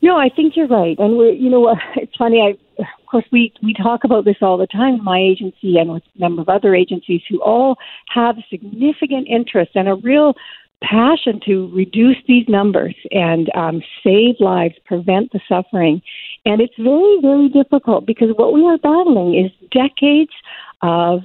No, 0.02 0.16
I 0.16 0.28
think 0.28 0.56
you're 0.56 0.66
right. 0.66 0.98
And 0.98 1.16
we're, 1.16 1.32
you 1.32 1.48
know, 1.48 1.74
it's 1.96 2.16
funny. 2.16 2.40
I, 2.40 2.82
of 2.82 3.06
course, 3.06 3.24
we 3.30 3.52
we 3.62 3.72
talk 3.72 4.04
about 4.04 4.24
this 4.24 4.36
all 4.42 4.58
the 4.58 4.66
time 4.66 4.96
in 4.96 5.04
my 5.04 5.18
agency 5.18 5.78
and 5.78 5.92
with 5.92 6.02
a 6.16 6.20
number 6.20 6.42
of 6.42 6.48
other 6.48 6.74
agencies 6.74 7.22
who 7.28 7.40
all 7.40 7.76
have 8.08 8.36
significant 8.50 9.28
interest 9.28 9.72
and 9.74 9.88
a 9.88 9.94
real 9.94 10.34
passion 10.82 11.40
to 11.46 11.70
reduce 11.72 12.16
these 12.26 12.48
numbers 12.48 12.96
and 13.12 13.48
um, 13.54 13.80
save 14.02 14.34
lives, 14.40 14.74
prevent 14.84 15.30
the 15.30 15.40
suffering. 15.48 16.02
And 16.44 16.60
it's 16.60 16.74
very, 16.76 17.18
very 17.22 17.48
difficult 17.48 18.04
because 18.04 18.30
what 18.34 18.52
we 18.52 18.64
are 18.64 18.78
battling 18.78 19.38
is 19.38 19.52
decades 19.70 20.32
of 20.80 21.20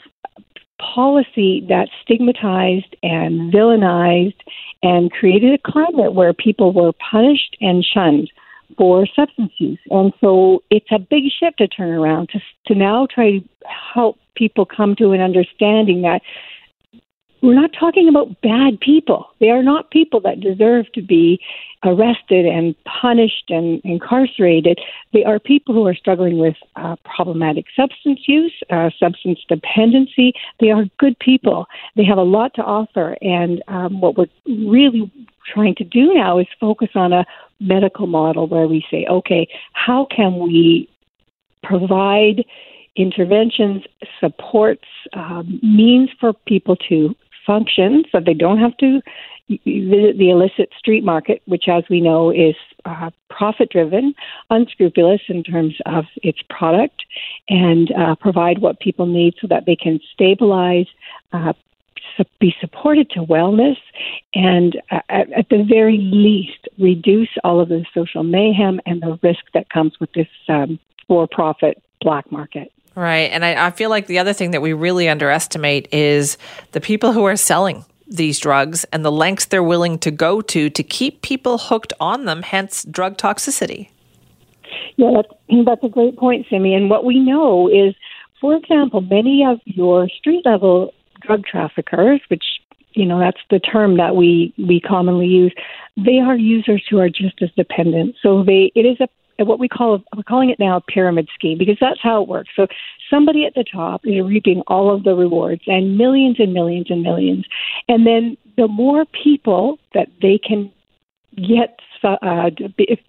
policy 0.79 1.65
that 1.69 1.89
stigmatized 2.03 2.95
and 3.01 3.51
villainized 3.51 4.39
and 4.83 5.11
created 5.11 5.53
a 5.53 5.71
climate 5.71 6.13
where 6.13 6.33
people 6.33 6.71
were 6.71 6.91
punished 7.09 7.57
and 7.59 7.83
shunned 7.83 8.29
for 8.77 9.05
substance 9.15 9.53
use. 9.57 9.79
And 9.89 10.13
so 10.19 10.63
it's 10.69 10.91
a 10.91 10.99
big 10.99 11.23
shift 11.39 11.57
to 11.59 11.67
turn 11.67 11.89
around 11.89 12.29
to, 12.29 12.39
to 12.67 12.75
now 12.75 13.07
try 13.07 13.39
to 13.39 13.49
help 13.93 14.17
people 14.35 14.65
come 14.65 14.95
to 14.97 15.11
an 15.11 15.21
understanding 15.21 16.01
that 16.01 16.21
we're 17.41 17.53
not 17.53 17.71
talking 17.79 18.09
about 18.09 18.41
bad 18.41 18.79
people. 18.79 19.27
They 19.39 19.49
are 19.49 19.61
not 19.61 19.91
people 19.91 20.19
that 20.21 20.39
deserve 20.39 20.91
to 20.93 21.01
be 21.01 21.39
arrested 21.83 22.45
and 22.45 22.75
punished 22.85 23.45
and 23.49 23.79
incarcerated. 23.83 24.79
They 25.13 25.23
are 25.23 25.39
people 25.39 25.75
who 25.75 25.85
are 25.85 25.93
struggling 25.93 26.39
with 26.39 26.55
uh, 26.75 26.95
problematic 27.03 27.65
substance 27.75 28.21
use, 28.27 28.53
uh, 28.71 28.89
substance 28.99 29.39
dependency. 29.47 30.33
They 30.59 30.71
are 30.71 30.85
good 30.97 31.17
people. 31.19 31.67
They 31.95 32.05
have 32.05 32.17
a 32.17 32.23
lot 32.23 32.55
to 32.55 32.63
offer. 32.63 33.15
And 33.21 33.61
um, 33.67 34.01
what 34.01 34.17
we're 34.17 34.27
really 34.47 35.11
trying 35.53 35.75
to 35.75 35.83
do 35.83 36.13
now 36.13 36.39
is 36.39 36.47
focus 36.59 36.89
on 36.95 37.13
a 37.13 37.25
medical 37.59 38.07
model 38.07 38.47
where 38.47 38.67
we 38.67 38.85
say, 38.89 39.05
okay, 39.09 39.47
how 39.73 40.07
can 40.15 40.39
we 40.39 40.89
provide 41.63 42.43
interventions, 42.95 43.83
supports, 44.19 44.87
um, 45.13 45.59
means 45.61 46.09
for 46.19 46.33
people 46.33 46.75
to 46.75 47.15
function 47.45 48.03
so 48.11 48.19
they 48.19 48.33
don't 48.33 48.59
have 48.59 48.75
to 48.77 49.01
visit 49.49 50.17
the 50.17 50.29
illicit 50.29 50.69
street 50.77 51.03
market, 51.03 51.41
which, 51.45 51.69
as 51.69 51.83
we 51.89 52.01
know, 52.01 52.29
is 52.31 52.55
uh, 52.85 53.09
profit 53.29 53.69
driven, 53.69 54.13
unscrupulous 54.49 55.21
in 55.29 55.43
terms 55.43 55.75
of 55.85 56.05
its 56.17 56.39
product, 56.49 57.03
and 57.47 57.93
uh, 57.93 58.15
provide 58.15 58.59
what 58.59 58.79
people 58.79 59.05
need 59.05 59.35
so 59.39 59.47
that 59.47 59.65
they 59.65 59.75
can 59.75 59.99
stabilize. 60.13 60.87
Uh, 61.31 61.53
be 62.39 62.53
supported 62.59 63.09
to 63.11 63.19
wellness 63.19 63.77
and 64.33 64.81
uh, 64.91 64.99
at, 65.09 65.31
at, 65.33 65.49
the 65.49 65.63
very 65.63 65.97
least 65.97 66.67
reduce 66.77 67.29
all 67.43 67.59
of 67.59 67.69
the 67.69 67.85
social 67.93 68.23
mayhem 68.23 68.79
and 68.85 69.01
the 69.01 69.19
risk 69.23 69.43
that 69.53 69.69
comes 69.69 69.99
with 69.99 70.11
this 70.13 70.27
um, 70.49 70.79
for 71.07 71.27
profit 71.27 71.81
black 72.01 72.31
market. 72.31 72.71
Right. 72.95 73.31
And 73.31 73.45
I, 73.45 73.67
I 73.67 73.71
feel 73.71 73.89
like 73.89 74.07
the 74.07 74.19
other 74.19 74.33
thing 74.33 74.51
that 74.51 74.61
we 74.61 74.73
really 74.73 75.07
underestimate 75.07 75.93
is 75.93 76.37
the 76.71 76.81
people 76.81 77.13
who 77.13 77.25
are 77.25 77.35
selling 77.35 77.85
these 78.07 78.39
drugs 78.39 78.85
and 78.85 79.03
the 79.03 79.11
lengths 79.11 79.45
they're 79.45 79.61
willing 79.61 79.99
to 79.99 80.11
go 80.11 80.41
to 80.41 80.69
to 80.69 80.83
keep 80.83 81.21
people 81.21 81.57
hooked 81.57 81.93
on 81.99 82.25
them, 82.25 82.41
hence 82.41 82.83
drug 82.85 83.17
toxicity. 83.17 83.89
Yeah, 84.95 85.11
that's, 85.15 85.65
that's 85.65 85.83
a 85.83 85.89
great 85.89 86.17
point, 86.17 86.47
Simi. 86.49 86.73
And 86.73 86.89
what 86.89 87.05
we 87.05 87.19
know 87.19 87.67
is, 87.67 87.93
for 88.41 88.55
example, 88.55 89.01
many 89.01 89.45
of 89.45 89.59
your 89.65 90.09
street 90.09 90.45
level 90.45 90.93
drug 91.27 91.45
traffickers, 91.45 92.21
which 92.29 92.43
you 92.93 93.05
know 93.05 93.19
that's 93.19 93.41
the 93.51 93.59
term 93.59 93.97
that 93.97 94.15
we 94.15 94.53
we 94.57 94.79
commonly 94.79 95.27
use, 95.27 95.53
they 95.95 96.19
are 96.19 96.35
users 96.35 96.83
who 96.89 96.99
are 96.99 97.09
just 97.09 97.41
as 97.41 97.49
dependent. 97.55 98.15
So 98.21 98.43
they 98.43 98.71
it 98.75 98.85
is 98.85 98.97
a 98.99 99.07
what 99.45 99.59
we 99.59 99.67
call 99.67 100.03
we're 100.15 100.23
calling 100.23 100.49
it 100.49 100.59
now 100.59 100.77
a 100.77 100.81
pyramid 100.81 101.27
scheme 101.35 101.57
because 101.57 101.77
that's 101.79 102.01
how 102.01 102.23
it 102.23 102.27
works. 102.27 102.49
So 102.55 102.67
somebody 103.09 103.45
at 103.45 103.53
the 103.53 103.63
top 103.63 104.01
is 104.03 104.23
reaping 104.25 104.63
all 104.67 104.93
of 104.93 105.03
the 105.03 105.13
rewards 105.13 105.61
and 105.67 105.97
millions 105.97 106.37
and 106.39 106.53
millions 106.53 106.87
and 106.89 107.03
millions, 107.03 107.45
and 107.87 108.07
then 108.07 108.37
the 108.57 108.67
more 108.67 109.05
people 109.23 109.77
that 109.93 110.07
they 110.21 110.39
can 110.39 110.71
get 111.35 111.79
uh, 112.21 112.49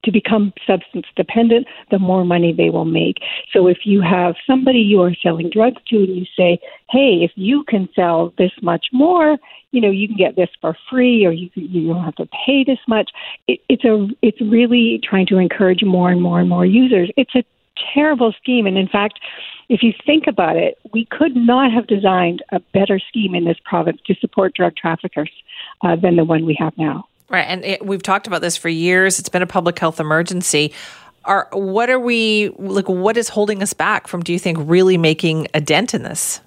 to 0.04 0.12
become 0.12 0.52
substance 0.66 1.06
dependent, 1.16 1.66
the 1.90 1.98
more 1.98 2.24
money 2.24 2.52
they 2.52 2.70
will 2.70 2.84
make. 2.84 3.16
So 3.52 3.66
if 3.66 3.78
you 3.84 4.00
have 4.00 4.34
somebody 4.46 4.78
you 4.78 5.00
are 5.02 5.14
selling 5.22 5.50
drugs 5.50 5.80
to 5.88 5.96
and 5.96 6.16
you 6.16 6.26
say, 6.36 6.58
hey, 6.90 7.22
if 7.22 7.32
you 7.34 7.64
can 7.68 7.88
sell 7.94 8.32
this 8.38 8.52
much 8.62 8.86
more, 8.92 9.38
you 9.70 9.80
know, 9.80 9.90
you 9.90 10.08
can 10.08 10.16
get 10.16 10.36
this 10.36 10.48
for 10.60 10.76
free 10.90 11.26
or 11.26 11.32
you, 11.32 11.50
you 11.54 11.88
don't 11.92 12.04
have 12.04 12.16
to 12.16 12.28
pay 12.46 12.64
this 12.64 12.78
much. 12.88 13.10
It, 13.46 13.60
it's 13.68 13.84
a, 13.84 14.08
it's 14.22 14.40
really 14.40 15.00
trying 15.02 15.26
to 15.26 15.38
encourage 15.38 15.82
more 15.84 16.10
and 16.10 16.22
more 16.22 16.40
and 16.40 16.48
more 16.48 16.64
users. 16.64 17.10
It's 17.16 17.34
a 17.34 17.44
terrible 17.94 18.32
scheme. 18.40 18.66
And 18.66 18.78
in 18.78 18.88
fact, 18.88 19.20
if 19.68 19.82
you 19.82 19.92
think 20.06 20.26
about 20.26 20.56
it, 20.56 20.78
we 20.92 21.06
could 21.10 21.36
not 21.36 21.70
have 21.72 21.86
designed 21.86 22.42
a 22.52 22.60
better 22.72 22.98
scheme 22.98 23.34
in 23.34 23.44
this 23.44 23.58
province 23.64 24.00
to 24.06 24.14
support 24.14 24.54
drug 24.54 24.74
traffickers 24.76 25.30
uh, 25.82 25.96
than 25.96 26.16
the 26.16 26.24
one 26.24 26.46
we 26.46 26.56
have 26.58 26.76
now. 26.78 27.07
Right, 27.30 27.42
and 27.42 27.64
it, 27.64 27.84
we've 27.84 28.02
talked 28.02 28.26
about 28.26 28.40
this 28.40 28.56
for 28.56 28.70
years. 28.70 29.18
It's 29.18 29.28
been 29.28 29.42
a 29.42 29.46
public 29.46 29.78
health 29.78 30.00
emergency. 30.00 30.72
Are 31.24 31.48
what 31.52 31.90
are 31.90 32.00
we 32.00 32.48
like? 32.58 32.88
What 32.88 33.18
is 33.18 33.28
holding 33.28 33.62
us 33.62 33.74
back 33.74 34.08
from? 34.08 34.22
Do 34.22 34.32
you 34.32 34.38
think 34.38 34.56
really 34.62 34.96
making 34.96 35.46
a 35.52 35.60
dent 35.60 35.92
in 35.92 36.04
this? 36.04 36.40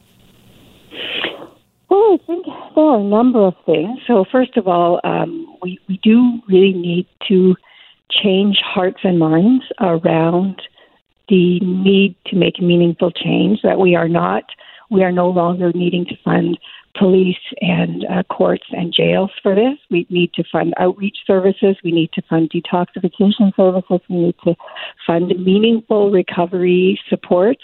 Well, 1.89 2.17
I 2.19 2.25
think 2.25 2.45
there 2.75 2.83
are 2.83 2.99
a 2.99 3.03
number 3.03 3.45
of 3.45 3.53
things. 3.65 3.99
So, 4.07 4.25
first 4.31 4.57
of 4.57 4.67
all, 4.67 4.99
um, 5.03 5.55
we 5.61 5.79
we 5.87 5.99
do 6.01 6.39
really 6.47 6.73
need 6.73 7.05
to 7.27 7.55
change 8.09 8.57
hearts 8.63 9.01
and 9.03 9.19
minds 9.19 9.65
around 9.79 10.61
the 11.29 11.59
need 11.59 12.15
to 12.27 12.35
make 12.35 12.59
meaningful 12.59 13.11
change. 13.11 13.59
That 13.61 13.77
we 13.77 13.95
are 13.95 14.09
not, 14.09 14.45
we 14.89 15.03
are 15.03 15.11
no 15.11 15.29
longer 15.29 15.71
needing 15.73 16.05
to 16.05 16.15
fund 16.23 16.57
police 16.97 17.37
and 17.61 18.05
uh, 18.05 18.23
courts 18.23 18.65
and 18.71 18.93
jails 18.93 19.31
for 19.41 19.55
this. 19.55 19.77
We 19.89 20.05
need 20.09 20.33
to 20.33 20.43
fund 20.51 20.73
outreach 20.77 21.17
services. 21.25 21.77
We 21.83 21.91
need 21.91 22.11
to 22.13 22.21
fund 22.23 22.51
detoxification 22.51 23.55
services. 23.55 24.01
We 24.09 24.15
need 24.15 24.35
to 24.43 24.55
fund 25.05 25.29
meaningful 25.43 26.11
recovery 26.11 26.99
supports. 27.09 27.63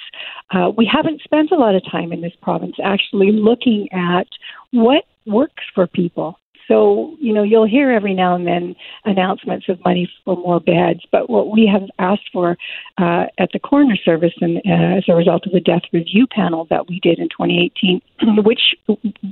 Uh, 0.52 0.72
we 0.76 0.90
haven't 0.92 1.22
spent 1.22 1.52
a 1.52 1.56
lot 1.56 1.76
of 1.76 1.84
time 1.90 2.12
in 2.12 2.22
this 2.22 2.36
province 2.42 2.76
actually 2.84 3.32
looking 3.32 3.88
at 3.92 4.28
what 4.72 5.04
works 5.26 5.64
for 5.74 5.88
people. 5.88 6.40
So, 6.68 7.16
you 7.20 7.34
know, 7.34 7.44
you'll 7.44 7.68
hear 7.68 7.92
every 7.92 8.14
now 8.14 8.36
and 8.36 8.46
then 8.46 8.76
announcements 9.06 9.70
of 9.70 9.84
money 9.86 10.12
for 10.26 10.36
more 10.36 10.60
beds, 10.60 11.02
but 11.12 11.30
what 11.30 11.50
we 11.50 11.70
have 11.72 11.84
asked 12.00 12.30
for 12.34 12.58
uh, 12.98 13.26
at 13.38 13.50
the 13.54 13.60
coroner 13.60 13.96
service 13.96 14.34
and 14.42 14.58
uh, 14.58 14.98
as 14.98 15.06
a 15.08 15.16
result 15.16 15.46
of 15.46 15.54
the 15.54 15.62
death 15.62 15.84
review 15.94 16.28
panel 16.28 16.68
that 16.70 16.88
we 16.90 17.00
did 17.00 17.20
in 17.20 17.30
2018, 17.30 18.02
which 18.44 18.76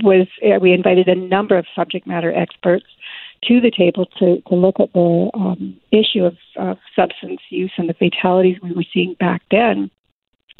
was, 0.03 0.27
uh, 0.45 0.59
we 0.59 0.71
invited 0.71 1.07
a 1.07 1.15
number 1.15 1.57
of 1.57 1.65
subject 1.75 2.07
matter 2.07 2.33
experts 2.33 2.85
to 3.43 3.59
the 3.59 3.71
table 3.71 4.05
to, 4.17 4.41
to 4.47 4.55
look 4.55 4.79
at 4.79 4.93
the 4.93 5.29
um, 5.33 5.79
issue 5.91 6.23
of, 6.23 6.37
of 6.55 6.77
substance 6.95 7.41
use 7.49 7.71
and 7.77 7.89
the 7.89 7.93
fatalities 7.93 8.57
we 8.63 8.71
were 8.71 8.85
seeing 8.93 9.13
back 9.19 9.41
then. 9.51 9.91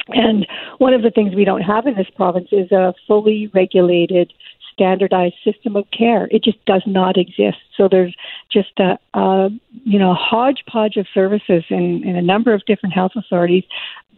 And 0.08 0.46
one 0.78 0.94
of 0.94 1.02
the 1.02 1.10
things 1.10 1.34
we 1.34 1.44
don't 1.44 1.62
have 1.62 1.86
in 1.86 1.94
this 1.96 2.10
province 2.14 2.48
is 2.52 2.70
a 2.70 2.94
fully 3.08 3.50
regulated 3.52 4.32
standardized 4.76 5.34
system 5.42 5.74
of 5.74 5.84
care. 5.96 6.28
It 6.30 6.44
just 6.44 6.62
does 6.66 6.82
not 6.86 7.16
exist. 7.16 7.58
So 7.76 7.88
there's 7.90 8.14
just 8.52 8.78
a, 8.78 8.98
a 9.14 9.48
you 9.84 9.98
know 9.98 10.14
hodgepodge 10.14 10.96
of 10.96 11.06
services 11.12 11.64
in, 11.70 12.02
in 12.04 12.16
a 12.16 12.22
number 12.22 12.52
of 12.52 12.64
different 12.66 12.94
health 12.94 13.12
authorities, 13.16 13.64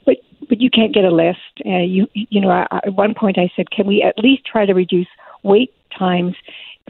but 0.05 0.17
but 0.49 0.61
you 0.61 0.69
can't 0.71 0.93
get 0.93 1.05
a 1.05 1.15
list. 1.15 1.39
Uh, 1.65 1.79
you 1.79 2.09
you 2.15 2.41
know 2.41 2.51
I, 2.51 2.67
at 2.85 2.95
one 2.95 3.15
point 3.15 3.39
I 3.39 3.51
said, 3.55 3.71
can 3.71 3.87
we 3.87 4.03
at 4.03 4.19
least 4.19 4.45
try 4.45 4.67
to 4.67 4.75
reduce 4.75 5.09
wait 5.45 5.73
times 5.97 6.35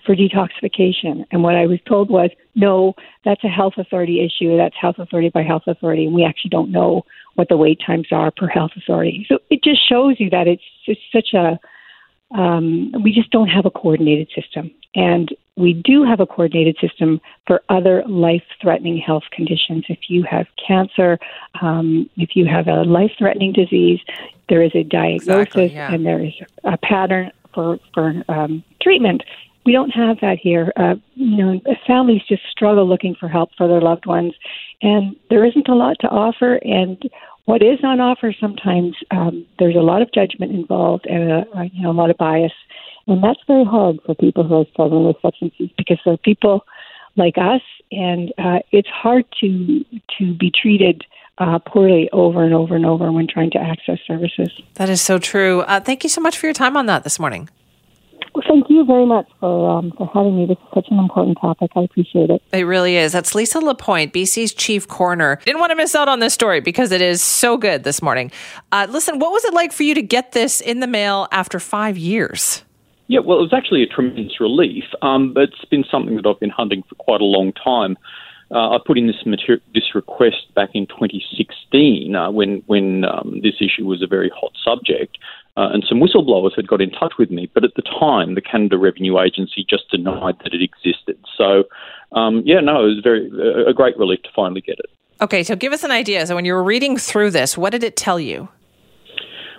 for 0.04 0.14
detoxification. 0.14 1.24
And 1.30 1.42
what 1.42 1.56
I 1.56 1.66
was 1.66 1.80
told 1.86 2.10
was, 2.10 2.30
no, 2.54 2.94
that's 3.24 3.42
a 3.44 3.48
health 3.48 3.74
authority 3.76 4.24
issue. 4.24 4.56
That's 4.56 4.74
health 4.80 4.96
authority 4.98 5.30
by 5.30 5.42
health 5.42 5.64
authority. 5.66 6.06
And 6.06 6.14
we 6.14 6.24
actually 6.24 6.50
don't 6.50 6.70
know 6.70 7.02
what 7.34 7.48
the 7.48 7.56
wait 7.56 7.80
times 7.84 8.08
are 8.12 8.30
per 8.30 8.48
health 8.48 8.72
authority. 8.76 9.26
So 9.28 9.38
it 9.50 9.62
just 9.62 9.86
shows 9.88 10.16
you 10.18 10.30
that 10.30 10.46
it's 10.46 10.62
just 10.86 11.00
such 11.12 11.34
a 11.34 11.58
um, 12.36 12.92
we 13.02 13.12
just 13.12 13.30
don't 13.30 13.48
have 13.48 13.66
a 13.66 13.70
coordinated 13.70 14.28
system. 14.34 14.70
And 14.94 15.34
we 15.56 15.72
do 15.72 16.04
have 16.04 16.20
a 16.20 16.26
coordinated 16.26 16.76
system 16.80 17.20
for 17.46 17.62
other 17.68 18.02
life 18.06 18.42
threatening 18.60 18.98
health 18.98 19.24
conditions. 19.32 19.84
If 19.88 19.98
you 20.08 20.24
have 20.24 20.46
cancer, 20.66 21.18
um, 21.60 22.08
if 22.16 22.36
you 22.36 22.46
have 22.46 22.68
a 22.68 22.82
life 22.82 23.12
threatening 23.18 23.52
disease, 23.52 24.00
there 24.48 24.62
is 24.62 24.72
a 24.74 24.82
diagnosis 24.82 25.28
Exactly, 25.28 25.66
yeah. 25.72 25.92
and 25.92 26.06
there 26.06 26.22
is 26.24 26.32
a 26.64 26.76
pattern 26.78 27.30
for, 27.54 27.78
for 27.92 28.22
um, 28.28 28.62
treatment. 28.80 29.22
We 29.66 29.72
don't 29.72 29.90
have 29.90 30.20
that 30.20 30.38
here. 30.38 30.72
Uh, 30.76 30.94
you 31.14 31.44
know, 31.44 31.60
families 31.86 32.22
just 32.28 32.42
struggle 32.50 32.88
looking 32.88 33.14
for 33.14 33.28
help 33.28 33.50
for 33.56 33.68
their 33.68 33.80
loved 33.80 34.06
ones, 34.06 34.34
and 34.80 35.16
there 35.28 35.44
isn't 35.44 35.68
a 35.68 35.74
lot 35.74 35.96
to 36.00 36.08
offer. 36.08 36.54
And 36.62 37.02
what 37.48 37.62
is 37.62 37.78
on 37.82 37.98
offer 37.98 38.34
sometimes 38.38 38.94
um, 39.10 39.46
there's 39.58 39.74
a 39.74 39.80
lot 39.80 40.02
of 40.02 40.12
judgment 40.12 40.52
involved 40.52 41.06
and 41.06 41.32
a, 41.32 41.46
a, 41.56 41.64
you 41.72 41.82
know 41.82 41.90
a 41.90 41.98
lot 42.02 42.10
of 42.10 42.18
bias, 42.18 42.52
and 43.06 43.24
that's 43.24 43.40
very 43.46 43.64
hard 43.64 43.98
for 44.04 44.14
people 44.14 44.46
who 44.46 44.54
are 44.56 44.66
struggling 44.70 45.06
with 45.06 45.16
substance 45.22 45.54
use 45.56 45.70
because 45.78 45.98
there 46.04 46.12
are 46.12 46.18
people 46.18 46.66
like 47.16 47.38
us, 47.38 47.62
and 47.90 48.34
uh, 48.36 48.58
it's 48.70 48.90
hard 48.90 49.24
to 49.40 49.82
to 50.18 50.34
be 50.34 50.50
treated 50.50 51.04
uh, 51.38 51.58
poorly 51.60 52.10
over 52.12 52.44
and 52.44 52.52
over 52.52 52.76
and 52.76 52.84
over 52.84 53.10
when 53.10 53.26
trying 53.26 53.50
to 53.52 53.58
access 53.58 53.98
services. 54.06 54.50
That 54.74 54.90
is 54.90 55.00
so 55.00 55.18
true. 55.18 55.62
Uh, 55.62 55.80
thank 55.80 56.04
you 56.04 56.10
so 56.10 56.20
much 56.20 56.36
for 56.36 56.44
your 56.44 56.52
time 56.52 56.76
on 56.76 56.84
that 56.84 57.02
this 57.02 57.18
morning. 57.18 57.48
Well, 58.34 58.44
thank 58.46 58.66
you 58.68 58.84
very 58.84 59.06
much 59.06 59.28
for 59.40 59.70
um, 59.70 59.92
for 59.96 60.10
having 60.12 60.36
me. 60.36 60.46
This 60.46 60.58
is 60.58 60.68
such 60.74 60.86
an 60.90 60.98
important 60.98 61.38
topic. 61.40 61.70
I 61.74 61.82
appreciate 61.82 62.30
it. 62.30 62.42
It 62.52 62.62
really 62.62 62.96
is. 62.96 63.12
That's 63.12 63.34
Lisa 63.34 63.58
Lapointe, 63.58 64.12
BC's 64.12 64.52
chief 64.52 64.86
coroner. 64.86 65.40
Didn't 65.44 65.60
want 65.60 65.70
to 65.70 65.76
miss 65.76 65.94
out 65.94 66.08
on 66.08 66.20
this 66.20 66.34
story 66.34 66.60
because 66.60 66.92
it 66.92 67.00
is 67.00 67.22
so 67.22 67.56
good 67.56 67.84
this 67.84 68.02
morning. 68.02 68.30
Uh, 68.70 68.86
listen, 68.88 69.18
what 69.18 69.32
was 69.32 69.44
it 69.44 69.54
like 69.54 69.72
for 69.72 69.82
you 69.82 69.94
to 69.94 70.02
get 70.02 70.32
this 70.32 70.60
in 70.60 70.80
the 70.80 70.86
mail 70.86 71.28
after 71.32 71.58
five 71.58 71.96
years? 71.96 72.62
Yeah, 73.08 73.20
well, 73.20 73.38
it 73.38 73.42
was 73.42 73.54
actually 73.54 73.82
a 73.82 73.86
tremendous 73.86 74.38
relief. 74.38 74.84
Um, 75.00 75.32
but 75.32 75.44
it's 75.44 75.64
been 75.64 75.84
something 75.90 76.16
that 76.16 76.26
I've 76.26 76.38
been 76.38 76.50
hunting 76.50 76.82
for 76.88 76.94
quite 76.96 77.22
a 77.22 77.24
long 77.24 77.52
time. 77.52 77.96
Uh, 78.50 78.70
I 78.70 78.78
put 78.84 78.96
in 78.96 79.06
this 79.06 79.26
mater- 79.26 79.60
this 79.74 79.94
request 79.94 80.54
back 80.54 80.70
in 80.72 80.86
2016 80.86 82.14
uh, 82.14 82.30
when 82.30 82.62
when 82.66 83.04
um, 83.04 83.40
this 83.42 83.56
issue 83.60 83.84
was 83.84 84.02
a 84.02 84.06
very 84.06 84.30
hot 84.30 84.52
subject, 84.64 85.18
uh, 85.58 85.70
and 85.72 85.84
some 85.88 85.98
whistleblowers 85.98 86.54
had 86.54 86.68
got 86.68 86.80
in 86.80 86.90
touch 86.90 87.14
with 87.18 87.30
me. 87.30 87.50
But 87.52 87.64
at 87.64 87.74
the 87.74 87.82
time, 87.82 88.36
the 88.36 88.40
Canada 88.40 88.78
Revenue 88.78 89.18
Agency 89.18 89.66
just 89.68 89.90
denied 89.90 90.36
that 90.44 90.54
it 90.54 90.62
existed. 90.62 91.18
So, 91.36 91.64
um, 92.12 92.42
yeah, 92.46 92.60
no, 92.60 92.84
it 92.84 92.94
was 92.94 93.00
very 93.02 93.28
a 93.68 93.72
great 93.72 93.98
relief 93.98 94.22
to 94.22 94.30
finally 94.36 94.60
get 94.60 94.78
it. 94.78 94.86
Okay, 95.20 95.42
so 95.42 95.56
give 95.56 95.72
us 95.72 95.82
an 95.82 95.90
idea. 95.90 96.24
So 96.28 96.36
when 96.36 96.44
you 96.44 96.54
were 96.54 96.62
reading 96.62 96.96
through 96.96 97.32
this, 97.32 97.58
what 97.58 97.70
did 97.70 97.82
it 97.82 97.96
tell 97.96 98.20
you? 98.20 98.48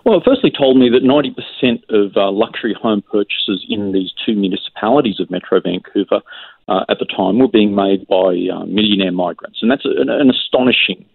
Well, 0.06 0.20
it 0.20 0.24
firstly 0.26 0.52
told 0.58 0.78
me 0.78 0.90
that 0.90 1.04
90% 1.04 1.84
of 1.90 2.16
uh, 2.16 2.32
luxury 2.32 2.74
home 2.74 3.04
purchases 3.12 3.66
in 3.68 3.92
these 3.92 4.12
two 4.26 4.36
municipalities 4.36 5.20
of 5.20 5.30
Metro 5.30 5.60
Vancouver 5.60 6.22
uh, 6.70 6.86
at 6.88 7.00
the 7.00 7.06
time 7.06 7.40
were 7.40 7.50
being 7.50 7.76
made 7.76 8.08
by 8.08 8.48
uh, 8.50 8.64
millionaire 8.66 9.12
migrants. 9.12 9.60
And 9.62 9.70
that's 9.70 9.84
an, 9.84 10.10
an 10.10 10.30
astonishing 10.30 11.06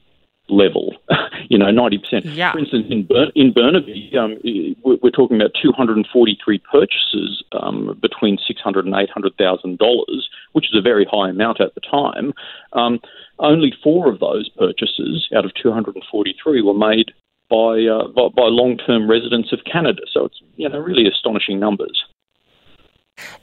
level, 0.49 0.95
you 1.49 1.59
know, 1.59 1.67
90%. 1.67 2.35
Yeah. 2.35 2.53
For 2.53 2.59
instance, 2.59 2.87
in, 2.91 3.05
Bur- 3.07 3.33
in 3.35 3.53
Burnaby, 3.53 4.13
um, 4.19 4.39
we're 4.85 5.11
talking 5.11 5.37
about 5.41 5.53
243 5.61 6.59
purchases 6.71 7.43
um, 7.53 7.99
between 8.01 8.39
$600,000 8.39 8.81
and 8.81 8.95
$800,000, 8.95 10.21
which 10.53 10.67
is 10.67 10.77
a 10.77 10.83
very 10.83 11.07
high 11.11 11.31
amount 11.31 11.61
at 11.61 11.75
the 11.75 11.81
time. 11.81 12.33
Um, 12.73 13.01
only 13.39 13.73
four 13.83 14.11
of 14.11 14.21
those 14.21 14.49
purchases 14.51 15.29
out 15.35 15.45
of 15.45 15.53
243 15.55 16.63
were 16.63 16.75
made 16.75 17.13
by, 17.51 17.85
uh, 17.85 18.09
by, 18.09 18.29
by 18.29 18.47
long-term 18.49 19.09
residents 19.11 19.53
of 19.53 19.61
Canada. 19.71 20.03
So 20.13 20.27
it's, 20.27 20.41
you 20.57 20.69
know, 20.69 20.79
really 20.79 21.09
astonishing 21.09 21.59
numbers. 21.59 22.05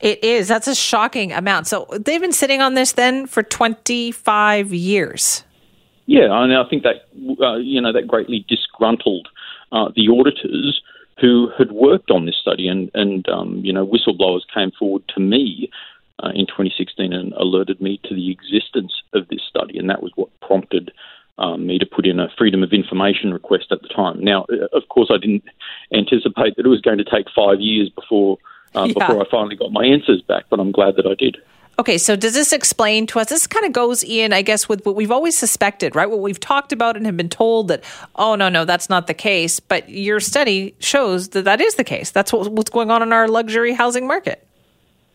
It 0.01 0.23
is. 0.23 0.47
That's 0.47 0.67
a 0.67 0.75
shocking 0.75 1.31
amount. 1.31 1.67
So 1.67 1.87
they've 1.91 2.19
been 2.19 2.33
sitting 2.33 2.61
on 2.61 2.73
this 2.73 2.91
then 2.91 3.25
for 3.25 3.41
25 3.41 4.73
years. 4.73 5.43
Yeah, 6.12 6.43
and 6.43 6.53
I 6.53 6.68
think 6.70 6.84
that 6.84 7.07
uh, 7.41 7.55
you 7.55 7.80
know 7.80 7.93
that 7.93 8.05
greatly 8.05 8.45
disgruntled 8.49 9.30
uh, 9.72 9.91
the 9.95 10.09
auditors 10.09 10.82
who 11.22 11.49
had 11.57 11.72
worked 11.72 12.12
on 12.12 12.26
this 12.26 12.36
study, 12.36 12.68
and 12.68 12.91
and 12.93 13.30
um, 13.30 13.62
you 13.64 13.72
know 13.72 13.88
whistleblowers 13.88 14.41
came 14.53 14.72
forward 14.78 15.03
to 15.16 15.22
me 15.22 15.72
uh, 16.22 16.32
in 16.36 16.47
2016 16.47 17.14
and 17.14 17.32
alerted 17.34 17.80
me 17.80 17.97
to 18.03 18.14
the 18.14 18.30
existence 18.30 18.91
of 19.14 19.30
this 19.30 19.39
study, 19.47 19.80
and 19.80 19.89
that 19.89 20.03
was 20.03 20.12
what 20.16 20.30
prompted. 20.41 20.91
Um, 21.38 21.66
me 21.66 21.80
to 21.80 21.88
put 21.88 22.05
in 22.05 22.20
a 22.20 22.28
freedom 22.38 22.62
of 22.62 22.72
information 22.72 23.34
request 23.34 23.72
at 23.72 23.82
the 23.82 23.88
time. 23.88 24.24
Now, 24.24 24.45
uh, 24.51 24.68
of 24.78 24.89
course, 24.89 25.09
I 25.09 25.18
didn't 25.18 25.45
anticipate 25.91 26.55
that 26.55 26.66
it 26.66 26.70
was 26.70 26.82
going 26.82 26.99
to 26.99 27.05
take 27.05 27.28
five 27.34 27.59
years 27.59 27.89
before 27.89 28.38
uh, 28.76 28.84
Yeah. 28.86 28.93
before 28.93 29.26
I 29.26 29.30
finally 29.32 29.55
got 29.55 29.72
my 29.72 29.86
answers 29.86 30.22
back, 30.22 30.43
but 30.49 30.59
I'm 30.59 30.72
glad 30.72 30.97
that 30.97 31.07
I 31.07 31.16
did. 31.16 31.38
Okay, 31.80 31.97
so 31.97 32.15
does 32.15 32.34
this 32.34 32.53
explain 32.53 33.07
to 33.07 33.19
us? 33.19 33.30
This 33.30 33.47
kind 33.47 33.65
of 33.65 33.74
goes, 33.74 34.03
Ian, 34.03 34.34
I 34.34 34.41
guess, 34.41 34.69
with 34.69 34.86
what 34.86 34.95
we've 34.95 35.11
always 35.11 35.38
suspected, 35.38 35.95
right? 35.95 36.09
What 36.09 36.19
we've 36.19 36.39
talked 36.39 36.72
about 36.72 36.95
and 36.95 37.05
have 37.05 37.17
been 37.17 37.30
told 37.30 37.69
that, 37.69 37.84
oh, 38.15 38.36
no, 38.36 38.49
no, 38.49 38.65
that's 38.65 38.89
not 38.89 39.07
the 39.07 39.13
case. 39.13 39.59
But 39.59 39.89
your 39.89 40.19
study 40.19 40.76
shows 40.80 41.30
that 41.30 41.45
that 41.45 41.59
is 41.59 41.76
the 41.76 41.84
case. 41.84 42.11
That's 42.11 42.32
what, 42.32 42.51
what's 42.51 42.69
going 42.69 42.91
on 42.91 43.01
in 43.01 43.11
our 43.11 43.28
luxury 43.28 43.74
housing 43.74 44.05
market. 44.05 44.45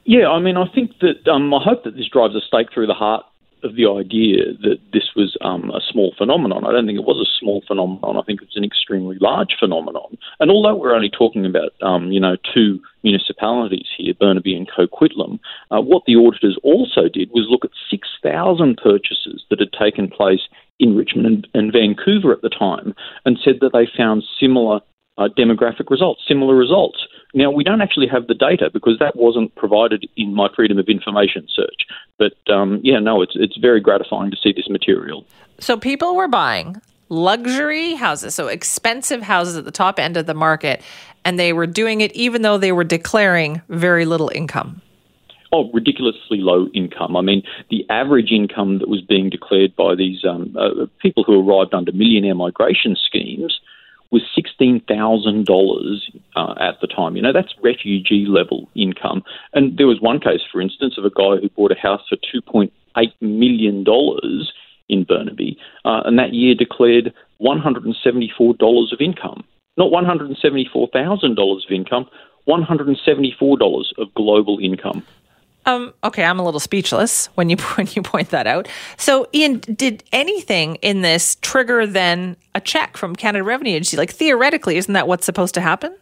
Yeah, 0.05 0.29
I 0.29 0.39
mean, 0.39 0.57
I 0.57 0.67
think 0.69 0.99
that 1.01 1.29
um, 1.29 1.53
I 1.53 1.63
hope 1.63 1.85
that 1.85 1.97
this 1.97 2.09
drives 2.09 2.35
a 2.35 2.41
stake 2.41 2.73
through 2.73 2.87
the 2.87 2.95
heart 2.95 3.27
of 3.67 3.77
the 3.77 3.87
idea 3.87 4.55
that 4.63 4.79
this 4.93 5.11
was 5.15 5.37
um, 5.43 5.71
a 5.71 5.81
small 5.91 6.15
phenomenon. 6.17 6.65
I 6.65 6.73
don't 6.73 6.87
think 6.87 6.99
it 6.99 7.05
was 7.05 7.21
a 7.21 7.39
small 7.39 7.63
phenomenon. 7.67 8.17
I 8.17 8.23
think 8.23 8.41
it's 8.41 8.57
an 8.57 8.65
extremely 8.65 9.19
large 9.21 9.57
phenomenon. 9.59 10.17
And 10.41 10.51
although 10.51 10.75
we're 10.75 10.95
only 10.95 11.11
talking 11.11 11.45
about, 11.45 11.73
um, 11.83 12.13
you 12.13 12.21
know, 12.21 12.37
two 12.55 12.81
municipalities 13.03 13.87
here, 13.97 14.15
Burnaby 14.19 14.57
and 14.57 14.71
Coquitlam, 14.71 15.39
uh, 15.71 15.81
what 15.81 16.05
the 16.07 16.17
auditors 16.17 16.59
also 16.63 17.09
did 17.13 17.31
was 17.33 17.47
look 17.51 17.65
at 17.65 17.71
6,000 17.91 18.79
purchases 18.83 19.45
that 19.51 19.61
had 19.61 19.73
taken 19.73 20.09
place 20.09 20.49
in 20.79 20.97
Richmond 20.97 21.27
and, 21.27 21.49
and 21.55 21.73
Vancouver 21.73 22.33
at 22.33 22.43
the 22.43 22.49
time 22.51 22.95
and 23.25 23.39
said 23.45 23.59
that 23.61 23.73
they 23.73 23.89
found 23.97 24.25
similar 24.41 24.81
uh, 25.19 25.29
demographic 25.37 25.91
results, 25.91 26.23
similar 26.27 26.55
results. 26.55 27.07
Now, 27.35 27.51
we 27.51 27.65
don't 27.65 27.81
actually 27.81 28.07
have 28.09 28.27
the 28.27 28.35
data 28.35 28.71
because 28.73 28.99
that 28.99 29.17
wasn't 29.17 29.55
provided 29.57 30.09
in 30.17 30.35
my 30.35 30.49
Freedom 30.55 30.79
of 30.79 30.89
Information 30.89 31.47
search. 31.49 31.87
But 32.19 32.35
um, 32.53 32.81
yeah, 32.83 32.99
no, 32.99 33.23
it's, 33.23 33.33
it's 33.35 33.57
very 33.57 33.81
gratifying 33.81 34.31
to 34.31 34.37
see 34.37 34.53
this 34.53 34.69
material. 34.69 35.27
So 35.59 35.77
people 35.77 36.17
were 36.17 36.29
buying 36.29 36.81
luxury 37.09 37.95
houses, 37.95 38.35
so 38.35 38.49
expensive 38.49 39.23
houses 39.23 39.57
at 39.57 39.65
the 39.65 39.71
top 39.71 39.99
end 39.99 40.17
of 40.17 40.27
the 40.27 40.35
market, 40.35 40.83
and 41.25 41.39
they 41.39 41.53
were 41.53 41.67
doing 41.67 42.01
it 42.01 42.13
even 42.15 42.43
though 42.43 42.59
they 42.59 42.73
were 42.73 42.85
declaring 42.85 43.63
very 43.69 44.05
little 44.05 44.31
income. 44.35 44.81
Oh, 45.53 45.71
ridiculously 45.73 46.39
low 46.39 46.67
income. 46.75 47.17
I 47.17 47.21
mean, 47.21 47.43
the 47.71 47.87
average 47.89 48.33
income 48.33 48.79
that 48.79 48.89
was 48.89 49.01
being 49.01 49.31
declared 49.31 49.77
by 49.77 49.95
these 49.95 50.25
um, 50.25 50.57
uh, 50.59 50.87
people 51.01 51.23
who 51.23 51.49
arrived 51.49 51.73
under 51.73 51.93
millionaire 51.93 52.35
migration 52.35 52.97
schemes 52.97 53.61
was 54.11 54.23
$16,000 54.37 56.21
uh, 56.37 56.55
at 56.61 56.81
the 56.81 56.87
time. 56.87 57.17
You 57.17 57.23
know, 57.23 57.33
that's 57.33 57.55
refugee 57.63 58.27
level 58.27 58.69
income. 58.75 59.23
And 59.53 59.77
there 59.77 59.87
was 59.87 60.01
one 60.01 60.21
case, 60.21 60.41
for 60.51 60.61
instance, 60.61 60.97
of 60.99 61.05
a 61.05 61.11
guy 61.11 61.41
who 61.41 61.49
bought 61.51 61.73
a 61.73 61.81
house 61.81 62.03
for 62.09 62.17
$2.8 62.17 62.71
million 63.21 63.85
in 64.89 65.05
Burnaby, 65.05 65.59
uh, 65.85 66.03
and 66.05 66.19
that 66.19 66.33
year 66.33 66.55
declared 66.55 67.13
$174 67.41 68.93
of 68.93 69.01
income. 69.01 69.45
Not 69.77 69.91
$174,000 69.91 71.65
of 71.67 71.73
income, 71.73 72.09
$174 72.49 73.85
of 73.99 74.15
global 74.15 74.59
income. 74.61 75.05
Um, 75.67 75.93
okay, 76.05 76.25
I'm 76.25 76.39
a 76.39 76.45
little 76.45 76.61
speechless 76.61 77.27
when 77.35 77.51
you 77.51 77.57
when 77.75 77.89
you 77.93 78.03
point 78.03 78.31
that 78.31 78.47
out. 78.47 78.69
So, 78.97 79.29
Ian, 79.35 79.59
did 79.59 80.05
anything 80.13 80.77
in 80.77 81.03
this 81.03 81.37
trigger 81.43 81.87
then 81.87 82.37
a 82.55 82.61
check 82.61 82.97
from 82.97 83.15
Canada 83.15 83.45
Revenue 83.45 83.73
Agency? 83.73 83.97
Like 83.97 84.11
theoretically, 84.11 84.77
isn't 84.77 84.95
that 84.95 85.09
what's 85.09 85.27
supposed 85.27 85.55
to 85.55 85.61
happen? 85.61 85.95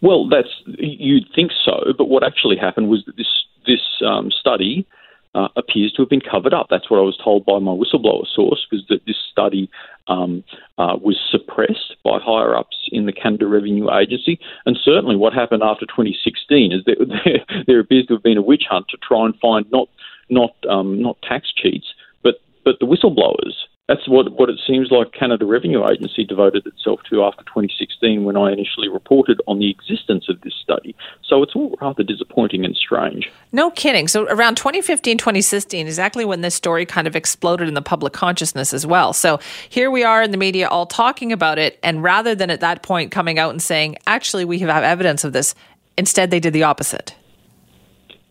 Well, 0.00 0.28
that's 0.28 0.48
you'd 0.66 1.26
think 1.34 1.50
so, 1.64 1.92
but 1.96 2.08
what 2.08 2.22
actually 2.22 2.56
happened 2.56 2.88
was 2.88 3.04
that 3.06 3.16
this 3.16 3.44
this 3.66 3.80
um, 4.06 4.30
study 4.30 4.86
uh, 5.34 5.48
appears 5.56 5.92
to 5.92 6.02
have 6.02 6.08
been 6.08 6.20
covered 6.20 6.54
up. 6.54 6.66
That's 6.70 6.90
what 6.90 6.98
I 6.98 7.02
was 7.02 7.18
told 7.22 7.44
by 7.44 7.58
my 7.58 7.72
whistleblower 7.72 8.26
source, 8.26 8.66
was 8.72 8.84
that 8.88 9.04
this 9.06 9.16
study 9.30 9.70
um, 10.08 10.42
uh, 10.78 10.96
was 11.00 11.18
suppressed 11.30 11.96
by 12.04 12.18
higher 12.18 12.56
ups 12.56 12.88
in 12.90 13.06
the 13.06 13.12
Canada 13.12 13.46
Revenue 13.46 13.88
Agency. 13.92 14.40
And 14.66 14.78
certainly, 14.82 15.16
what 15.16 15.32
happened 15.32 15.62
after 15.62 15.86
2016 15.86 16.72
is 16.72 16.84
that 16.84 16.96
there, 17.24 17.62
there 17.66 17.80
appears 17.80 18.06
to 18.06 18.14
have 18.14 18.22
been 18.22 18.38
a 18.38 18.42
witch 18.42 18.64
hunt 18.68 18.86
to 18.88 18.96
try 18.96 19.26
and 19.26 19.38
find 19.38 19.66
not 19.70 19.88
not 20.30 20.50
um, 20.68 21.00
not 21.00 21.20
tax 21.22 21.52
cheats, 21.54 21.86
but 22.22 22.36
but 22.64 22.76
the 22.80 22.86
whistleblowers. 22.86 23.54
That's 23.88 24.06
what, 24.06 24.30
what 24.32 24.50
it 24.50 24.60
seems 24.66 24.90
like 24.90 25.12
Canada 25.12 25.46
Revenue 25.46 25.88
Agency 25.88 26.22
devoted 26.24 26.66
itself 26.66 27.00
to 27.10 27.24
after 27.24 27.42
2016 27.44 28.24
when 28.24 28.36
I 28.36 28.52
initially 28.52 28.88
reported 28.88 29.40
on 29.46 29.58
the 29.58 29.70
existence 29.70 30.28
of 30.28 30.40
this 30.42 30.54
study. 30.62 30.94
So 31.24 31.42
it's 31.42 31.56
all 31.56 31.76
rather 31.80 32.02
disappointing 32.02 32.66
and 32.66 32.76
strange. 32.76 33.30
No 33.50 33.70
kidding. 33.70 34.06
So 34.06 34.24
around 34.24 34.56
2015, 34.56 35.16
2016, 35.16 35.86
exactly 35.86 36.26
when 36.26 36.42
this 36.42 36.54
story 36.54 36.84
kind 36.84 37.06
of 37.06 37.16
exploded 37.16 37.66
in 37.66 37.72
the 37.74 37.82
public 37.82 38.12
consciousness 38.12 38.74
as 38.74 38.86
well. 38.86 39.14
So 39.14 39.40
here 39.70 39.90
we 39.90 40.04
are 40.04 40.22
in 40.22 40.32
the 40.32 40.36
media 40.36 40.68
all 40.68 40.86
talking 40.86 41.32
about 41.32 41.58
it. 41.58 41.78
And 41.82 42.02
rather 42.02 42.34
than 42.34 42.50
at 42.50 42.60
that 42.60 42.82
point 42.82 43.10
coming 43.10 43.38
out 43.38 43.50
and 43.50 43.62
saying, 43.62 43.96
actually, 44.06 44.44
we 44.44 44.58
have 44.58 44.84
evidence 44.84 45.24
of 45.24 45.32
this, 45.32 45.54
Instead, 45.98 46.30
they 46.30 46.38
did 46.38 46.52
the 46.52 46.62
opposite. 46.62 47.16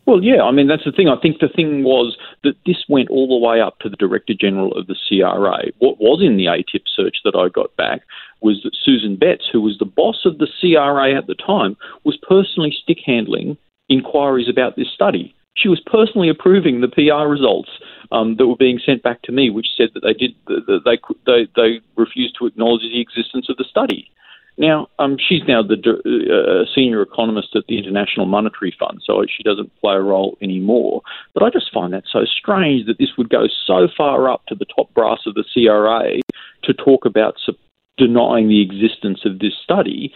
Well, 0.07 0.23
yeah, 0.23 0.41
I 0.41 0.51
mean, 0.51 0.67
that's 0.67 0.85
the 0.85 0.93
thing. 0.93 1.09
I 1.09 1.19
think 1.19 1.39
the 1.39 1.49
thing 1.53 1.83
was 1.83 2.15
that 2.45 2.55
this 2.65 2.85
went 2.87 3.09
all 3.09 3.27
the 3.27 3.45
way 3.45 3.59
up 3.59 3.79
to 3.79 3.89
the 3.89 3.97
Director 3.97 4.33
General 4.33 4.71
of 4.71 4.87
the 4.87 4.95
CRA. 4.95 5.65
What 5.79 5.99
was 5.99 6.23
in 6.23 6.37
the 6.37 6.45
ATIP 6.45 6.83
search 6.87 7.17
that 7.25 7.35
I 7.35 7.49
got 7.49 7.75
back 7.75 8.03
was 8.41 8.61
that 8.63 8.71
Susan 8.81 9.17
Betts, 9.17 9.49
who 9.51 9.59
was 9.59 9.77
the 9.77 9.85
boss 9.85 10.21
of 10.23 10.37
the 10.37 10.47
CRA 10.61 11.13
at 11.13 11.27
the 11.27 11.35
time, 11.35 11.75
was 12.05 12.17
personally 12.25 12.71
stick 12.71 12.99
handling 13.05 13.57
inquiries 13.89 14.47
about 14.47 14.77
this 14.77 14.87
study. 14.93 15.35
She 15.57 15.67
was 15.67 15.81
personally 15.85 16.29
approving 16.29 16.79
the 16.79 16.87
PR 16.87 17.27
results 17.27 17.69
um, 18.13 18.37
that 18.37 18.47
were 18.47 18.55
being 18.55 18.79
sent 18.85 19.03
back 19.03 19.23
to 19.23 19.33
me, 19.33 19.49
which 19.49 19.67
said 19.75 19.89
that 19.93 20.03
they 20.03 20.13
did 20.13 20.35
that 20.45 20.83
they 20.85 20.99
they 21.25 21.47
they 21.57 21.81
refused 21.97 22.37
to 22.39 22.45
acknowledge 22.45 22.83
the 22.83 23.01
existence 23.01 23.49
of 23.49 23.57
the 23.57 23.65
study. 23.69 24.09
Now, 24.57 24.87
um, 24.97 25.17
she's 25.19 25.43
now 25.47 25.61
the 25.61 25.77
uh, 25.77 26.65
senior 26.73 27.01
economist 27.01 27.49
at 27.55 27.63
the 27.67 27.77
International 27.77 28.25
Monetary 28.25 28.75
Fund, 28.79 29.01
so 29.05 29.23
she 29.25 29.43
doesn't 29.43 29.71
play 29.79 29.95
a 29.95 30.01
role 30.01 30.37
anymore. 30.41 31.01
But 31.33 31.43
I 31.43 31.49
just 31.51 31.71
find 31.71 31.93
that 31.93 32.03
so 32.11 32.25
strange 32.25 32.87
that 32.87 32.97
this 32.97 33.17
would 33.17 33.29
go 33.29 33.45
so 33.65 33.87
far 33.95 34.29
up 34.29 34.45
to 34.47 34.55
the 34.55 34.65
top 34.65 34.91
brass 34.95 35.19
of 35.27 35.35
the 35.35 35.45
CRA 35.53 36.19
to 36.63 36.73
talk 36.73 37.05
about 37.05 37.35
denying 37.97 38.47
the 38.47 38.61
existence 38.61 39.21
of 39.25 39.39
this 39.39 39.53
study 39.63 40.13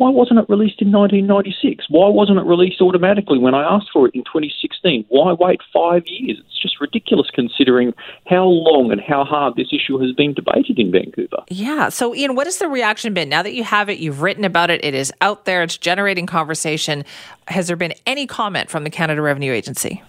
why 0.00 0.08
wasn't 0.08 0.38
it 0.38 0.46
released 0.48 0.80
in 0.80 0.90
1996? 0.90 1.84
Why 1.90 2.08
wasn't 2.08 2.38
it 2.38 2.46
released 2.46 2.80
automatically 2.80 3.38
when 3.38 3.54
I 3.54 3.62
asked 3.62 3.90
for 3.92 4.08
it 4.08 4.14
in 4.14 4.22
2016? 4.22 5.04
Why 5.10 5.34
wait 5.34 5.60
five 5.74 6.04
years? 6.06 6.38
It's 6.40 6.58
just 6.58 6.80
ridiculous 6.80 7.28
considering 7.34 7.92
how 8.26 8.46
long 8.46 8.92
and 8.92 8.98
how 8.98 9.24
hard 9.24 9.56
this 9.56 9.68
issue 9.74 9.98
has 9.98 10.12
been 10.12 10.32
debated 10.32 10.78
in 10.78 10.90
Vancouver. 10.90 11.44
Yeah. 11.50 11.90
So, 11.90 12.14
Ian, 12.14 12.34
what 12.34 12.46
has 12.46 12.56
the 12.56 12.66
reaction 12.66 13.12
been? 13.12 13.28
Now 13.28 13.42
that 13.42 13.52
you 13.52 13.62
have 13.62 13.90
it, 13.90 13.98
you've 13.98 14.22
written 14.22 14.42
about 14.42 14.70
it, 14.70 14.82
it 14.82 14.94
is 14.94 15.12
out 15.20 15.44
there, 15.44 15.62
it's 15.62 15.76
generating 15.76 16.24
conversation. 16.24 17.04
Has 17.48 17.66
there 17.66 17.76
been 17.76 17.92
any 18.06 18.26
comment 18.26 18.70
from 18.70 18.84
the 18.84 18.90
Canada 18.90 19.20
Revenue 19.20 19.52
Agency? 19.52 20.02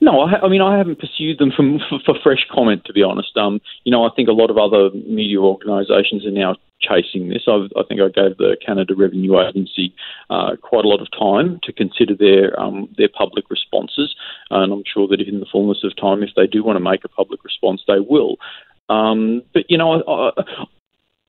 No, 0.00 0.22
I, 0.22 0.40
I 0.40 0.48
mean 0.48 0.60
I 0.60 0.76
haven't 0.78 0.98
pursued 0.98 1.38
them 1.38 1.52
for, 1.56 1.62
for, 1.88 2.00
for 2.06 2.14
fresh 2.24 2.44
comment. 2.50 2.84
To 2.86 2.92
be 2.92 3.04
honest, 3.04 3.36
um, 3.36 3.60
you 3.84 3.92
know 3.92 4.04
I 4.04 4.10
think 4.16 4.28
a 4.28 4.32
lot 4.32 4.50
of 4.50 4.58
other 4.58 4.90
media 4.90 5.38
organisations 5.38 6.26
are 6.26 6.32
now 6.32 6.56
chasing 6.80 7.28
this. 7.28 7.44
I've, 7.48 7.70
i 7.76 7.82
think 7.88 8.00
I 8.00 8.08
gave 8.08 8.36
the 8.36 8.56
Canada 8.64 8.94
Revenue 8.96 9.40
Agency 9.40 9.94
uh, 10.30 10.56
quite 10.60 10.84
a 10.84 10.88
lot 10.88 11.00
of 11.00 11.08
time 11.16 11.60
to 11.64 11.72
consider 11.72 12.14
their 12.14 12.58
um, 12.60 12.88
their 12.96 13.08
public 13.08 13.50
responses, 13.50 14.14
and 14.50 14.72
I'm 14.72 14.84
sure 14.86 15.08
that 15.08 15.20
in 15.20 15.40
the 15.40 15.46
fullness 15.50 15.84
of 15.84 15.96
time, 15.96 16.22
if 16.22 16.30
they 16.36 16.46
do 16.46 16.62
want 16.62 16.76
to 16.76 16.84
make 16.84 17.04
a 17.04 17.08
public 17.08 17.44
response, 17.44 17.82
they 17.86 18.00
will. 18.00 18.36
Um, 18.88 19.42
but 19.52 19.64
you 19.68 19.78
know, 19.78 20.32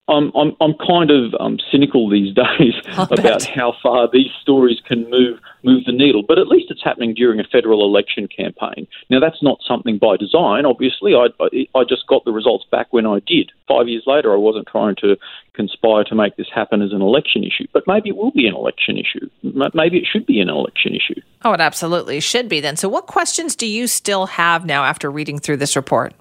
I'm 0.10 0.32
I'm 0.36 0.56
I'm 0.62 0.74
kind 0.76 1.12
of 1.12 1.34
um, 1.40 1.60
cynical 1.72 2.10
these 2.10 2.34
days 2.60 2.76
about 2.98 3.44
how 3.44 3.74
far 3.84 4.08
these 4.12 4.32
stories 4.42 4.80
can 4.86 5.10
move 5.10 5.40
move 5.64 5.84
the 5.86 5.92
needle. 5.92 6.24
But 6.26 6.40
at 6.40 6.48
least 6.48 6.72
it's 6.72 6.84
happening 6.84 7.14
during 7.14 7.40
a 7.40 7.44
federal 7.44 7.84
election 7.84 8.28
campaign. 8.28 8.88
Now 9.10 9.20
that's 9.20 9.44
not 9.44 9.60
something 9.68 9.98
by 9.98 10.18
design. 10.18 10.66
Obviously, 10.66 11.14
I 11.14 11.28
I 11.76 11.84
just 11.84 12.08
got 12.08 12.24
the 12.26 12.32
results 12.32 12.66
back 12.72 12.88
when 12.92 13.06
I 13.06 13.20
did. 13.26 13.52
Five 13.68 13.88
years 13.88 14.04
later, 14.08 14.34
I 14.34 14.38
wasn't 14.38 14.68
trying 14.68 14.96
to 14.98 15.18
conspire 15.54 16.04
to 16.06 16.16
make 16.16 16.38
this 16.38 16.48
happen 16.54 16.82
as 16.82 16.94
an 16.94 17.02
election 17.02 17.44
issue. 17.44 17.68
But 17.74 17.84
maybe 17.88 18.10
it 18.10 18.16
will 18.16 18.32
be 18.32 18.48
an 18.48 18.56
election 18.56 18.98
issue. 18.98 19.30
Maybe 19.74 19.98
it 19.98 20.06
should 20.10 20.26
be 20.26 20.40
an 20.40 20.50
election 20.50 20.96
issue. 20.96 21.20
Oh, 21.44 21.52
it 21.54 21.60
absolutely 21.60 22.20
should 22.22 22.48
be 22.48 22.62
then. 22.62 22.78
So, 22.78 22.88
what 22.88 23.08
questions 23.08 23.56
do 23.56 23.68
you 23.68 23.88
still 23.88 24.28
have 24.28 24.66
now 24.66 24.86
after 24.86 25.12
reading 25.12 25.40
through 25.40 25.58
this 25.58 25.76
report? 25.76 26.14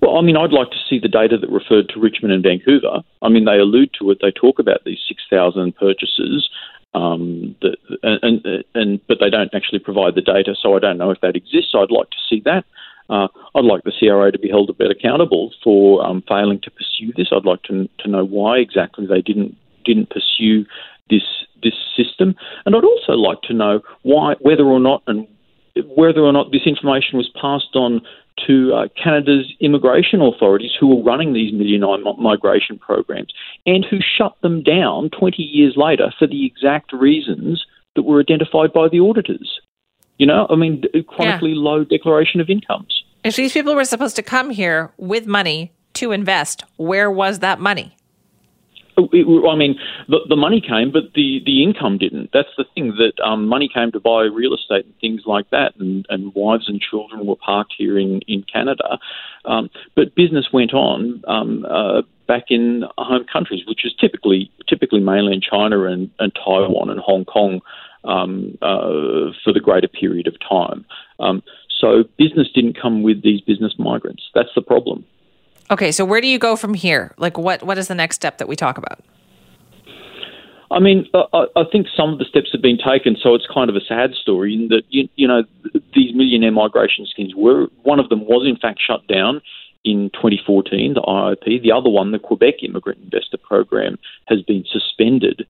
Well, 0.00 0.16
I 0.16 0.22
mean, 0.22 0.36
I'd 0.36 0.52
like 0.52 0.70
to 0.70 0.76
see 0.88 0.98
the 0.98 1.08
data 1.08 1.36
that 1.38 1.50
referred 1.50 1.88
to 1.90 2.00
Richmond 2.00 2.32
and 2.32 2.42
Vancouver. 2.42 3.02
I 3.22 3.28
mean, 3.28 3.44
they 3.44 3.58
allude 3.58 3.90
to 3.98 4.10
it. 4.10 4.18
They 4.22 4.30
talk 4.30 4.58
about 4.58 4.84
these 4.84 5.00
6,000 5.08 5.74
purchases, 5.76 6.48
um, 6.94 7.56
that, 7.62 7.76
and, 8.02 8.44
and, 8.44 8.64
and, 8.74 9.00
but 9.08 9.18
they 9.20 9.30
don't 9.30 9.52
actually 9.54 9.80
provide 9.80 10.14
the 10.14 10.22
data, 10.22 10.54
so 10.60 10.76
I 10.76 10.78
don't 10.78 10.98
know 10.98 11.10
if 11.10 11.20
that 11.20 11.36
exists. 11.36 11.72
I'd 11.74 11.90
like 11.90 12.10
to 12.10 12.16
see 12.28 12.40
that. 12.44 12.64
Uh, 13.10 13.28
I'd 13.54 13.64
like 13.64 13.84
the 13.84 13.92
CRA 13.98 14.30
to 14.30 14.38
be 14.38 14.48
held 14.48 14.70
a 14.70 14.74
bit 14.74 14.90
accountable 14.90 15.52
for 15.64 16.04
um, 16.06 16.22
failing 16.28 16.60
to 16.60 16.70
pursue 16.70 17.12
this. 17.16 17.28
I'd 17.32 17.44
like 17.44 17.62
to, 17.64 17.88
to 18.00 18.08
know 18.08 18.24
why 18.24 18.58
exactly 18.58 19.06
they 19.06 19.22
didn't 19.22 19.56
didn't 19.84 20.10
pursue 20.10 20.66
this 21.08 21.22
this 21.62 21.74
system, 21.96 22.34
and 22.66 22.76
I'd 22.76 22.84
also 22.84 23.12
like 23.12 23.40
to 23.42 23.54
know 23.54 23.80
why 24.02 24.34
whether 24.40 24.64
or 24.64 24.78
not 24.78 25.02
and 25.06 25.26
whether 25.86 26.20
or 26.20 26.32
not 26.32 26.52
this 26.52 26.66
information 26.66 27.16
was 27.16 27.30
passed 27.40 27.74
on 27.74 28.02
to 28.46 28.74
uh, 28.74 28.88
Canada's 29.02 29.52
immigration 29.60 30.20
authorities 30.20 30.72
who 30.78 30.86
were 30.88 31.02
running 31.02 31.32
these 31.32 31.52
million 31.52 31.82
migration 32.18 32.78
programs 32.78 33.32
and 33.66 33.84
who 33.84 33.98
shut 34.00 34.36
them 34.42 34.62
down 34.62 35.10
20 35.10 35.42
years 35.42 35.74
later 35.76 36.12
for 36.18 36.26
the 36.26 36.46
exact 36.46 36.92
reasons 36.92 37.64
that 37.94 38.02
were 38.02 38.20
identified 38.20 38.72
by 38.72 38.88
the 38.88 39.00
auditors. 39.00 39.60
You 40.18 40.26
know, 40.26 40.46
I 40.50 40.56
mean, 40.56 40.84
chronically 41.08 41.50
yeah. 41.50 41.60
low 41.60 41.84
declaration 41.84 42.40
of 42.40 42.50
incomes. 42.50 43.04
If 43.24 43.36
these 43.36 43.52
people 43.52 43.74
were 43.74 43.84
supposed 43.84 44.16
to 44.16 44.22
come 44.22 44.50
here 44.50 44.92
with 44.96 45.26
money 45.26 45.72
to 45.94 46.12
invest, 46.12 46.64
where 46.76 47.10
was 47.10 47.40
that 47.40 47.60
money? 47.60 47.96
I 48.98 49.56
mean, 49.56 49.78
the, 50.08 50.18
the 50.28 50.36
money 50.36 50.60
came, 50.60 50.90
but 50.92 51.14
the, 51.14 51.40
the 51.44 51.62
income 51.62 51.98
didn't. 51.98 52.30
That's 52.32 52.48
the 52.56 52.64
thing 52.74 52.96
that 52.98 53.22
um, 53.22 53.46
money 53.46 53.70
came 53.72 53.92
to 53.92 54.00
buy 54.00 54.22
real 54.22 54.54
estate 54.54 54.84
and 54.84 54.94
things 55.00 55.22
like 55.26 55.50
that, 55.50 55.76
and, 55.78 56.04
and 56.08 56.34
wives 56.34 56.68
and 56.68 56.80
children 56.80 57.26
were 57.26 57.36
parked 57.36 57.74
here 57.76 57.98
in 57.98 58.20
in 58.26 58.44
Canada. 58.52 58.98
Um, 59.44 59.70
but 59.94 60.14
business 60.14 60.46
went 60.52 60.74
on 60.74 61.22
um, 61.28 61.64
uh, 61.68 62.02
back 62.26 62.44
in 62.50 62.84
home 62.98 63.24
countries, 63.32 63.62
which 63.66 63.84
is 63.84 63.94
typically 64.00 64.50
typically 64.68 65.00
mainland 65.00 65.44
China 65.48 65.84
and, 65.84 66.10
and 66.18 66.32
Taiwan 66.34 66.90
and 66.90 67.00
Hong 67.00 67.24
Kong 67.24 67.60
um, 68.04 68.58
uh, 68.62 69.32
for 69.44 69.52
the 69.52 69.60
greater 69.60 69.88
period 69.88 70.26
of 70.26 70.34
time. 70.40 70.84
Um, 71.20 71.42
so 71.80 72.04
business 72.18 72.48
didn't 72.54 72.80
come 72.80 73.02
with 73.02 73.22
these 73.22 73.40
business 73.40 73.74
migrants. 73.78 74.24
That's 74.34 74.50
the 74.54 74.62
problem. 74.62 75.04
Okay, 75.70 75.92
so 75.92 76.04
where 76.04 76.20
do 76.20 76.26
you 76.26 76.38
go 76.38 76.56
from 76.56 76.74
here? 76.74 77.14
Like, 77.18 77.36
what 77.36 77.62
what 77.62 77.78
is 77.78 77.88
the 77.88 77.94
next 77.94 78.16
step 78.16 78.38
that 78.38 78.48
we 78.48 78.56
talk 78.56 78.78
about? 78.78 79.00
I 80.70 80.80
mean, 80.80 81.06
I, 81.14 81.46
I 81.56 81.64
think 81.72 81.86
some 81.96 82.12
of 82.12 82.18
the 82.18 82.26
steps 82.26 82.50
have 82.52 82.60
been 82.60 82.78
taken, 82.78 83.16
so 83.22 83.34
it's 83.34 83.46
kind 83.52 83.70
of 83.70 83.76
a 83.76 83.80
sad 83.80 84.12
story 84.14 84.54
in 84.54 84.68
that 84.68 84.82
you, 84.90 85.08
you 85.16 85.26
know 85.26 85.42
these 85.94 86.14
millionaire 86.14 86.52
migration 86.52 87.06
schemes 87.06 87.34
were 87.34 87.68
one 87.82 88.00
of 88.00 88.08
them 88.08 88.20
was 88.26 88.46
in 88.46 88.56
fact 88.56 88.80
shut 88.86 89.06
down 89.08 89.40
in 89.84 90.10
2014, 90.14 90.94
the 90.94 91.00
IOP. 91.00 91.62
The 91.62 91.72
other 91.72 91.88
one, 91.88 92.12
the 92.12 92.18
Quebec 92.18 92.62
Immigrant 92.62 93.00
Investor 93.02 93.38
Program, 93.38 93.98
has 94.26 94.42
been 94.42 94.64
suspended 94.70 95.46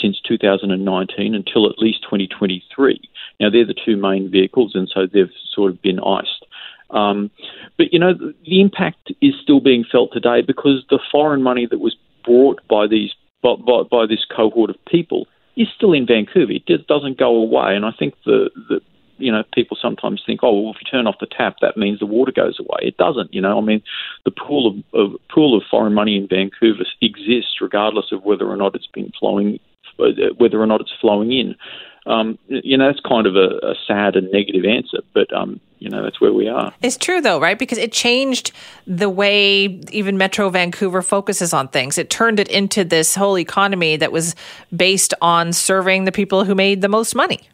since 0.00 0.20
2019 0.26 1.34
until 1.34 1.68
at 1.68 1.78
least 1.78 2.02
2023. 2.02 3.00
Now 3.40 3.50
they're 3.50 3.66
the 3.66 3.74
two 3.74 3.96
main 3.96 4.30
vehicles, 4.30 4.72
and 4.74 4.88
so 4.92 5.06
they've 5.06 5.32
sort 5.54 5.72
of 5.72 5.82
been 5.82 6.00
iced. 6.00 6.46
Um, 6.92 7.30
but 7.78 7.92
you 7.92 7.98
know, 7.98 8.12
the 8.14 8.60
impact 8.60 9.12
is 9.20 9.34
still 9.42 9.60
being 9.60 9.84
felt 9.90 10.12
today 10.12 10.42
because 10.42 10.84
the 10.90 11.00
foreign 11.10 11.42
money 11.42 11.66
that 11.70 11.80
was 11.80 11.96
brought 12.24 12.60
by 12.68 12.86
these 12.86 13.10
by, 13.42 13.54
by, 13.56 13.82
by 13.90 14.06
this 14.06 14.24
cohort 14.34 14.70
of 14.70 14.76
people 14.86 15.26
is 15.56 15.68
still 15.74 15.92
in 15.92 16.06
Vancouver. 16.06 16.52
It 16.52 16.66
just 16.66 16.86
doesn't 16.86 17.18
go 17.18 17.34
away, 17.34 17.74
and 17.74 17.84
I 17.84 17.92
think 17.98 18.14
the, 18.24 18.50
the 18.68 18.80
you 19.18 19.30
know, 19.30 19.44
people 19.54 19.76
sometimes 19.80 20.22
think, 20.26 20.40
oh, 20.42 20.60
well, 20.60 20.72
if 20.72 20.80
you 20.80 20.90
turn 20.90 21.06
off 21.06 21.20
the 21.20 21.26
tap, 21.26 21.56
that 21.60 21.76
means 21.76 22.00
the 22.00 22.06
water 22.06 22.32
goes 22.32 22.58
away. 22.58 22.78
It 22.80 22.96
doesn't. 22.96 23.32
You 23.32 23.40
know, 23.40 23.58
I 23.58 23.60
mean, 23.60 23.82
the 24.24 24.30
pool 24.30 24.66
of, 24.66 25.00
of 25.00 25.20
pool 25.32 25.56
of 25.56 25.62
foreign 25.70 25.94
money 25.94 26.16
in 26.16 26.26
Vancouver 26.26 26.84
exists 27.00 27.60
regardless 27.60 28.06
of 28.12 28.24
whether 28.24 28.46
or 28.46 28.56
not 28.56 28.74
it's 28.74 28.88
been 28.88 29.12
flowing, 29.18 29.60
whether 30.38 30.60
or 30.60 30.66
not 30.66 30.80
it's 30.80 30.92
flowing 31.00 31.32
in. 31.32 31.54
Um, 32.06 32.38
you 32.48 32.76
know, 32.76 32.86
that's 32.86 33.00
kind 33.00 33.26
of 33.26 33.36
a, 33.36 33.58
a 33.62 33.74
sad 33.86 34.16
and 34.16 34.30
negative 34.32 34.64
answer, 34.64 34.98
but 35.14 35.32
um, 35.32 35.60
you 35.78 35.88
know 35.88 36.02
that's 36.02 36.20
where 36.20 36.32
we 36.32 36.48
are. 36.48 36.72
It's 36.82 36.96
true 36.96 37.20
though, 37.20 37.40
right? 37.40 37.58
Because 37.58 37.78
it 37.78 37.92
changed 37.92 38.52
the 38.86 39.08
way 39.08 39.80
even 39.92 40.18
Metro 40.18 40.48
Vancouver 40.48 41.02
focuses 41.02 41.52
on 41.52 41.68
things. 41.68 41.98
It 41.98 42.10
turned 42.10 42.40
it 42.40 42.48
into 42.48 42.84
this 42.84 43.14
whole 43.14 43.38
economy 43.38 43.96
that 43.96 44.10
was 44.10 44.34
based 44.74 45.14
on 45.22 45.52
serving 45.52 46.04
the 46.04 46.12
people 46.12 46.44
who 46.44 46.54
made 46.54 46.82
the 46.82 46.88
most 46.88 47.14
money. 47.14 47.48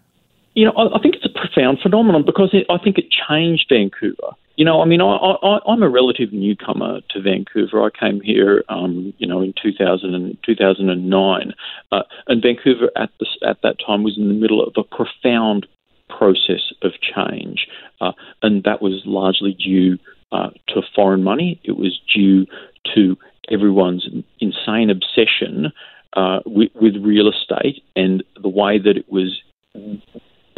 You 0.54 0.64
know, 0.64 0.72
I, 0.72 0.96
I 0.96 1.00
think 1.00 1.16
profound 1.58 1.78
phenomenon 1.82 2.24
because 2.24 2.50
it, 2.52 2.66
I 2.70 2.78
think 2.82 2.98
it 2.98 3.06
changed 3.10 3.66
Vancouver. 3.68 4.34
You 4.56 4.64
know, 4.64 4.80
I 4.82 4.86
mean, 4.86 5.00
I, 5.00 5.06
I, 5.06 5.58
I'm 5.68 5.82
a 5.82 5.88
relative 5.88 6.32
newcomer 6.32 7.00
to 7.10 7.20
Vancouver. 7.20 7.82
I 7.82 7.90
came 7.90 8.20
here, 8.20 8.64
um, 8.68 9.12
you 9.18 9.26
know, 9.26 9.40
in 9.40 9.54
2000 9.60 10.14
and, 10.14 10.38
2009, 10.44 11.52
uh, 11.92 12.02
and 12.26 12.42
Vancouver 12.42 12.90
at 12.96 13.10
the, 13.20 13.26
at 13.46 13.58
that 13.62 13.76
time 13.84 14.02
was 14.02 14.16
in 14.18 14.28
the 14.28 14.34
middle 14.34 14.64
of 14.64 14.74
a 14.76 14.82
profound 14.82 15.66
process 16.08 16.72
of 16.82 16.92
change, 17.00 17.68
uh, 18.00 18.12
and 18.42 18.64
that 18.64 18.82
was 18.82 19.02
largely 19.04 19.52
due 19.52 19.98
uh, 20.32 20.50
to 20.68 20.82
foreign 20.94 21.22
money. 21.22 21.60
It 21.62 21.76
was 21.76 22.00
due 22.12 22.46
to 22.94 23.16
everyone's 23.50 24.08
insane 24.40 24.90
obsession 24.90 25.72
uh, 26.14 26.40
with, 26.46 26.70
with 26.74 26.96
real 26.96 27.30
estate 27.30 27.82
and 27.94 28.24
the 28.42 28.48
way 28.48 28.78
that 28.78 28.96
it 28.96 29.10
was 29.10 29.40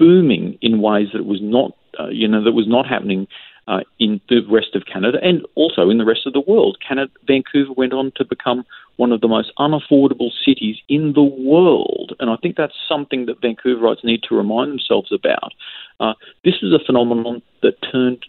booming 0.00 0.58
in 0.62 0.80
ways 0.80 1.08
that 1.12 1.26
was 1.26 1.40
not, 1.42 1.76
uh, 2.00 2.08
you 2.08 2.26
know, 2.26 2.42
that 2.42 2.52
was 2.52 2.66
not 2.66 2.86
happening 2.86 3.28
uh, 3.68 3.80
in 3.98 4.20
the 4.28 4.40
rest 4.50 4.74
of 4.74 4.86
Canada 4.86 5.18
and 5.22 5.46
also 5.54 5.90
in 5.90 5.98
the 5.98 6.04
rest 6.04 6.26
of 6.26 6.32
the 6.32 6.40
world. 6.40 6.78
Canada, 6.86 7.12
Vancouver 7.26 7.72
went 7.76 7.92
on 7.92 8.10
to 8.16 8.24
become 8.24 8.64
one 8.96 9.12
of 9.12 9.20
the 9.20 9.28
most 9.28 9.52
unaffordable 9.58 10.30
cities 10.44 10.76
in 10.88 11.12
the 11.12 11.22
world, 11.22 12.14
and 12.18 12.30
I 12.30 12.36
think 12.36 12.56
that's 12.56 12.74
something 12.88 13.26
that 13.26 13.40
Vancouverites 13.40 14.04
need 14.04 14.22
to 14.28 14.34
remind 14.34 14.72
themselves 14.72 15.12
about. 15.12 15.52
Uh, 16.00 16.14
this 16.44 16.56
is 16.62 16.72
a 16.72 16.84
phenomenon 16.84 17.42
that 17.62 17.74
turned 17.92 18.24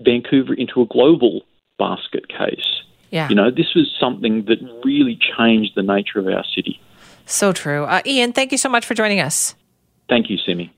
Vancouver 0.00 0.54
into 0.54 0.80
a 0.80 0.86
global 0.86 1.42
basket 1.78 2.28
case. 2.28 2.82
Yeah. 3.10 3.28
You 3.28 3.34
know, 3.34 3.50
this 3.50 3.74
was 3.74 3.94
something 4.00 4.46
that 4.46 4.58
really 4.84 5.18
changed 5.36 5.72
the 5.76 5.82
nature 5.82 6.18
of 6.18 6.26
our 6.26 6.44
city. 6.54 6.80
So 7.26 7.52
true. 7.52 7.84
Uh, 7.84 8.00
Ian, 8.06 8.32
thank 8.32 8.52
you 8.52 8.58
so 8.58 8.68
much 8.68 8.86
for 8.86 8.94
joining 8.94 9.20
us. 9.20 9.54
Thank 10.08 10.30
you, 10.30 10.38
Simi. 10.38 10.72